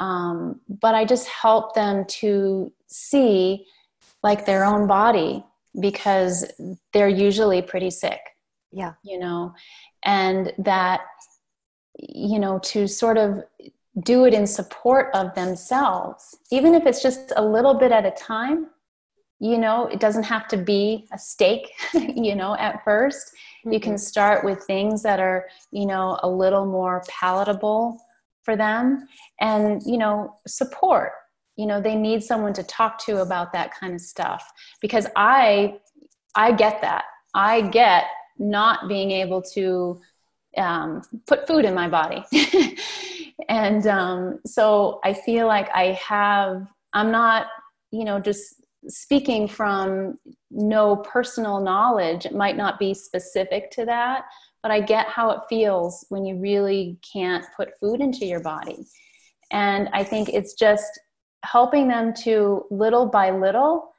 um, 0.00 0.60
but 0.80 0.94
i 0.94 1.04
just 1.04 1.28
help 1.28 1.74
them 1.74 2.04
to 2.06 2.72
see 2.86 3.66
like 4.22 4.46
their 4.46 4.64
own 4.64 4.86
body 4.86 5.44
because 5.80 6.50
they're 6.92 7.08
usually 7.08 7.60
pretty 7.62 7.90
sick 7.90 8.20
yeah 8.72 8.92
you 9.02 9.18
know 9.18 9.52
and 10.04 10.52
that 10.58 11.00
you 11.98 12.38
know 12.38 12.58
to 12.60 12.86
sort 12.86 13.16
of 13.16 13.42
do 14.04 14.26
it 14.26 14.34
in 14.34 14.46
support 14.46 15.10
of 15.14 15.34
themselves 15.34 16.36
even 16.52 16.74
if 16.74 16.86
it's 16.86 17.02
just 17.02 17.32
a 17.36 17.44
little 17.44 17.74
bit 17.74 17.90
at 17.90 18.06
a 18.06 18.10
time 18.12 18.66
you 19.40 19.58
know 19.58 19.86
it 19.86 20.00
doesn't 20.00 20.24
have 20.24 20.48
to 20.48 20.56
be 20.56 21.06
a 21.12 21.18
stake, 21.18 21.70
you 21.94 22.34
know 22.34 22.56
at 22.56 22.84
1st 22.84 23.12
mm-hmm. 23.14 23.72
you 23.72 23.80
can 23.80 23.92
mm-hmm. 23.92 23.98
start 23.98 24.44
with 24.44 24.62
things 24.64 25.02
that 25.02 25.20
are 25.20 25.46
you 25.70 25.86
know 25.86 26.18
a 26.22 26.28
little 26.28 26.66
more 26.66 27.02
palatable 27.08 27.98
for 28.42 28.56
them 28.56 29.06
and 29.40 29.82
you 29.84 29.98
know 29.98 30.34
support 30.46 31.12
you 31.56 31.66
know 31.66 31.80
they 31.80 31.94
need 31.94 32.22
someone 32.22 32.52
to 32.52 32.62
talk 32.62 32.98
to 33.04 33.20
about 33.20 33.52
that 33.52 33.72
kind 33.74 33.94
of 33.94 34.00
stuff 34.00 34.50
because 34.80 35.06
i 35.16 35.76
i 36.34 36.52
get 36.52 36.80
that 36.80 37.04
i 37.34 37.60
get 37.60 38.04
not 38.38 38.88
being 38.88 39.10
able 39.10 39.42
to 39.42 40.00
um, 40.56 41.02
put 41.26 41.46
food 41.46 41.64
in 41.64 41.74
my 41.74 41.88
body. 41.88 42.24
and 43.48 43.86
um, 43.86 44.40
so 44.46 45.00
I 45.04 45.12
feel 45.12 45.46
like 45.46 45.68
I 45.74 45.92
have, 45.92 46.66
I'm 46.92 47.10
not, 47.10 47.46
you 47.90 48.04
know, 48.04 48.18
just 48.20 48.62
speaking 48.86 49.48
from 49.48 50.18
no 50.50 50.96
personal 50.96 51.60
knowledge. 51.60 52.26
It 52.26 52.34
might 52.34 52.56
not 52.56 52.78
be 52.78 52.94
specific 52.94 53.70
to 53.72 53.84
that, 53.84 54.24
but 54.62 54.70
I 54.70 54.80
get 54.80 55.06
how 55.06 55.30
it 55.30 55.40
feels 55.48 56.04
when 56.08 56.24
you 56.24 56.36
really 56.36 56.98
can't 57.12 57.44
put 57.56 57.78
food 57.80 58.00
into 58.00 58.24
your 58.24 58.40
body. 58.40 58.86
And 59.50 59.88
I 59.92 60.04
think 60.04 60.28
it's 60.28 60.54
just 60.54 60.98
helping 61.44 61.88
them 61.88 62.12
to 62.12 62.64
little 62.70 63.06
by 63.06 63.30
little 63.30 63.92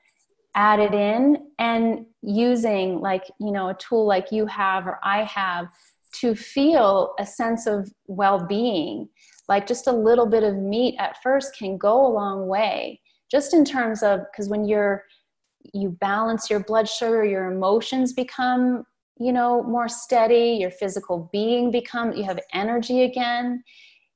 add 0.60 0.80
it 0.82 0.93
in 0.93 1.38
and 1.57 2.05
using 2.22 2.99
like 2.99 3.24
you 3.39 3.49
know 3.49 3.70
a 3.70 3.74
tool 3.76 4.05
like 4.05 4.30
you 4.30 4.45
have 4.45 4.86
or 4.86 4.99
i 5.03 5.24
have 5.24 5.70
to 6.12 6.36
feel 6.36 7.14
a 7.20 7.26
sense 7.26 7.68
of 7.68 7.91
well-being. 8.07 9.10
Like 9.47 9.68
just 9.68 9.88
a 9.88 9.91
little 9.91 10.26
bit 10.26 10.43
of 10.43 10.55
meat 10.55 10.95
at 10.99 11.22
first 11.24 11.55
can 11.57 11.78
go 11.78 12.05
a 12.05 12.14
long 12.14 12.47
way 12.47 13.01
just 13.32 13.53
in 13.53 13.64
terms 13.64 14.03
of 14.03 14.22
because 14.32 14.49
when 14.49 14.66
you're 14.66 15.05
you 15.74 15.89
balance 15.89 16.49
your 16.49 16.62
blood 16.62 16.88
sugar 16.88 17.24
your 17.24 17.51
emotions 17.51 18.14
become 18.14 18.84
you 19.20 19.32
know 19.32 19.62
more 19.64 19.89
steady 19.89 20.57
your 20.60 20.72
physical 20.72 21.30
being 21.32 21.70
become 21.72 22.12
you 22.14 22.24
have 22.24 22.39
energy 22.53 23.03
again. 23.03 23.64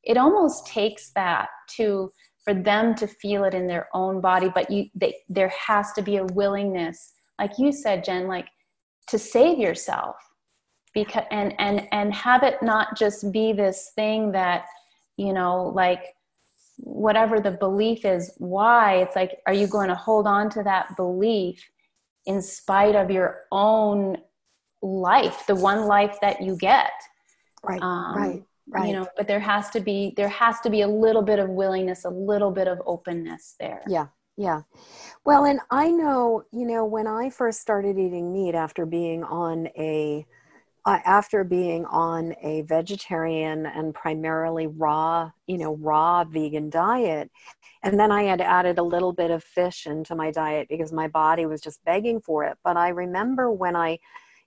It 0.04 0.18
almost 0.18 0.68
takes 0.68 1.12
that 1.12 1.50
to 1.78 2.12
for 2.44 2.54
them 2.54 2.94
to 2.96 3.08
feel 3.08 3.44
it 3.46 3.54
in 3.54 3.68
their 3.68 3.88
own 3.94 4.22
body 4.22 4.50
but 4.54 4.70
you 4.70 4.86
they, 4.96 5.16
there 5.30 5.54
has 5.68 5.92
to 5.94 6.02
be 6.02 6.18
a 6.18 6.26
willingness 6.26 7.14
like 7.40 7.52
you 7.58 7.72
said 7.72 8.04
jen 8.04 8.28
like 8.28 8.48
to 9.08 9.20
save 9.20 9.60
yourself. 9.60 10.16
Because 10.94 11.24
and 11.32 11.56
and 11.60 11.88
and 11.92 12.14
have 12.14 12.44
it 12.44 12.62
not 12.62 12.96
just 12.96 13.32
be 13.32 13.52
this 13.52 13.92
thing 13.96 14.32
that 14.34 14.66
you 15.18 15.34
know 15.34 15.72
like 15.76 16.04
whatever 16.78 17.40
the 17.40 17.52
belief 17.52 18.06
is 18.06 18.32
why? 18.38 18.98
It's 18.98 19.16
like 19.16 19.40
are 19.48 19.54
you 19.54 19.66
going 19.66 19.90
to 19.90 19.96
hold 19.96 20.28
on 20.28 20.52
to 20.52 20.64
that 20.64 20.96
belief 20.96 21.68
in 22.28 22.42
spite 22.42 22.96
of 22.96 23.10
your 23.10 23.42
own 23.52 24.18
life 24.84 25.46
the 25.48 25.56
one 25.56 25.88
life 25.88 26.18
that 26.22 26.44
you 26.44 26.56
get? 26.56 26.92
Right 27.64 27.82
um, 27.82 28.16
right 28.16 28.44
right. 28.68 28.88
you 28.88 28.94
know 28.94 29.08
but 29.18 29.28
there 29.28 29.40
has 29.40 29.70
to 29.70 29.80
be 29.80 30.14
there 30.16 30.30
has 30.30 30.60
to 30.62 30.70
be 30.70 30.82
a 30.82 30.88
little 30.88 31.22
bit 31.22 31.40
of 31.40 31.50
willingness 31.50 32.06
a 32.06 32.10
little 32.10 32.52
bit 32.52 32.68
of 32.68 32.82
openness 32.86 33.56
there. 33.60 33.82
Yeah 33.88 34.08
yeah. 34.38 34.62
Well 35.26 35.46
and 35.46 35.60
i 35.70 35.90
know 35.90 36.44
you 36.52 36.66
know 36.66 36.86
when 36.86 37.08
i 37.08 37.30
first 37.30 37.62
started 37.62 37.98
eating 37.98 38.34
meat 38.34 38.56
after 38.56 38.86
being 38.86 39.24
on 39.24 39.68
a 39.78 40.26
uh, 40.86 41.00
after 41.06 41.46
being 41.46 41.86
on 41.86 42.36
a 42.42 42.64
vegetarian 42.64 43.66
and 43.66 43.94
primarily 43.94 44.68
raw 44.68 45.32
you 45.48 45.58
know 45.58 45.76
raw 45.78 46.24
vegan 46.26 46.70
diet 46.70 47.32
and 47.84 47.98
then 47.98 48.12
i 48.12 48.24
had 48.24 48.42
added 48.42 48.80
a 48.80 48.84
little 48.84 49.14
bit 49.14 49.32
of 49.32 49.44
fish 49.44 49.86
into 49.86 50.16
my 50.16 50.32
diet 50.32 50.68
because 50.70 50.92
my 50.92 51.08
body 51.08 51.46
was 51.46 51.62
just 51.62 51.84
begging 51.86 52.20
for 52.20 52.44
it. 52.44 52.58
But 52.64 52.76
i 52.76 52.90
remember 52.90 53.52
when 53.52 53.76
i 53.76 54.00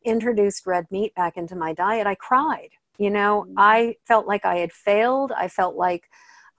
introduced 0.05 0.67
red 0.67 0.87
meat 0.91 1.15
back 1.15 1.37
into 1.37 1.57
my 1.57 1.73
diet 1.73 2.07
i 2.07 2.15
cried 2.17 2.71
you 2.99 3.11
know, 3.11 3.45
mm-hmm. 3.47 3.55
I 3.59 3.97
felt 4.07 4.27
like 4.27 4.45
I 4.45 4.57
had 4.57 4.73
failed. 4.73 5.33
I 5.33 5.49
felt 5.49 5.77
like 5.77 6.09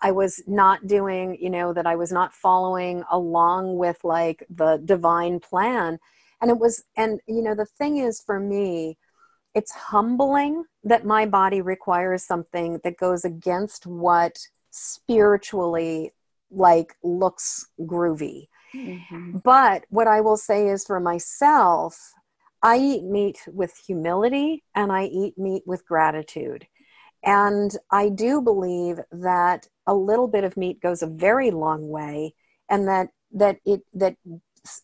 I 0.02 0.12
was 0.12 0.42
not 0.48 0.86
doing, 0.88 1.38
you 1.40 1.50
know, 1.50 1.74
that 1.74 1.88
I 1.88 1.96
was 1.96 2.12
not 2.12 2.34
following 2.34 3.04
along 3.12 3.78
with 3.78 3.98
like 4.04 4.46
the 4.50 4.82
divine 4.84 5.40
plan. 5.40 6.00
And 6.42 6.52
it 6.52 6.60
was, 6.60 6.84
and, 6.96 7.20
you 7.28 7.42
know, 7.42 7.56
the 7.56 7.66
thing 7.66 7.98
is 7.98 8.22
for 8.22 8.40
me, 8.40 8.98
it's 9.56 9.72
humbling 9.72 10.66
that 10.84 11.06
my 11.06 11.26
body 11.26 11.62
requires 11.62 12.24
something 12.24 12.80
that 12.84 12.98
goes 12.98 13.26
against 13.26 13.88
what 13.88 14.38
spiritually 14.70 16.14
like 16.52 16.96
looks 17.04 17.68
groovy. 17.82 18.50
Mm-hmm. 18.76 19.40
But 19.44 19.86
what 19.90 20.08
I 20.08 20.22
will 20.22 20.38
say 20.38 20.68
is 20.68 20.86
for 20.86 21.00
myself, 21.00 22.14
I 22.68 22.78
eat 22.80 23.04
meat 23.06 23.40
with 23.48 23.78
humility 23.78 24.66
and 24.76 24.92
I 24.92 25.06
eat 25.06 25.38
meat 25.38 25.64
with 25.66 25.86
gratitude. 25.86 26.68
And 27.24 27.72
I 27.92 28.10
do 28.10 28.42
believe 28.42 29.00
that 29.10 29.70
a 29.88 29.94
little 29.94 30.28
bit 30.28 30.44
of 30.44 30.58
meat 30.58 30.82
goes 30.82 31.02
a 31.02 31.08
very 31.08 31.50
long 31.50 31.88
way 31.88 32.34
and 32.70 32.86
that 32.90 33.08
that 33.32 33.60
it 33.66 33.84
that 33.94 34.18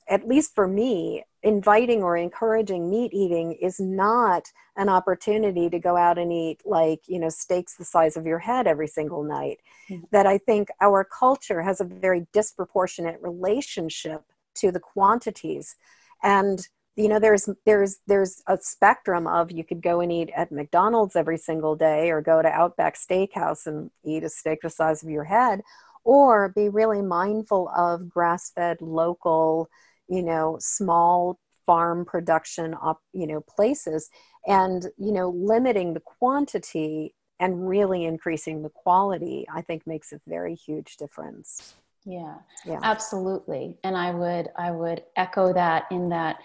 at 0.08 0.26
least 0.26 0.56
for 0.56 0.66
me 0.66 1.26
inviting 1.42 2.04
or 2.04 2.16
encouraging 2.16 2.90
meat 2.90 3.12
eating 3.14 3.52
is 3.62 3.82
not 3.82 4.48
an 4.78 4.88
opportunity 4.88 5.70
to 5.70 5.78
go 5.78 5.98
out 5.98 6.18
and 6.18 6.32
eat 6.32 6.62
like 6.66 7.02
you 7.08 7.20
know 7.20 7.28
steaks 7.28 7.76
the 7.76 7.84
size 7.84 8.16
of 8.16 8.26
your 8.26 8.40
head 8.40 8.66
every 8.66 8.88
single 8.88 9.24
night 9.24 9.60
mm-hmm. 9.90 10.04
that 10.12 10.26
i 10.26 10.38
think 10.38 10.70
our 10.80 11.04
culture 11.04 11.62
has 11.62 11.82
a 11.82 11.86
very 11.86 12.26
disproportionate 12.32 13.20
relationship 13.22 14.24
to 14.56 14.72
the 14.72 14.80
quantities 14.80 15.76
and 16.24 16.70
you 16.96 17.08
know 17.08 17.20
there's 17.20 17.50
there's 17.66 17.98
there's 18.08 18.42
a 18.48 18.58
spectrum 18.58 19.28
of 19.28 19.52
you 19.52 19.64
could 19.64 19.82
go 19.82 20.00
and 20.00 20.12
eat 20.12 20.30
at 20.36 20.52
mcdonald's 20.52 21.16
every 21.16 21.38
single 21.38 21.76
day 21.76 22.12
or 22.12 22.22
go 22.22 22.42
to 22.42 22.50
outback 22.50 22.96
steakhouse 22.96 23.66
and 23.66 23.90
eat 24.04 24.24
a 24.24 24.30
steak 24.30 24.60
the 24.62 24.70
size 24.70 25.04
of 25.04 25.10
your 25.10 25.24
head 25.24 25.62
or 26.04 26.50
be 26.50 26.70
really 26.70 27.02
mindful 27.02 27.70
of 27.70 28.10
grass-fed 28.10 28.78
local 28.82 29.70
you 30.08 30.22
know 30.22 30.58
small 30.60 31.40
farm 31.66 32.06
production 32.06 32.76
up 32.84 33.00
you 33.14 33.26
know 33.26 33.42
places 33.42 34.10
and 34.48 34.88
you 34.98 35.12
know 35.12 35.30
limiting 35.30 35.94
the 35.94 36.00
quantity 36.00 37.16
and 37.40 37.68
really 37.68 38.06
increasing 38.06 38.62
the 38.62 38.70
quality 38.70 39.46
i 39.54 39.62
think 39.62 39.86
makes 39.88 40.12
a 40.12 40.20
very 40.28 40.56
huge 40.56 40.98
difference. 40.98 41.76
Yeah, 42.06 42.36
yeah. 42.66 42.80
absolutely. 42.84 43.78
And 43.84 43.96
i 43.96 44.12
would 44.12 44.50
i 44.58 44.72
would 44.72 45.04
echo 45.16 45.54
that 45.54 45.86
in 45.90 46.10
that 46.10 46.38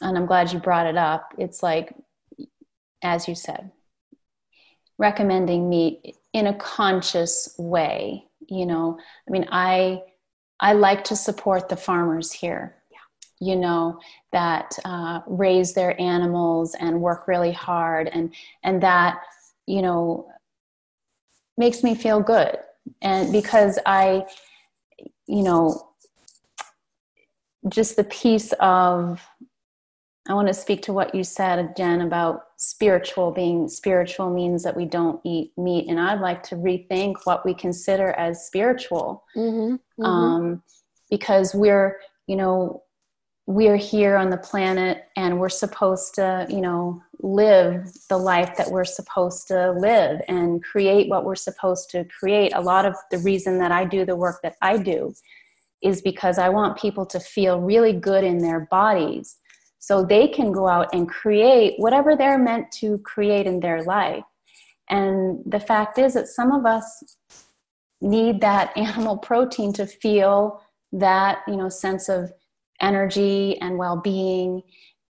and 0.00 0.16
I'm 0.16 0.26
glad 0.26 0.52
you 0.52 0.58
brought 0.58 0.86
it 0.86 0.96
up. 0.96 1.32
It's 1.38 1.62
like, 1.62 1.94
as 3.02 3.28
you 3.28 3.34
said, 3.34 3.70
recommending 4.98 5.68
meat 5.68 6.16
in 6.32 6.46
a 6.46 6.54
conscious 6.54 7.54
way. 7.58 8.24
You 8.48 8.66
know, 8.66 8.98
I 9.26 9.30
mean, 9.30 9.46
I 9.50 10.02
I 10.60 10.72
like 10.72 11.04
to 11.04 11.16
support 11.16 11.68
the 11.68 11.76
farmers 11.76 12.32
here. 12.32 12.76
You 13.40 13.56
know 13.56 14.00
that 14.32 14.78
uh, 14.84 15.20
raise 15.26 15.74
their 15.74 16.00
animals 16.00 16.74
and 16.78 17.02
work 17.02 17.28
really 17.28 17.52
hard, 17.52 18.08
and 18.08 18.34
and 18.62 18.82
that 18.82 19.20
you 19.66 19.82
know 19.82 20.28
makes 21.56 21.82
me 21.82 21.94
feel 21.94 22.20
good. 22.20 22.56
And 23.02 23.32
because 23.32 23.78
I, 23.84 24.24
you 25.26 25.42
know, 25.42 25.90
just 27.68 27.96
the 27.96 28.04
piece 28.04 28.52
of 28.60 29.26
I 30.28 30.34
want 30.34 30.48
to 30.48 30.54
speak 30.54 30.82
to 30.82 30.92
what 30.92 31.14
you 31.14 31.22
said, 31.22 31.76
Jen, 31.76 32.00
about 32.00 32.42
spiritual 32.56 33.30
being 33.30 33.68
spiritual 33.68 34.30
means 34.30 34.62
that 34.64 34.76
we 34.76 34.84
don't 34.84 35.20
eat 35.24 35.52
meat. 35.56 35.88
And 35.88 36.00
I'd 36.00 36.20
like 36.20 36.42
to 36.44 36.56
rethink 36.56 37.16
what 37.24 37.44
we 37.44 37.54
consider 37.54 38.12
as 38.12 38.46
spiritual. 38.46 39.24
Mm-hmm, 39.36 39.74
mm-hmm. 39.74 40.04
Um, 40.04 40.62
because 41.10 41.54
we're, 41.54 42.00
you 42.26 42.36
know, 42.36 42.82
we're 43.46 43.76
here 43.76 44.16
on 44.16 44.30
the 44.30 44.36
planet 44.36 45.04
and 45.16 45.38
we're 45.38 45.48
supposed 45.48 46.16
to, 46.16 46.46
you 46.50 46.60
know, 46.60 47.00
live 47.20 47.88
the 48.08 48.18
life 48.18 48.56
that 48.56 48.70
we're 48.70 48.84
supposed 48.84 49.46
to 49.48 49.70
live 49.72 50.20
and 50.26 50.64
create 50.64 51.08
what 51.08 51.24
we're 51.24 51.36
supposed 51.36 51.88
to 51.90 52.04
create. 52.18 52.52
A 52.54 52.60
lot 52.60 52.84
of 52.84 52.96
the 53.12 53.18
reason 53.18 53.58
that 53.58 53.70
I 53.70 53.84
do 53.84 54.04
the 54.04 54.16
work 54.16 54.40
that 54.42 54.56
I 54.60 54.78
do 54.78 55.14
is 55.82 56.02
because 56.02 56.38
I 56.38 56.48
want 56.48 56.78
people 56.78 57.06
to 57.06 57.20
feel 57.20 57.60
really 57.60 57.92
good 57.92 58.24
in 58.24 58.38
their 58.38 58.66
bodies 58.70 59.36
so 59.78 60.04
they 60.04 60.28
can 60.28 60.52
go 60.52 60.68
out 60.68 60.88
and 60.92 61.08
create 61.08 61.74
whatever 61.78 62.16
they're 62.16 62.38
meant 62.38 62.70
to 62.72 62.98
create 62.98 63.46
in 63.46 63.60
their 63.60 63.82
life. 63.84 64.24
And 64.88 65.40
the 65.46 65.60
fact 65.60 65.98
is 65.98 66.14
that 66.14 66.28
some 66.28 66.52
of 66.52 66.66
us 66.66 67.16
need 68.00 68.40
that 68.40 68.76
animal 68.76 69.18
protein 69.18 69.72
to 69.74 69.86
feel 69.86 70.62
that, 70.92 71.38
you 71.46 71.56
know, 71.56 71.68
sense 71.68 72.08
of 72.08 72.32
energy 72.80 73.58
and 73.60 73.78
well-being 73.78 74.62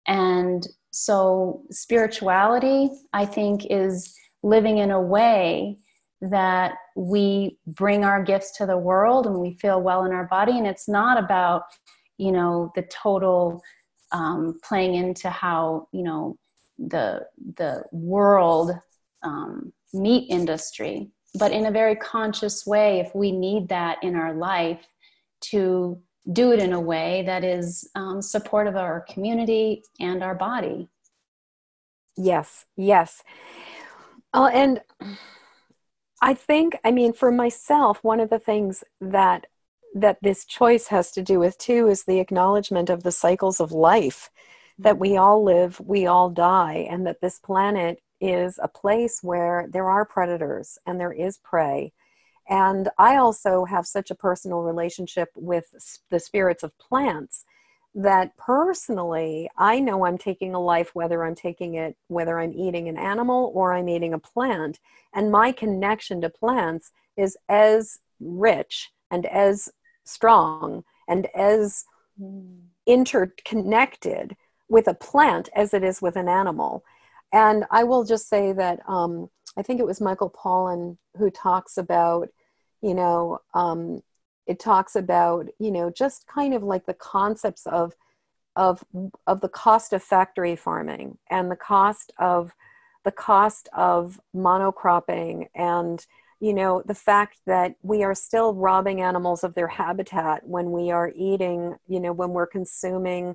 and 0.07 0.67
so 0.93 1.63
spirituality 1.71 2.91
i 3.13 3.25
think 3.25 3.67
is 3.71 4.15
living 4.43 4.79
in 4.79 4.91
a 4.91 5.01
way 5.01 5.79
that 6.21 6.75
we 6.97 7.59
bring 7.67 8.05
our 8.05 8.23
gifts 8.23 8.57
to 8.57 8.67
the 8.67 8.79
world 8.79 9.27
and 9.27 9.39
we 9.39 9.53
feel 9.55 9.81
well 9.81 10.05
in 10.05 10.13
our 10.13 10.27
body 10.27 10.57
and 10.57 10.67
it's 10.67 10.89
not 10.89 11.23
about 11.23 11.63
you 12.19 12.33
know 12.33 12.73
the 12.75 12.83
total 12.83 13.61
um, 14.17 14.59
playing 14.65 14.95
into 14.95 15.29
how 15.29 15.89
you 15.93 16.03
know 16.03 16.39
the 16.79 17.27
the 17.57 17.85
world 17.93 18.73
um, 19.23 19.73
meat 19.93 20.29
industry. 20.31 21.11
But 21.39 21.53
in 21.53 21.67
a 21.67 21.71
very 21.71 21.97
conscious 21.97 22.67
way 22.67 23.01
if 23.01 23.15
we 23.15 23.31
need 23.31 23.69
that 23.69 24.03
in 24.03 24.17
our 24.17 24.33
life 24.35 24.87
to 25.53 26.01
do 26.33 26.53
it 26.53 26.61
in 26.61 26.73
a 26.73 26.81
way 26.81 27.23
that 27.27 27.45
is 27.45 27.89
um, 27.95 28.23
supportive 28.23 28.75
of 28.75 28.81
our 28.81 29.03
community 29.03 29.83
and 30.01 30.23
our 30.23 30.35
body. 30.35 30.89
Yes 32.17 32.65
yes. 32.77 33.23
Uh, 34.33 34.51
and 34.53 34.81
i 36.23 36.33
think 36.33 36.77
i 36.85 36.91
mean 36.91 37.13
for 37.13 37.31
myself 37.31 38.03
one 38.03 38.21
of 38.21 38.31
the 38.31 38.39
things 38.39 38.83
that 39.01 39.47
that 39.97 40.19
this 40.23 40.45
choice 40.45 40.89
has 40.89 41.11
to 41.13 41.23
do 41.23 41.39
with 41.39 41.57
too 41.57 41.89
is 41.89 42.05
the 42.05 42.21
acknowledgement 42.21 42.91
of 42.91 43.03
the 43.03 43.13
cycles 43.13 43.61
of 43.61 43.73
life 43.73 44.31
that 44.79 44.99
we 44.99 45.11
mm-hmm. 45.11 45.21
all 45.21 45.43
live, 45.43 45.81
we 45.81 46.07
all 46.07 46.29
die, 46.29 46.87
and 46.91 47.07
that 47.07 47.23
this 47.23 47.39
planet 47.39 48.03
is 48.21 48.61
a 48.63 48.69
place 48.69 49.21
where 49.23 49.67
there 49.71 49.89
are 49.89 50.05
predators 50.05 50.79
and 50.87 51.01
there 51.01 51.13
is 51.13 51.39
prey. 51.39 51.93
And 52.49 52.91
I 52.99 53.17
also 53.17 53.65
have 53.65 53.87
such 53.87 54.11
a 54.11 54.15
personal 54.15 54.61
relationship 54.61 55.31
with 55.35 56.01
the 56.11 56.21
spirits 56.21 56.63
of 56.63 56.79
plants 56.79 57.45
that 57.95 58.37
personally 58.37 59.49
I 59.57 59.81
know 59.81 60.05
I'm 60.05 60.19
taking 60.19 60.55
a 60.55 60.61
life 60.61 60.95
whether 60.95 61.25
I'm 61.25 61.35
taking 61.35 61.75
it, 61.75 61.97
whether 62.09 62.39
I'm 62.39 62.53
eating 62.53 62.89
an 62.89 62.99
animal 62.99 63.51
or 63.55 63.73
I'm 63.73 63.89
eating 63.89 64.13
a 64.13 64.19
plant. 64.19 64.79
And 65.15 65.33
my 65.33 65.53
connection 65.53 66.21
to 66.21 66.29
plants 66.29 66.93
is 67.17 67.39
as 67.49 67.99
rich 68.21 68.93
and 69.11 69.25
as 69.27 69.71
strong 70.07 70.85
and 71.09 71.27
as 71.35 71.85
interconnected 72.87 74.37
with 74.69 74.89
a 74.89 74.95
plant 74.95 75.49
as 75.55 75.75
it 75.75 75.85
is 75.85 76.01
with 76.03 76.17
an 76.17 76.29
animal. 76.29 76.85
And 77.33 77.65
I 77.71 77.85
will 77.85 78.05
just 78.05 78.29
say 78.29 78.53
that 78.53 78.81
um, 78.89 79.29
I 79.57 79.63
think 79.63 79.81
it 79.81 79.87
was 79.87 80.01
Michael 80.01 80.31
Pollan 80.31 80.97
who 81.19 81.31
talks 81.31 81.77
about, 81.77 82.29
you 82.83 82.95
know, 82.95 83.41
um, 83.55 84.03
it 84.47 84.61
talks 84.61 84.95
about, 84.95 85.49
you 85.59 85.71
know, 85.71 85.91
just 85.91 86.27
kind 86.27 86.55
of 86.55 86.63
like 86.63 86.87
the 86.87 86.95
concepts 86.95 87.67
of 87.67 87.95
of 88.55 88.83
of 89.27 89.41
the 89.43 89.49
cost 89.49 89.93
of 89.93 90.03
factory 90.03 90.57
farming 90.57 91.19
and 91.31 91.51
the 91.51 91.57
cost 91.57 92.13
of 92.19 92.53
the 93.05 93.13
cost 93.13 93.69
of 93.77 94.19
monocropping 94.35 95.47
and 95.55 96.07
you 96.41 96.53
know 96.53 96.83
the 96.87 96.95
fact 96.95 97.39
that 97.47 97.75
we 97.83 98.03
are 98.03 98.15
still 98.15 98.55
robbing 98.55 99.01
animals 99.01 99.43
of 99.45 99.55
their 99.55 99.69
habitat 99.69 100.47
when 100.47 100.71
we 100.71 100.91
are 100.91 101.13
eating 101.15 101.75
you 101.89 102.01
know 102.01 102.13
when 102.13 102.31
we're 102.31 102.47
consuming 102.47 103.35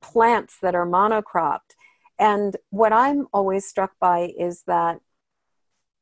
plants 0.00 0.56
that 0.62 0.74
are 0.74 0.86
monocropped. 0.86 1.74
And 2.18 2.56
what 2.70 2.92
i'm 2.92 3.26
always 3.32 3.66
struck 3.66 3.92
by 4.00 4.32
is 4.38 4.62
that 4.66 5.00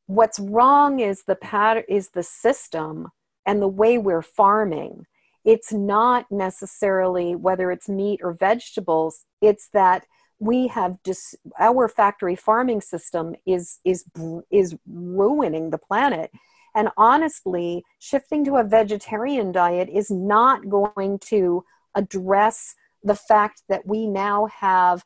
what's 0.06 0.38
wrong 0.38 1.00
is 1.00 1.24
the 1.24 1.36
pattern 1.36 1.84
is 1.88 2.10
the 2.10 2.22
system 2.22 3.08
and 3.46 3.62
the 3.62 3.68
way 3.68 3.98
we're 3.98 4.22
farming. 4.22 5.04
It's 5.44 5.72
not 5.72 6.26
necessarily 6.30 7.34
whether 7.34 7.70
it's 7.70 7.88
meat 7.88 8.20
or 8.22 8.32
vegetables 8.32 9.24
it's 9.40 9.68
that 9.72 10.04
we 10.38 10.68
have 10.68 10.96
just 11.04 11.36
our 11.58 11.88
factory 11.88 12.36
farming 12.36 12.80
system 12.80 13.34
is 13.46 13.78
is 13.84 14.04
is 14.50 14.76
ruining 14.86 15.70
the 15.70 15.78
planet. 15.78 16.30
And 16.74 16.90
honestly 16.96 17.84
shifting 17.98 18.44
to 18.44 18.56
a 18.56 18.64
vegetarian 18.64 19.52
diet 19.52 19.88
is 19.92 20.10
not 20.10 20.68
going 20.68 21.18
to 21.20 21.64
address 21.94 22.76
the 23.02 23.14
fact 23.14 23.62
that 23.68 23.86
we 23.86 24.06
now 24.06 24.46
have 24.46 25.04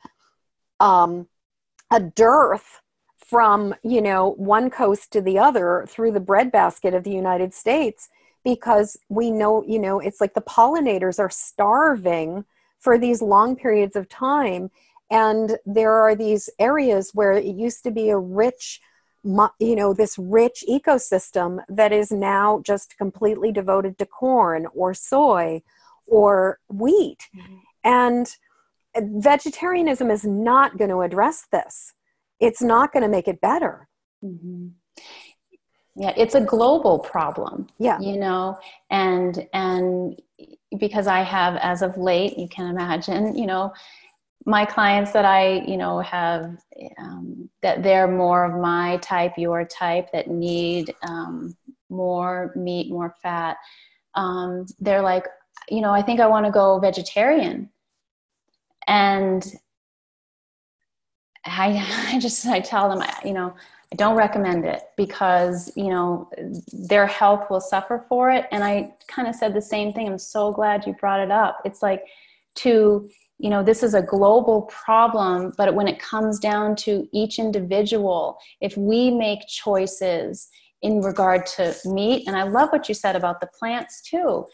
um, 0.80 1.28
a 1.90 2.00
dearth 2.00 2.80
from 3.18 3.74
you 3.82 4.02
know 4.02 4.30
one 4.32 4.68
coast 4.68 5.12
to 5.12 5.20
the 5.22 5.38
other 5.38 5.86
through 5.88 6.12
the 6.12 6.20
breadbasket 6.20 6.92
of 6.92 7.04
the 7.04 7.10
united 7.10 7.54
states 7.54 8.10
because 8.44 8.98
we 9.08 9.30
know 9.30 9.64
you 9.66 9.78
know 9.78 10.00
it's 10.00 10.20
like 10.20 10.34
the 10.34 10.42
pollinators 10.42 11.18
are 11.18 11.30
starving 11.30 12.44
for 12.78 12.98
these 12.98 13.22
long 13.22 13.56
periods 13.56 13.96
of 13.96 14.08
time 14.08 14.70
and 15.11 15.59
there 15.66 15.92
are 15.92 16.14
these 16.14 16.48
areas 16.59 17.11
where 17.12 17.32
it 17.32 17.44
used 17.44 17.82
to 17.84 17.90
be 17.90 18.11
a 18.11 18.18
rich 18.18 18.80
you 19.24 19.76
know 19.76 19.94
this 19.94 20.18
rich 20.18 20.64
ecosystem 20.68 21.62
that 21.68 21.92
is 21.92 22.11
now 22.11 22.61
just 22.66 22.98
completely 22.98 23.53
devoted 23.53 23.96
to 23.98 24.07
corn 24.07 24.66
or 24.74 24.92
soy 24.94 25.62
or 26.07 26.59
wheat. 26.68 27.28
Mm-hmm. 27.36 27.57
and 27.84 28.36
vegetarianism 28.96 30.11
is 30.11 30.24
not 30.24 30.76
going 30.76 30.90
to 30.90 31.00
address 31.00 31.46
this. 31.50 31.94
It's 32.40 32.61
not 32.61 32.92
going 32.92 33.05
to 33.05 33.09
make 33.09 33.26
it 33.26 33.40
better. 33.40 33.88
Mm-hmm. 34.24 34.68
yeah 35.96 36.12
it's 36.16 36.36
a 36.36 36.40
global 36.40 36.98
problem 36.98 37.66
yeah. 37.78 37.98
you 38.00 38.16
know? 38.18 38.59
And 38.90 39.46
and 39.53 40.20
because 40.78 41.07
i 41.07 41.22
have 41.22 41.57
as 41.57 41.82
of 41.82 41.96
late 41.96 42.38
you 42.38 42.48
can 42.48 42.66
imagine 42.66 43.36
you 43.36 43.46
know 43.46 43.72
my 44.45 44.64
clients 44.64 45.12
that 45.12 45.24
I, 45.24 45.64
you 45.66 45.76
know, 45.76 46.01
have 46.01 46.59
um, 46.99 47.49
that 47.62 47.82
they're 47.82 48.09
more 48.09 48.45
of 48.45 48.61
my 48.61 48.97
type, 48.99 49.34
your 49.36 49.64
type, 49.64 50.11
that 50.12 50.28
need 50.28 50.95
um, 51.03 51.57
more 51.88 52.53
meat, 52.57 52.90
more 52.90 53.14
fat. 53.22 53.57
Um, 54.14 54.66
they're 54.80 55.03
like, 55.03 55.26
you 55.68 55.80
know, 55.80 55.90
I 55.90 56.03
think 56.03 56.20
I 56.20 56.26
want 56.26 56.47
to 56.47 56.53
go 56.53 56.78
vegetarian, 56.78 57.70
and 58.86 59.45
I, 61.45 62.09
I 62.14 62.18
just 62.18 62.47
I 62.47 62.61
tell 62.61 62.88
them, 62.88 63.07
you 63.24 63.32
know, 63.32 63.55
I 63.93 63.97
don't 63.97 64.16
recommend 64.16 64.64
it 64.64 64.82
because 64.97 65.70
you 65.76 65.88
know 65.88 66.30
their 66.72 67.07
health 67.07 67.51
will 67.51 67.61
suffer 67.61 68.05
for 68.09 68.30
it. 68.30 68.47
And 68.51 68.64
I 68.64 68.95
kind 69.07 69.28
of 69.28 69.34
said 69.34 69.55
the 69.55 69.62
same 69.62 69.93
thing. 69.93 70.09
I'm 70.09 70.18
so 70.18 70.51
glad 70.51 70.86
you 70.86 70.95
brought 70.95 71.20
it 71.20 71.30
up. 71.30 71.61
It's 71.64 71.82
like 71.82 72.03
to 72.57 73.09
you 73.43 73.51
know 73.51 73.62
this 73.62 73.82
is 73.82 73.95
a 73.95 74.03
global 74.03 74.62
problem 74.62 75.53
but 75.59 75.74
when 75.74 75.88
it 75.88 75.99
comes 75.99 76.38
down 76.38 76.76
to 76.76 77.07
each 77.12 77.38
individual 77.38 78.38
if 78.61 78.76
we 78.76 79.11
make 79.11 79.40
choices 79.49 80.49
in 80.82 81.01
regard 81.01 81.45
to 81.45 81.74
meat 81.84 82.24
and 82.26 82.36
i 82.36 82.43
love 82.43 82.70
what 82.70 82.88
you 82.88 82.95
said 82.95 83.16
about 83.16 83.40
the 83.40 83.51
plants 83.59 84.01
too 84.03 84.45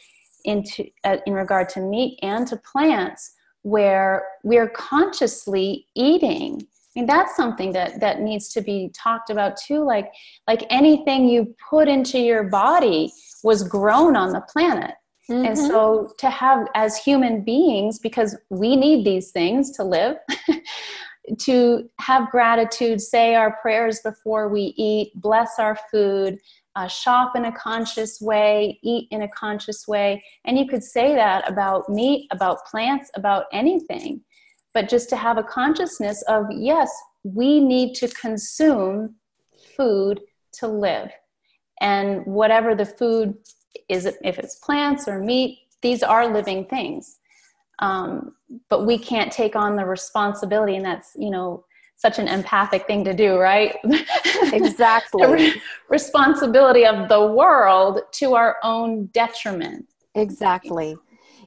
into 0.45 0.85
uh, 1.05 1.19
in 1.27 1.35
regard 1.35 1.69
to 1.71 1.81
meat 1.81 2.19
and 2.23 2.47
to 2.49 2.57
plants 2.57 3.35
where 3.63 4.27
we're 4.45 4.71
consciously 4.71 5.87
eating. 5.95 6.61
I 6.63 7.01
mean 7.01 7.07
that's 7.07 7.37
something 7.37 7.73
that 7.73 8.01
that 8.01 8.21
needs 8.21 8.49
to 8.55 8.61
be 8.61 8.91
talked 8.95 9.31
about 9.31 9.57
too 9.57 9.85
like 9.85 10.11
like 10.49 10.65
anything 10.71 11.29
you 11.29 11.55
put 11.71 11.87
into 11.87 12.19
your 12.19 12.45
body 12.45 13.13
was 13.45 13.63
grown 13.63 14.17
on 14.17 14.33
the 14.33 14.41
planet 14.41 14.95
mm-hmm. 15.31 15.45
and 15.45 15.59
so 15.59 16.13
to 16.19 16.31
have 16.31 16.67
as 16.75 16.97
human 16.97 17.43
beings 17.43 17.99
because 17.99 18.37
we 18.51 18.77
need 18.77 19.05
these 19.05 19.31
things 19.31 19.71
to 19.73 19.85
live 19.85 20.17
to 21.39 21.89
have 22.01 22.31
gratitude 22.31 23.01
say 23.01 23.35
our 23.35 23.57
prayers 23.61 24.01
before 24.01 24.49
we 24.49 24.73
eat 24.77 25.13
bless 25.15 25.59
our 25.59 25.77
food 25.91 26.39
uh, 26.79 26.87
shop 26.87 27.35
in 27.35 27.47
a 27.47 27.53
conscious 27.53 28.21
way, 28.21 28.79
eat 28.85 29.09
in 29.11 29.23
a 29.23 29.29
conscious 29.29 29.89
way. 29.89 30.23
And 30.45 30.57
you 30.57 30.65
could 30.69 30.85
say 30.85 31.13
that 31.17 31.51
about 31.51 31.89
meat, 31.89 32.29
about 32.31 32.65
plants, 32.67 33.11
about 33.17 33.47
anything. 33.53 34.21
But 34.75 34.89
just 34.89 35.09
to 35.09 35.17
have 35.17 35.39
a 35.39 35.43
consciousness 35.43 36.23
of, 36.29 36.45
yes, 36.53 36.89
we 37.25 37.59
need 37.59 37.95
to 37.97 38.07
consume 38.09 39.17
food 39.77 40.21
to 40.53 40.69
live. 40.69 41.11
And 41.81 42.25
whatever 42.27 42.77
the 42.77 42.87
food 42.87 43.35
is, 43.89 44.07
it 44.07 44.17
if 44.23 44.39
it's 44.39 44.57
plants 44.57 45.09
or 45.09 45.21
meat, 45.21 45.59
these 45.83 46.03
are 46.03 46.27
living 46.27 46.65
things. 46.67 47.19
Um, 47.81 48.35
but 48.69 48.87
we 48.87 48.99
can't 48.99 49.31
take 49.31 49.55
on 49.55 49.77
the 49.77 49.85
responsibility, 49.85 50.77
and 50.77 50.85
that's, 50.85 51.13
you 51.17 51.31
know, 51.31 51.65
such 51.97 52.19
an 52.19 52.29
empathic 52.29 52.87
thing 52.87 53.05
to 53.05 53.13
do, 53.13 53.39
right? 53.39 53.77
Exactly. 54.53 55.27
re- 55.27 55.63
responsibility 55.91 56.87
of 56.87 57.09
the 57.09 57.27
world 57.27 58.01
to 58.13 58.35
our 58.35 58.57
own 58.63 59.07
detriment. 59.07 59.87
Exactly. 60.15 60.97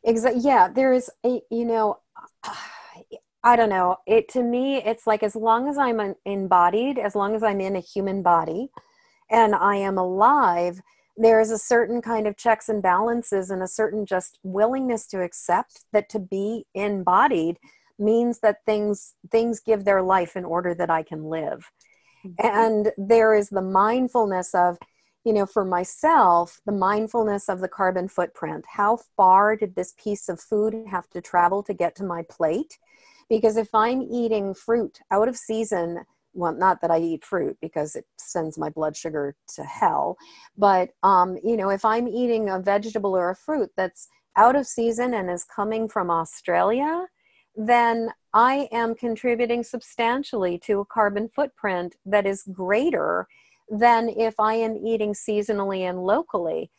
Exactly. 0.03 0.41
Yeah, 0.41 0.67
there 0.67 0.93
is 0.93 1.09
a, 1.26 1.41
you 1.49 1.65
know, 1.65 1.99
I 3.43 3.55
don't 3.55 3.69
know. 3.69 3.97
It 4.05 4.30
to 4.30 4.43
me, 4.43 4.78
it's 4.78 5.07
like 5.07 5.24
as 5.24 5.36
long 5.36 5.67
as 5.67 5.78
I'm 5.78 6.15
embodied, 6.26 6.99
as 6.99 7.15
long 7.15 7.34
as 7.34 7.41
I'm 7.41 7.59
in 7.59 7.76
a 7.76 7.80
human 7.80 8.22
body 8.22 8.69
and 9.32 9.55
I 9.55 9.78
am 9.78 9.97
alive, 9.97 10.80
there 11.18 11.39
is 11.39 11.51
a 11.51 11.57
certain 11.57 12.01
kind 12.01 12.28
of 12.28 12.38
checks 12.38 12.70
and 12.70 12.82
balances 12.82 13.49
and 13.49 13.62
a 13.62 13.68
certain 13.68 14.05
just 14.05 14.39
willingness 14.43 15.05
to 15.07 15.22
accept 15.22 15.86
that 15.91 16.09
to 16.09 16.20
be 16.20 16.66
embodied 16.74 17.57
means 17.99 18.39
that 18.39 18.66
things 18.66 19.14
things 19.30 19.59
give 19.59 19.86
their 19.86 20.01
life 20.01 20.36
in 20.36 20.45
order 20.45 20.74
that 20.74 20.89
I 20.89 21.03
can 21.03 21.26
live. 21.26 21.70
Mm-hmm. 22.26 22.45
And 22.45 22.91
there 22.97 23.34
is 23.34 23.49
the 23.49 23.62
mindfulness 23.62 24.53
of, 24.53 24.78
you 25.24 25.34
know, 25.34 25.45
for 25.45 25.64
myself, 25.64 26.59
the 26.66 26.72
mindfulness 26.72 27.49
of 27.49 27.59
the 27.59 27.68
carbon 27.68 28.07
footprint. 28.07 28.66
How 28.68 28.97
far 29.16 29.55
did 29.55 29.76
this 29.76 29.93
piece 30.01 30.30
of 30.30 30.39
food 30.39 30.76
have 30.89 31.09
to 31.12 31.22
travel 31.22 31.62
to 31.64 31.74
get 31.74 31.95
to 31.97 32.03
my 32.03 32.24
plate? 32.30 32.78
Because 33.30 33.55
if 33.55 33.70
I'm 33.74 34.01
eating 34.01 34.53
fruit 34.53 34.99
out 35.09 35.28
of 35.28 35.38
season, 35.38 36.03
well, 36.34 36.53
not 36.53 36.82
that 36.82 36.91
I 36.91 36.99
eat 36.99 37.25
fruit 37.25 37.57
because 37.61 37.95
it 37.95 38.05
sends 38.17 38.57
my 38.57 38.69
blood 38.69 38.95
sugar 38.95 39.36
to 39.55 39.63
hell, 39.63 40.17
but 40.57 40.89
um, 41.03 41.38
you 41.43 41.57
know, 41.57 41.69
if 41.69 41.84
I'm 41.84 42.07
eating 42.07 42.49
a 42.49 42.59
vegetable 42.59 43.15
or 43.15 43.29
a 43.29 43.36
fruit 43.36 43.69
that's 43.75 44.07
out 44.38 44.55
of 44.55 44.65
season 44.65 45.13
and 45.13 45.29
is 45.29 45.43
coming 45.43 45.89
from 45.89 46.09
Australia, 46.09 47.05
then 47.55 48.11
I 48.34 48.69
am 48.71 48.95
contributing 48.95 49.63
substantially 49.63 50.57
to 50.59 50.79
a 50.79 50.86
carbon 50.86 51.29
footprint 51.36 51.95
that 52.05 52.25
is 52.25 52.43
greater 52.51 53.27
than 53.69 54.09
if 54.09 54.39
I 54.39 54.55
am 54.55 54.77
eating 54.77 55.13
seasonally 55.13 55.82
and 55.89 56.03
locally. 56.03 56.71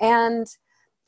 And, 0.00 0.46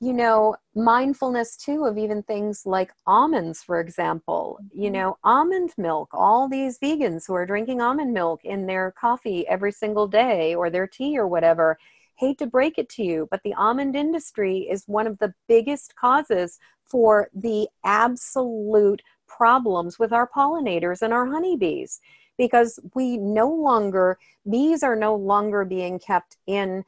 you 0.05 0.13
know, 0.13 0.55
mindfulness 0.75 1.57
too 1.57 1.87
of 1.87 1.97
even 1.97 2.23
things 2.23 2.67
like 2.67 2.93
almonds, 3.07 3.63
for 3.63 3.81
example, 3.81 4.59
you 4.75 4.85
mm-hmm. 4.85 4.93
know, 4.93 5.19
almond 5.25 5.73
milk, 5.79 6.11
all 6.13 6.47
these 6.47 6.79
vegans 6.79 7.27
who 7.27 7.33
are 7.33 7.47
drinking 7.47 7.81
almond 7.81 8.13
milk 8.13 8.45
in 8.45 8.67
their 8.67 8.93
coffee 9.01 9.49
every 9.49 9.73
single 9.73 10.07
day 10.07 10.55
or 10.55 10.69
their 10.69 10.87
tea 10.87 11.17
or 11.17 11.27
whatever. 11.27 11.79
Hate 12.17 12.37
to 12.41 12.47
break 12.47 12.77
it 12.77 12.91
to 12.91 13.03
you, 13.03 13.27
but 13.31 13.41
the 13.45 13.55
almond 13.55 13.97
industry 13.97 14.69
is 14.71 14.85
one 14.87 15.07
of 15.07 15.19
the 15.21 15.33
biggest 15.49 15.97
causes 15.97 16.59
for 16.85 17.31
the 17.35 17.67
absolute 17.83 19.01
problems 19.27 19.99
with 19.99 20.13
our 20.13 20.29
pollinators 20.29 21.01
and 21.01 21.15
our 21.15 21.27
honeybees 21.27 21.99
because 22.37 22.79
we 22.95 23.17
no 23.17 23.49
longer 23.49 24.19
bees 24.51 24.83
are 24.83 24.97
no 24.97 25.15
longer 25.15 25.65
being 25.65 25.99
kept 25.99 26.37
in 26.47 26.85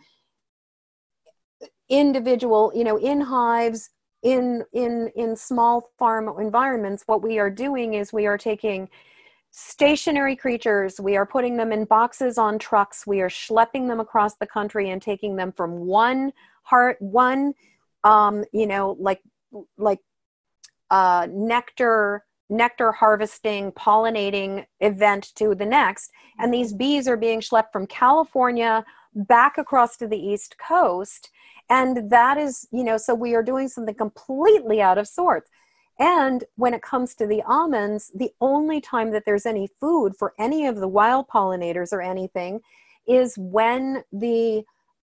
individual 1.89 2.73
you 2.75 2.85
know 2.85 2.97
in 2.97 3.21
hives 3.21 3.91
in 4.23 4.65
in 4.73 5.11
in 5.15 5.37
small 5.37 5.91
farm 5.99 6.29
environments 6.41 7.05
what 7.07 7.23
we 7.23 7.39
are 7.39 7.51
doing 7.51 7.95
is 7.95 8.13
we 8.13 8.27
are 8.27 8.39
taking 8.39 8.89
stationary 9.51 10.37
creatures 10.37 11.01
we 11.01 11.17
are 11.17 11.27
putting 11.27 11.57
them 11.57 11.73
in 11.73 11.85
boxes 11.85 12.37
on 12.39 12.59
trucks 12.59 13.07
we 13.07 13.21
are 13.21 13.29
schlepping 13.29 13.87
them 13.89 14.01
across 14.01 14.35
the 14.37 14.47
country 14.47 14.91
and 14.91 15.01
taking 15.01 15.37
them 15.37 15.53
from 15.53 15.79
one 15.79 16.33
heart 16.63 16.97
one 17.01 17.55
um 18.05 18.45
you 18.53 18.67
know 18.67 18.97
like 18.99 19.21
like 19.79 20.01
uh 20.91 21.27
nectar 21.31 22.25
nectar 22.49 22.93
harvesting, 22.93 23.73
pollinating 23.73 24.65
event 24.81 25.35
to 25.37 25.55
the 25.55 25.67
next. 25.67 26.11
And 26.39 26.53
these 26.53 26.73
bees 26.73 27.09
are 27.09 27.17
being 27.17 27.41
schlepped 27.41 27.73
from 27.73 27.87
California 27.87 28.85
back 29.15 29.59
across 29.59 29.97
to 29.99 30.07
the 30.07 30.19
East 30.19 30.57
Coast. 30.59 31.31
And 31.69 32.11
that 32.11 32.39
is, 32.39 32.69
you 32.71 32.85
know, 32.85 32.97
so 32.97 33.15
we 33.15 33.35
are 33.35 33.43
doing 33.43 33.69
something 33.69 33.95
completely 33.95 34.81
out 34.81 34.99
of 34.99 35.09
sorts. 35.09 35.51
And 35.99 36.45
when 36.57 36.75
it 36.75 36.83
comes 36.83 37.15
to 37.17 37.27
the 37.27 37.43
almonds, 37.43 38.13
the 38.15 38.33
only 38.41 38.81
time 38.81 39.11
that 39.13 39.25
there's 39.25 39.47
any 39.47 39.69
food 39.81 40.15
for 40.17 40.35
any 40.39 40.67
of 40.67 40.77
the 40.77 40.89
wild 40.89 41.27
pollinators 41.29 41.93
or 41.93 42.03
anything 42.03 42.61
is 43.09 43.37
when 43.39 44.05
the 44.13 44.65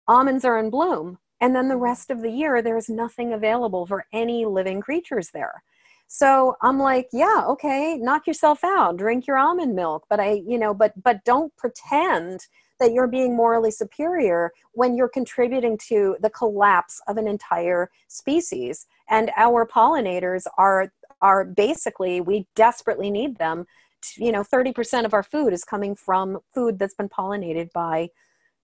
almonds 0.06 0.44
are 0.44 0.58
in 0.58 0.70
bloom. 0.70 1.18
And 1.40 1.54
then 1.54 1.68
the 1.68 1.74
mm-hmm. 1.74 1.84
rest 1.84 2.10
of 2.10 2.22
the 2.22 2.30
year, 2.30 2.62
there's 2.62 2.88
nothing 2.88 3.32
available 3.32 3.86
for 3.86 4.06
any 4.12 4.46
living 4.46 4.80
creatures 4.80 5.30
there. 5.32 5.62
So 6.08 6.56
I'm 6.62 6.78
like, 6.78 7.08
yeah, 7.12 7.44
okay, 7.48 7.98
knock 7.98 8.26
yourself 8.26 8.64
out, 8.64 8.96
drink 8.96 9.26
your 9.26 9.36
almond 9.36 9.74
milk. 9.74 10.06
But 10.08 10.20
I, 10.20 10.42
you 10.46 10.58
know, 10.58 10.72
but 10.72 10.94
but 11.00 11.22
don't 11.24 11.54
pretend 11.56 12.46
that 12.80 12.92
you're 12.92 13.08
being 13.08 13.36
morally 13.36 13.70
superior 13.70 14.52
when 14.72 14.96
you're 14.96 15.08
contributing 15.08 15.78
to 15.88 16.16
the 16.20 16.30
collapse 16.30 17.00
of 17.08 17.16
an 17.16 17.26
entire 17.26 17.90
species. 18.08 18.86
And 19.10 19.30
our 19.36 19.66
pollinators 19.66 20.46
are 20.56 20.92
are 21.20 21.44
basically 21.44 22.20
we 22.20 22.46
desperately 22.54 23.10
need 23.10 23.38
them. 23.38 23.66
To, 24.00 24.24
you 24.24 24.30
know, 24.30 24.44
30% 24.44 25.04
of 25.04 25.12
our 25.12 25.24
food 25.24 25.52
is 25.52 25.64
coming 25.64 25.96
from 25.96 26.38
food 26.54 26.78
that's 26.78 26.94
been 26.94 27.08
pollinated 27.08 27.72
by 27.72 28.10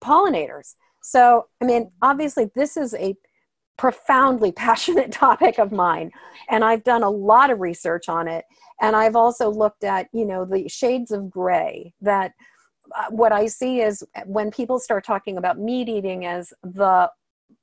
pollinators. 0.00 0.74
So, 1.02 1.48
I 1.60 1.64
mean, 1.64 1.90
obviously, 2.00 2.50
this 2.54 2.76
is 2.76 2.94
a 2.94 3.16
profoundly 3.76 4.52
passionate 4.66 5.12
topic 5.12 5.58
of 5.58 5.72
mine 5.72 6.10
and 6.48 6.64
i've 6.64 6.84
done 6.84 7.02
a 7.02 7.10
lot 7.10 7.50
of 7.50 7.60
research 7.60 8.08
on 8.08 8.28
it 8.28 8.44
and 8.80 8.94
i've 8.94 9.16
also 9.16 9.50
looked 9.50 9.84
at 9.84 10.06
you 10.12 10.24
know 10.24 10.44
the 10.44 10.68
shades 10.68 11.10
of 11.10 11.28
gray 11.30 11.92
that 12.00 12.32
Uh, 12.94 13.06
what 13.10 13.32
i 13.32 13.46
see 13.46 13.80
is 13.80 14.04
uh, 14.16 14.20
when 14.26 14.50
people 14.50 14.78
start 14.78 15.04
talking 15.04 15.38
about 15.38 15.58
meat 15.58 15.88
eating 15.88 16.26
as 16.26 16.52
the 16.62 17.10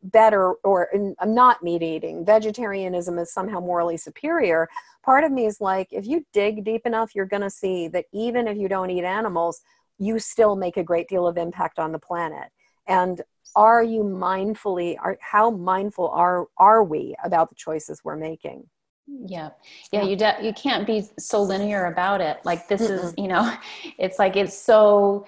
better 0.04 0.54
or 0.64 0.90
uh, 0.96 1.26
not 1.26 1.62
meat 1.62 1.84
eating 1.84 2.26
vegetarianism 2.26 3.20
is 3.20 3.32
somehow 3.32 3.60
morally 3.60 3.98
superior 3.98 4.68
part 5.04 5.24
of 5.24 5.32
me 5.32 5.46
is 5.46 5.62
like 5.62 5.88
if 5.92 6.08
you 6.08 6.26
dig 6.34 6.64
deep 6.64 6.86
enough 6.86 7.14
you're 7.14 7.26
going 7.26 7.42
to 7.42 7.50
see 7.50 7.88
that 7.88 8.06
even 8.12 8.48
if 8.48 8.58
you 8.58 8.68
don't 8.68 8.90
eat 8.90 9.04
animals 9.04 9.62
you 10.02 10.18
still 10.18 10.56
make 10.56 10.78
a 10.78 10.84
great 10.84 11.08
deal 11.08 11.28
of 11.28 11.38
impact 11.38 11.78
on 11.78 11.92
the 11.92 12.00
planet. 12.00 12.50
And 12.88 13.22
are 13.56 13.84
you 13.84 14.02
mindfully 14.04 14.98
are 15.00 15.18
how 15.22 15.52
mindful 15.52 16.10
are 16.10 16.48
are 16.58 16.84
we 16.84 17.16
about 17.24 17.50
the 17.50 17.56
choices 17.56 18.02
we're 18.04 18.16
making 18.16 18.68
yeah 19.08 19.50
yeah, 19.92 20.04
you 20.04 20.16
de- 20.16 20.40
you 20.42 20.54
can't 20.54 20.88
be 20.88 21.08
so 21.20 21.42
linear 21.42 21.86
about 21.86 22.22
it. 22.22 22.40
Like 22.46 22.68
this 22.68 22.82
Mm-mm. 22.82 23.04
is 23.04 23.14
you 23.18 23.28
know 23.28 23.54
it's 23.98 24.20
like 24.20 24.36
it's 24.36 24.58
so 24.58 25.26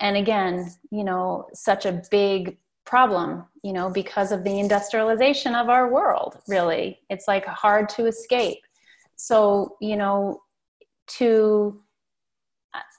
and 0.00 0.16
again 0.16 0.70
you 0.90 1.04
know 1.04 1.48
such 1.54 1.86
a 1.86 2.02
big 2.10 2.58
problem 2.84 3.44
you 3.62 3.72
know 3.72 3.88
because 3.88 4.32
of 4.32 4.44
the 4.44 4.58
industrialization 4.58 5.54
of 5.54 5.68
our 5.68 5.90
world 5.90 6.38
really. 6.48 7.00
It's 7.10 7.28
like 7.28 7.46
hard 7.46 7.88
to 7.90 8.06
escape. 8.06 8.58
So 9.16 9.76
you 9.80 9.96
know 9.96 10.42
to 11.18 11.80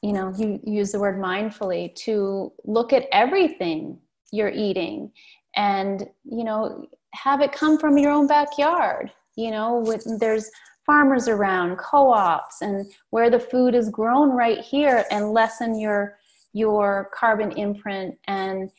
you 0.02 0.14
know 0.14 0.34
you 0.38 0.60
use 0.64 0.92
the 0.92 1.00
word 1.00 1.20
mindfully 1.20 1.94
to 1.96 2.52
look 2.66 2.94
at 2.94 3.08
everything 3.12 4.00
you're 4.32 4.50
eating 4.50 5.12
and 5.56 6.10
you 6.24 6.44
know 6.44 6.88
have 7.14 7.42
it 7.42 7.52
come 7.52 7.78
from 7.78 7.98
your 7.98 8.12
own 8.12 8.28
backyard 8.28 9.12
you 9.36 9.52
know 9.52 9.80
with, 9.86 10.06
there's 10.20 10.50
farmers 10.86 11.28
around 11.28 11.78
co-ops 11.78 12.62
and 12.62 12.92
where 13.12 13.30
the 13.30 13.40
food 13.40 13.74
is 13.74 13.90
grown 13.90 14.32
right 14.32 14.60
here 14.60 15.06
and 15.12 15.32
lessen 15.32 15.80
your 15.80 16.18
your 16.54 17.10
carbon 17.18 17.52
imprint 17.54 18.16
and 18.28 18.70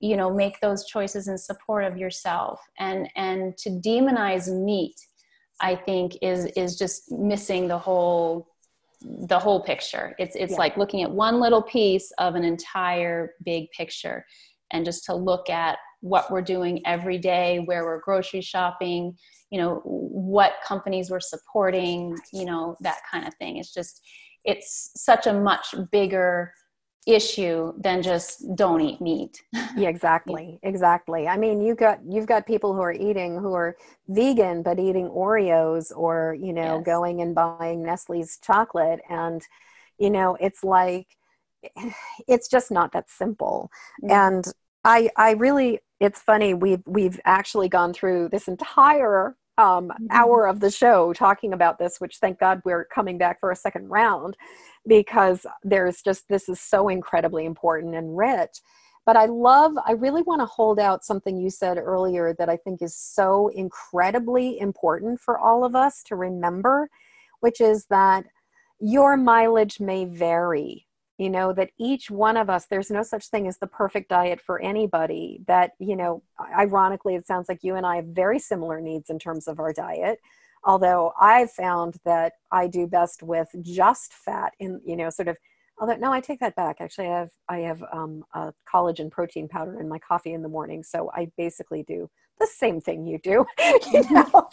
you 0.00 0.16
know 0.16 0.32
make 0.32 0.60
those 0.60 0.86
choices 0.86 1.28
in 1.28 1.38
support 1.38 1.84
of 1.84 1.96
yourself 1.96 2.60
and 2.78 3.08
and 3.16 3.56
to 3.56 3.70
demonize 3.70 4.52
meat 4.64 4.96
i 5.60 5.74
think 5.74 6.16
is 6.20 6.46
is 6.56 6.76
just 6.76 7.10
missing 7.10 7.66
the 7.66 7.78
whole 7.78 8.46
the 9.04 9.38
whole 9.38 9.62
picture. 9.62 10.14
It's 10.18 10.34
it's 10.36 10.52
yeah. 10.52 10.58
like 10.58 10.76
looking 10.76 11.02
at 11.02 11.10
one 11.10 11.40
little 11.40 11.62
piece 11.62 12.10
of 12.18 12.34
an 12.34 12.44
entire 12.44 13.34
big 13.44 13.70
picture, 13.70 14.24
and 14.72 14.84
just 14.84 15.04
to 15.04 15.14
look 15.14 15.50
at 15.50 15.78
what 16.04 16.30
we're 16.30 16.42
doing 16.42 16.82
every 16.84 17.16
day, 17.16 17.60
where 17.64 17.82
we're 17.86 18.00
grocery 18.00 18.42
shopping, 18.42 19.16
you 19.48 19.58
know, 19.58 19.80
what 19.84 20.52
companies 20.62 21.10
we're 21.10 21.18
supporting, 21.18 22.14
you 22.30 22.44
know, 22.44 22.76
that 22.80 22.98
kind 23.10 23.26
of 23.26 23.32
thing. 23.36 23.56
It's 23.56 23.72
just 23.72 24.02
it's 24.44 24.90
such 24.96 25.26
a 25.26 25.32
much 25.32 25.74
bigger 25.90 26.52
issue 27.06 27.72
than 27.78 28.02
just 28.02 28.44
don't 28.54 28.82
eat 28.82 29.00
meat. 29.00 29.42
yeah, 29.76 29.88
exactly. 29.88 30.58
Exactly. 30.62 31.26
I 31.26 31.38
mean, 31.38 31.62
you 31.62 31.74
got 31.74 32.00
you've 32.06 32.26
got 32.26 32.46
people 32.46 32.74
who 32.74 32.82
are 32.82 32.92
eating 32.92 33.38
who 33.38 33.54
are 33.54 33.74
vegan 34.08 34.62
but 34.62 34.78
eating 34.78 35.08
Oreos 35.08 35.90
or, 35.96 36.36
you 36.38 36.52
know, 36.52 36.76
yes. 36.76 36.84
going 36.84 37.22
and 37.22 37.34
buying 37.34 37.82
Nestle's 37.82 38.38
chocolate 38.42 39.00
and 39.08 39.40
you 39.98 40.10
know, 40.10 40.36
it's 40.38 40.62
like 40.62 41.06
it's 42.28 42.48
just 42.48 42.70
not 42.70 42.92
that 42.92 43.08
simple. 43.08 43.70
Mm-hmm. 44.02 44.12
And 44.12 44.44
I 44.84 45.10
I 45.16 45.32
really 45.32 45.80
it's 46.00 46.20
funny 46.20 46.54
we've 46.54 46.82
we've 46.86 47.20
actually 47.24 47.68
gone 47.68 47.92
through 47.92 48.28
this 48.30 48.48
entire 48.48 49.36
um, 49.56 49.88
mm-hmm. 49.88 50.06
hour 50.10 50.46
of 50.46 50.60
the 50.60 50.70
show 50.70 51.12
talking 51.12 51.52
about 51.52 51.78
this, 51.78 51.98
which 51.98 52.18
thank 52.18 52.38
God 52.38 52.60
we're 52.64 52.84
coming 52.86 53.18
back 53.18 53.40
for 53.40 53.50
a 53.50 53.56
second 53.56 53.88
round 53.88 54.36
because 54.86 55.46
there's 55.62 56.02
just 56.02 56.28
this 56.28 56.48
is 56.48 56.60
so 56.60 56.88
incredibly 56.88 57.44
important 57.44 57.94
and 57.94 58.16
rich. 58.16 58.60
But 59.06 59.16
I 59.16 59.26
love, 59.26 59.72
I 59.86 59.92
really 59.92 60.22
want 60.22 60.40
to 60.40 60.46
hold 60.46 60.78
out 60.78 61.04
something 61.04 61.36
you 61.36 61.50
said 61.50 61.76
earlier 61.76 62.34
that 62.38 62.48
I 62.48 62.56
think 62.56 62.80
is 62.80 62.96
so 62.96 63.48
incredibly 63.48 64.58
important 64.58 65.20
for 65.20 65.38
all 65.38 65.62
of 65.62 65.76
us 65.76 66.02
to 66.04 66.16
remember, 66.16 66.88
which 67.40 67.60
is 67.60 67.84
that 67.90 68.24
your 68.80 69.18
mileage 69.18 69.78
may 69.78 70.06
vary 70.06 70.86
you 71.18 71.30
know 71.30 71.52
that 71.52 71.70
each 71.78 72.10
one 72.10 72.36
of 72.36 72.50
us 72.50 72.66
there's 72.66 72.90
no 72.90 73.02
such 73.02 73.28
thing 73.28 73.46
as 73.46 73.58
the 73.58 73.66
perfect 73.66 74.08
diet 74.08 74.40
for 74.40 74.60
anybody 74.60 75.40
that 75.46 75.72
you 75.78 75.96
know 75.96 76.22
ironically 76.58 77.14
it 77.14 77.26
sounds 77.26 77.48
like 77.48 77.62
you 77.62 77.76
and 77.76 77.86
i 77.86 77.96
have 77.96 78.06
very 78.06 78.38
similar 78.38 78.80
needs 78.80 79.10
in 79.10 79.18
terms 79.18 79.46
of 79.48 79.60
our 79.60 79.72
diet. 79.72 80.18
Although 80.64 81.12
i've 81.20 81.50
found 81.50 81.96
that 82.04 82.34
i 82.50 82.66
do 82.66 82.86
best 82.86 83.22
with 83.22 83.48
just 83.62 84.12
fat 84.12 84.52
in 84.58 84.80
you 84.84 84.96
know 84.96 85.10
sort 85.10 85.28
of 85.28 85.36
although 85.78 85.96
no 85.96 86.12
i 86.12 86.20
take 86.20 86.40
that 86.40 86.56
back. 86.56 86.76
Actually 86.80 87.08
i 87.08 87.18
have 87.18 87.30
i 87.48 87.58
have 87.58 87.84
um, 87.92 88.24
a 88.34 88.52
collagen 88.72 89.10
protein 89.10 89.46
powder 89.46 89.78
in 89.80 89.88
my 89.88 89.98
coffee 89.98 90.32
in 90.32 90.42
the 90.42 90.48
morning. 90.48 90.82
So 90.82 91.10
i 91.14 91.30
basically 91.36 91.84
do 91.84 92.10
the 92.40 92.46
same 92.46 92.80
thing 92.80 93.06
you 93.06 93.18
do 93.18 93.44
you 93.92 94.10
know? 94.10 94.48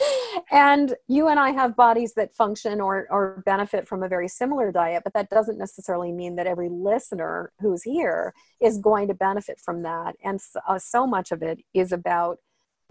And 0.52 0.96
you 1.08 1.28
and 1.28 1.40
i 1.40 1.52
have 1.52 1.76
bodies 1.76 2.14
that 2.14 2.36
function 2.36 2.80
or 2.80 3.08
or 3.10 3.42
benefit 3.46 3.88
from 3.88 4.04
a 4.04 4.08
very 4.08 4.28
similar 4.28 4.72
diet 4.72 5.04
but 5.04 5.14
that 5.14 5.30
doesn't 5.30 5.58
necessarily 5.58 6.12
mean 6.12 6.36
that 6.36 6.48
every 6.48 6.70
listener 6.70 7.52
who's 7.60 7.84
here 7.84 8.34
is 8.60 8.78
going 8.78 9.08
to 9.08 9.14
benefit 9.14 9.60
from 9.60 9.84
that. 9.84 10.16
And 10.24 10.40
so, 10.40 10.60
uh, 10.68 10.80
so 10.80 11.08
much 11.08 11.32
of 11.32 11.42
it 11.42 11.60
is 11.74 11.92
about 11.92 12.38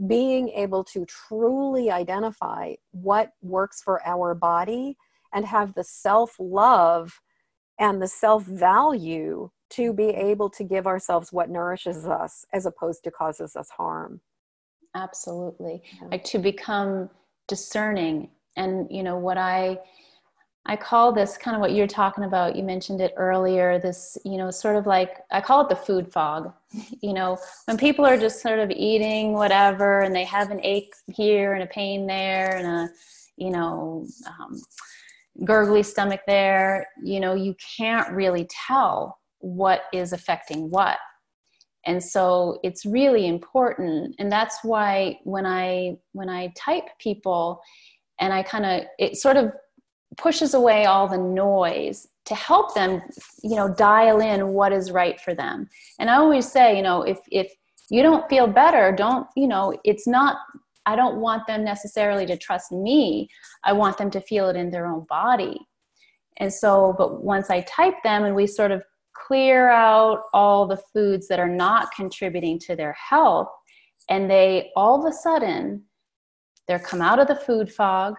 being 0.06 0.48
able 0.50 0.82
to 0.82 1.04
truly 1.04 1.90
identify 1.90 2.74
what 2.90 3.32
works 3.42 3.82
for 3.82 4.04
our 4.06 4.34
body 4.34 4.96
and 5.32 5.44
have 5.46 5.74
the 5.74 5.84
self 5.84 6.36
love 6.38 7.20
and 7.78 8.00
the 8.00 8.08
self 8.08 8.44
value 8.44 9.50
to 9.70 9.92
be 9.92 10.08
able 10.08 10.50
to 10.50 10.64
give 10.64 10.86
ourselves 10.86 11.32
what 11.32 11.50
nourishes 11.50 12.06
us 12.06 12.44
as 12.52 12.66
opposed 12.66 13.04
to 13.04 13.10
causes 13.10 13.54
us 13.54 13.70
harm 13.70 14.20
absolutely. 14.94 15.82
Yeah. 16.00 16.08
like 16.08 16.24
to 16.24 16.38
become 16.38 17.10
discerning. 17.48 18.30
And 18.56 18.88
you 18.90 19.02
know 19.02 19.16
what 19.16 19.38
i 19.38 19.78
i 20.66 20.76
call 20.76 21.12
this 21.12 21.38
kind 21.38 21.54
of 21.54 21.60
what 21.60 21.72
you're 21.72 21.86
talking 21.86 22.24
about 22.24 22.56
you 22.56 22.62
mentioned 22.62 23.00
it 23.00 23.14
earlier 23.16 23.78
this 23.78 24.18
you 24.24 24.36
know 24.36 24.50
sort 24.50 24.76
of 24.76 24.86
like 24.86 25.18
i 25.30 25.40
call 25.40 25.62
it 25.62 25.68
the 25.68 25.76
food 25.76 26.12
fog. 26.12 26.52
You 27.00 27.14
know 27.14 27.38
when 27.66 27.78
people 27.78 28.04
are 28.04 28.18
just 28.18 28.42
sort 28.42 28.58
of 28.58 28.70
eating 28.70 29.32
whatever 29.32 30.00
and 30.00 30.14
they 30.14 30.24
have 30.24 30.50
an 30.50 30.60
ache 30.62 30.94
here 31.12 31.54
and 31.54 31.62
a 31.62 31.66
pain 31.66 32.06
there 32.06 32.56
and 32.56 32.66
a 32.66 32.90
you 33.36 33.50
know 33.50 34.06
um, 34.26 34.60
gurgly 35.44 35.82
stomach 35.82 36.20
there 36.26 36.86
you 37.02 37.20
know 37.20 37.34
you 37.34 37.54
can't 37.76 38.10
really 38.12 38.46
tell 38.68 39.18
what 39.38 39.84
is 39.92 40.12
affecting 40.12 40.70
what 40.70 40.98
and 41.86 42.02
so 42.02 42.58
it's 42.62 42.84
really 42.84 43.26
important 43.26 44.14
and 44.18 44.30
that's 44.30 44.58
why 44.62 45.18
when 45.24 45.46
i 45.46 45.96
when 46.12 46.28
i 46.28 46.52
type 46.56 46.84
people 46.98 47.60
and 48.20 48.32
i 48.32 48.42
kind 48.42 48.66
of 48.66 48.82
it 48.98 49.16
sort 49.16 49.36
of 49.36 49.52
pushes 50.16 50.54
away 50.54 50.84
all 50.86 51.08
the 51.08 51.18
noise 51.18 52.06
to 52.26 52.34
help 52.34 52.74
them 52.74 53.02
you 53.42 53.56
know 53.56 53.72
dial 53.74 54.20
in 54.20 54.48
what 54.48 54.72
is 54.72 54.90
right 54.90 55.20
for 55.20 55.34
them. 55.34 55.68
And 55.98 56.10
i 56.10 56.14
always 56.16 56.50
say 56.50 56.76
you 56.76 56.82
know 56.82 57.02
if 57.02 57.18
if 57.30 57.52
you 57.90 58.02
don't 58.02 58.28
feel 58.28 58.46
better 58.46 58.92
don't 58.92 59.26
you 59.36 59.48
know 59.48 59.76
it's 59.84 60.06
not 60.06 60.36
i 60.86 60.94
don't 60.94 61.20
want 61.20 61.46
them 61.46 61.64
necessarily 61.64 62.26
to 62.26 62.36
trust 62.36 62.72
me. 62.72 63.28
I 63.64 63.72
want 63.72 63.98
them 63.98 64.10
to 64.12 64.20
feel 64.20 64.48
it 64.48 64.56
in 64.56 64.70
their 64.70 64.86
own 64.86 65.06
body. 65.08 65.60
And 66.38 66.52
so 66.52 66.94
but 66.96 67.22
once 67.22 67.50
i 67.50 67.62
type 67.62 68.02
them 68.04 68.24
and 68.24 68.34
we 68.34 68.46
sort 68.46 68.70
of 68.70 68.82
clear 69.30 69.68
out 69.68 70.24
all 70.32 70.66
the 70.66 70.80
foods 70.92 71.28
that 71.28 71.38
are 71.38 71.48
not 71.48 71.92
contributing 71.94 72.58
to 72.58 72.74
their 72.74 72.94
health 72.94 73.48
and 74.08 74.28
they 74.28 74.72
all 74.74 74.98
of 74.98 75.08
a 75.08 75.14
sudden 75.14 75.84
they're 76.66 76.80
come 76.80 77.00
out 77.00 77.18
of 77.20 77.28
the 77.28 77.36
food 77.36 77.72
fog. 77.72 78.14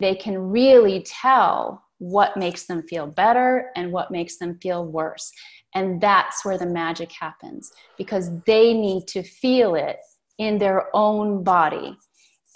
They 0.00 0.16
can 0.16 0.36
really 0.36 1.04
tell 1.04 1.84
what 1.98 2.36
makes 2.36 2.66
them 2.66 2.82
feel 2.88 3.06
better 3.06 3.70
and 3.76 3.92
what 3.92 4.10
makes 4.10 4.38
them 4.38 4.58
feel 4.60 4.84
worse. 4.84 5.30
And 5.74 6.00
that's 6.00 6.44
where 6.44 6.58
the 6.58 6.66
magic 6.66 7.12
happens 7.12 7.72
because 7.96 8.30
they 8.46 8.74
need 8.74 9.06
to 9.08 9.22
feel 9.22 9.76
it 9.76 9.98
in 10.38 10.58
their 10.58 10.88
own 10.94 11.44
body. 11.44 11.96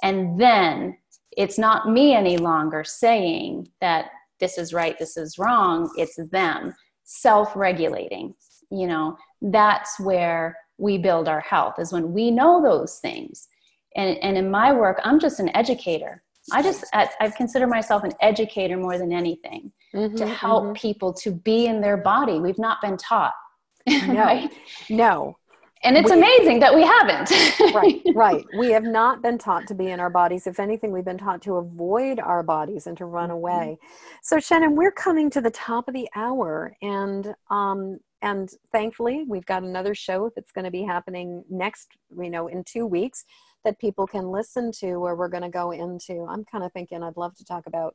And 0.03 0.41
then 0.41 0.97
it's 1.37 1.59
not 1.59 1.89
me 1.89 2.15
any 2.15 2.37
longer 2.37 2.83
saying 2.83 3.69
that 3.81 4.07
this 4.41 4.59
is 4.59 4.73
right 4.73 4.99
this 4.99 5.17
is 5.17 5.39
wrong 5.39 5.91
it's 5.97 6.19
them 6.31 6.75
self-regulating 7.07 8.35
you 8.71 8.87
know? 8.87 9.17
That's 9.43 9.99
where 10.01 10.57
we 10.79 10.99
build 10.99 11.29
our 11.29 11.41
health 11.41 11.79
is 11.79 11.93
when 11.93 12.13
we 12.13 12.31
know 12.31 12.63
those 12.63 12.99
things. 12.99 13.49
And, 13.97 14.19
and 14.19 14.37
in 14.37 14.51
my 14.51 14.73
work 14.73 15.01
i'm 15.05 15.19
just 15.19 15.41
an 15.41 15.55
educator. 15.57 16.23
I 16.53 16.63
just 16.63 16.85
i 16.93 17.09
consider 17.37 17.67
myself 17.67 18.05
an 18.05 18.13
educator 18.21 18.77
more 18.77 18.99
than 18.99 19.13
anything 19.13 19.73
mm-hmm, 19.95 20.15
to 20.17 20.27
help 20.27 20.65
mm-hmm. 20.65 20.73
people 20.75 21.13
to 21.15 21.33
be 21.33 21.67
in 21.67 21.81
their 21.81 21.97
body. 21.97 22.39
We've 22.39 22.59
not 22.59 22.81
been 22.83 22.97
taught 22.97 23.35
no 23.89 24.15
right? 24.15 24.53
no 24.91 25.37
and 25.87 25.97
it's 25.97 26.11
we, 26.11 26.17
amazing 26.17 26.59
that 26.61 26.75
we 26.75 26.83
haven't. 26.83 27.31
Right 27.75 28.03
right. 28.15 28.45
We 28.59 28.73
have 28.73 28.83
not 28.83 29.23
been 29.23 29.39
taught 29.39 29.67
to 29.69 29.75
be 29.75 29.91
in 29.91 30.01
our 30.01 30.11
bodies. 30.11 30.47
If 30.47 30.59
anything 30.59 30.91
we've 30.91 31.05
been 31.05 31.17
taught 31.17 31.43
to 31.43 31.55
avoid 31.55 32.19
our 32.19 32.43
bodies 32.43 32.87
and 32.87 32.97
to 32.99 33.07
run 33.07 33.29
mm-hmm. 33.29 33.37
away. 33.37 33.79
So 34.23 34.41
shannon 34.41 34.75
we're 34.75 34.93
coming 34.93 35.31
to 35.31 35.41
the 35.41 35.51
top 35.51 35.87
of 35.89 35.95
the 35.95 36.09
hour 36.15 36.77
and 36.83 37.35
um 37.51 37.99
and 38.21 38.51
thankfully 38.73 39.25
we've 39.29 39.47
got 39.47 39.63
another 39.63 39.95
show 39.95 40.31
that's 40.35 40.53
going 40.53 40.65
to 40.65 40.71
be 40.71 40.83
happening 40.83 41.45
next 41.49 41.89
you 42.19 42.31
know 42.31 42.49
in 42.49 42.65
two 42.65 42.87
weeks 42.87 43.25
that 43.65 43.79
people 43.79 44.07
can 44.07 44.31
listen 44.31 44.73
to 44.81 44.97
where 44.97 45.17
we're 45.17 45.29
going 45.29 45.43
to 45.43 45.49
go 45.49 45.73
into. 45.73 46.25
I'm 46.29 46.45
kind 46.45 46.65
of 46.65 46.73
thinking 46.73 47.03
i'd 47.03 47.17
love 47.17 47.37
to 47.37 47.45
talk 47.45 47.67
about 47.67 47.95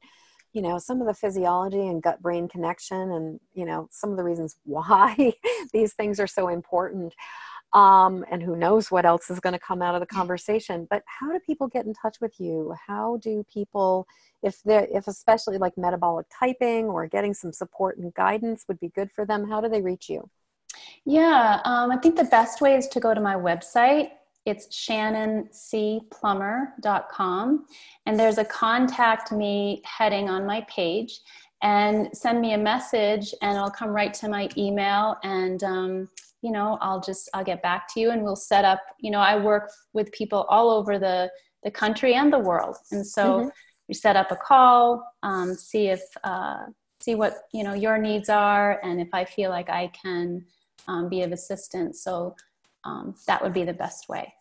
you 0.54 0.62
know 0.62 0.78
some 0.78 1.02
of 1.02 1.08
the 1.08 1.14
physiology 1.14 1.88
and 1.88 2.04
gut 2.04 2.22
brain 2.22 2.48
connection 2.48 3.12
and 3.12 3.40
you 3.54 3.66
know 3.66 3.88
some 3.92 4.12
of 4.12 4.18
the 4.18 4.24
reasons 4.24 4.58
why 4.64 5.34
these 5.74 5.94
things 5.94 6.20
are 6.20 6.28
so 6.28 6.48
important 6.48 7.14
um, 7.74 8.24
and 8.30 8.44
who 8.44 8.56
knows 8.56 8.92
what 8.92 9.06
else 9.06 9.30
is 9.30 9.40
going 9.40 9.54
to 9.54 9.60
come 9.60 9.82
out 9.82 9.96
of 9.96 10.02
the 10.02 10.08
conversation 10.08 10.88
but 10.90 11.04
how 11.06 11.32
do 11.32 11.40
people 11.40 11.68
get 11.68 11.86
in 11.86 11.94
touch 11.94 12.18
with 12.20 12.40
you? 12.40 12.76
How 12.88 13.18
do 13.22 13.46
people 13.52 14.08
if 14.44 14.62
they 14.64 14.88
if 14.94 15.08
especially 15.08 15.58
like 15.58 15.78
metabolic 15.78 16.28
typing 16.38 16.86
or 16.86 17.08
getting 17.08 17.34
some 17.34 17.54
support 17.54 17.98
and 17.98 18.14
guidance 18.14 18.66
would 18.68 18.80
be 18.80 18.90
good 18.90 19.10
for 19.12 19.26
them 19.26 19.50
how 19.50 19.62
do 19.62 19.70
they 19.70 19.82
reach 19.82 20.10
you? 20.10 20.30
Yeah 21.06 21.62
um, 21.66 21.92
i 21.92 21.98
think 21.98 22.18
the 22.18 22.26
best 22.26 22.62
way 22.62 22.76
is 22.76 22.88
to 22.90 23.00
go 23.00 23.14
to 23.14 23.22
my 23.22 23.36
website. 23.36 24.10
It's 24.46 24.68
shannoncplummer.com 24.76 27.66
and 28.08 28.20
there's 28.20 28.40
a 28.40 28.46
contact 28.46 29.32
me 29.32 29.84
heading 29.86 30.30
on 30.30 30.48
my 30.48 30.62
page 30.62 31.20
and 31.62 32.10
send 32.14 32.42
me 32.42 32.54
a 32.54 32.58
message 32.58 33.36
and 33.42 33.56
it'll 33.56 33.70
come 33.70 33.92
right 33.92 34.14
to 34.16 34.28
my 34.28 34.50
email 34.58 35.16
and 35.24 35.64
um, 35.64 36.10
you 36.42 36.52
know 36.52 36.78
i'll 36.82 37.00
just 37.02 37.30
i'll 37.34 37.44
get 37.44 37.62
back 37.62 37.88
to 37.94 38.00
you 38.00 38.12
and 38.12 38.24
we'll 38.24 38.36
set 38.36 38.66
up 38.66 38.80
you 39.00 39.12
know 39.12 39.20
i 39.20 39.36
work 39.36 39.70
with 39.94 40.12
people 40.12 40.46
all 40.50 40.70
over 40.70 40.98
the 40.98 41.30
the 41.64 41.72
country 41.72 42.16
and 42.16 42.32
the 42.32 42.40
world. 42.40 42.78
And 42.92 43.06
so 43.06 43.24
mm-hmm. 43.24 43.50
we 43.88 43.94
set 43.94 44.16
up 44.16 44.32
a 44.32 44.36
call 44.36 45.04
um, 45.24 45.54
see 45.54 45.88
if 45.88 46.02
uh, 46.24 46.66
see 47.00 47.16
what 47.16 47.34
you 47.54 47.64
know 47.64 47.74
your 47.74 47.98
needs 47.98 48.30
are 48.30 48.80
and 48.84 49.02
if 49.02 49.10
i 49.12 49.26
feel 49.26 49.50
like 49.50 49.72
i 49.72 49.92
can 50.00 50.46
um, 50.88 51.10
be 51.10 51.22
of 51.22 51.32
assistance. 51.32 52.04
So 52.04 52.36
um, 52.84 53.16
that 53.28 53.42
would 53.42 53.54
be 53.54 53.64
the 53.64 53.74
best 53.74 54.10
way 54.10 54.34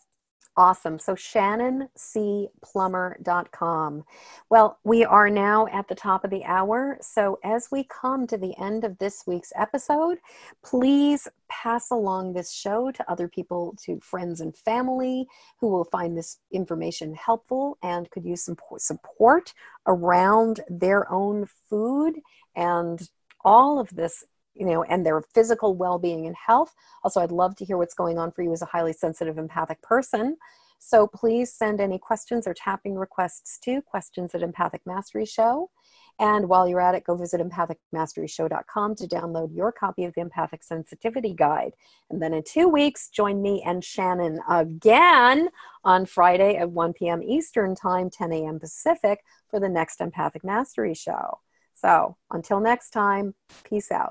Awesome. 0.57 0.99
So 0.99 1.15
shannoncplummer.com. 1.15 4.05
Well, 4.51 4.79
we 4.83 5.05
are 5.05 5.31
now 5.31 5.69
at 5.73 5.87
the 5.89 5.95
top 5.95 6.25
of 6.25 6.31
the 6.31 6.45
hour. 6.45 6.99
So 7.01 7.39
as 7.45 7.69
we 7.71 7.85
come 7.85 8.27
to 8.27 8.37
the 8.37 8.53
end 8.61 8.83
of 8.85 8.99
this 8.99 9.23
week's 9.27 9.53
episode, 9.55 10.19
please 10.65 11.29
pass 11.49 11.93
along 11.93 12.33
this 12.33 12.53
show 12.53 12.91
to 12.91 13.09
other 13.11 13.29
people, 13.29 13.77
to 13.85 14.01
friends 14.01 14.41
and 14.41 14.57
family 14.57 15.29
who 15.61 15.69
will 15.69 15.85
find 15.85 16.19
this 16.19 16.39
information 16.53 17.15
helpful 17.15 17.79
and 17.83 18.11
could 18.11 18.25
use 18.25 18.45
some 18.45 18.57
support 18.79 19.55
around 19.87 20.63
their 20.69 21.09
own 21.13 21.47
food 21.69 22.19
and 22.57 23.09
all 23.45 23.79
of 23.79 23.89
this 23.91 24.25
you 24.55 24.67
know, 24.67 24.83
and 24.85 25.05
their 25.05 25.23
physical 25.35 25.75
well 25.75 25.99
being 25.99 26.27
and 26.27 26.37
health. 26.37 26.75
Also, 27.05 27.21
I'd 27.21 27.33
love 27.33 27.57
to 27.57 27.65
hear 27.65 27.77
what's 27.77 27.95
going 27.95 28.19
on 28.19 28.33
for 28.33 28.43
you 28.43 28.53
as 28.53 28.63
a 28.63 28.67
highly 28.67 28.93
sensitive, 28.93 29.39
empathic 29.39 29.81
person. 29.83 30.37
So 30.81 31.07
please 31.07 31.53
send 31.53 31.81
any 31.81 31.99
questions 31.99 32.47
or 32.47 32.55
tapping 32.55 32.97
requests 32.97 33.59
to 33.65 33.83
questions 33.83 34.35
at 34.35 34.43
Empathic 34.43 34.81
Mastery 34.87 35.27
Show. 35.27 35.71
And 36.19 36.49
while 36.49 36.67
you're 36.67 36.81
at 36.81 36.95
it, 36.95 37.05
go 37.05 37.17
visit 37.17 37.41
empathicmasteryshow.com 37.41 38.95
to 38.97 39.07
download 39.07 39.55
your 39.55 39.73
copy 39.73 40.05
of 40.05 40.15
the 40.15 40.23
Empathic 40.23 40.63
Sensitivity 40.63 41.35
Guide. 41.35 41.73
And 42.09 42.21
then 42.21 42.35
in 42.35 42.43
two 42.43 42.69
weeks, 42.69 43.09
join 43.09 43.41
me 43.41 43.63
and 43.65 43.85
Shannon 43.85 44.41
again 44.49 45.51
on 45.85 46.07
Friday 46.07 46.57
at 46.57 46.71
1 46.71 46.95
p.m. 46.95 47.23
Eastern 47.23 47.75
Time, 47.75 48.11
10 48.11 48.33
a.m. 48.33 48.59
Pacific 48.59 49.21
for 49.49 49.61
the 49.61 49.69
next 49.69 50.01
Empathic 50.01 50.45
Mastery 50.45 50.95
Show. 50.95 51.41
So 51.75 52.17
until 52.31 52.61
next 52.61 52.91
time, 52.91 53.35
peace 53.65 53.91
out. 53.91 54.09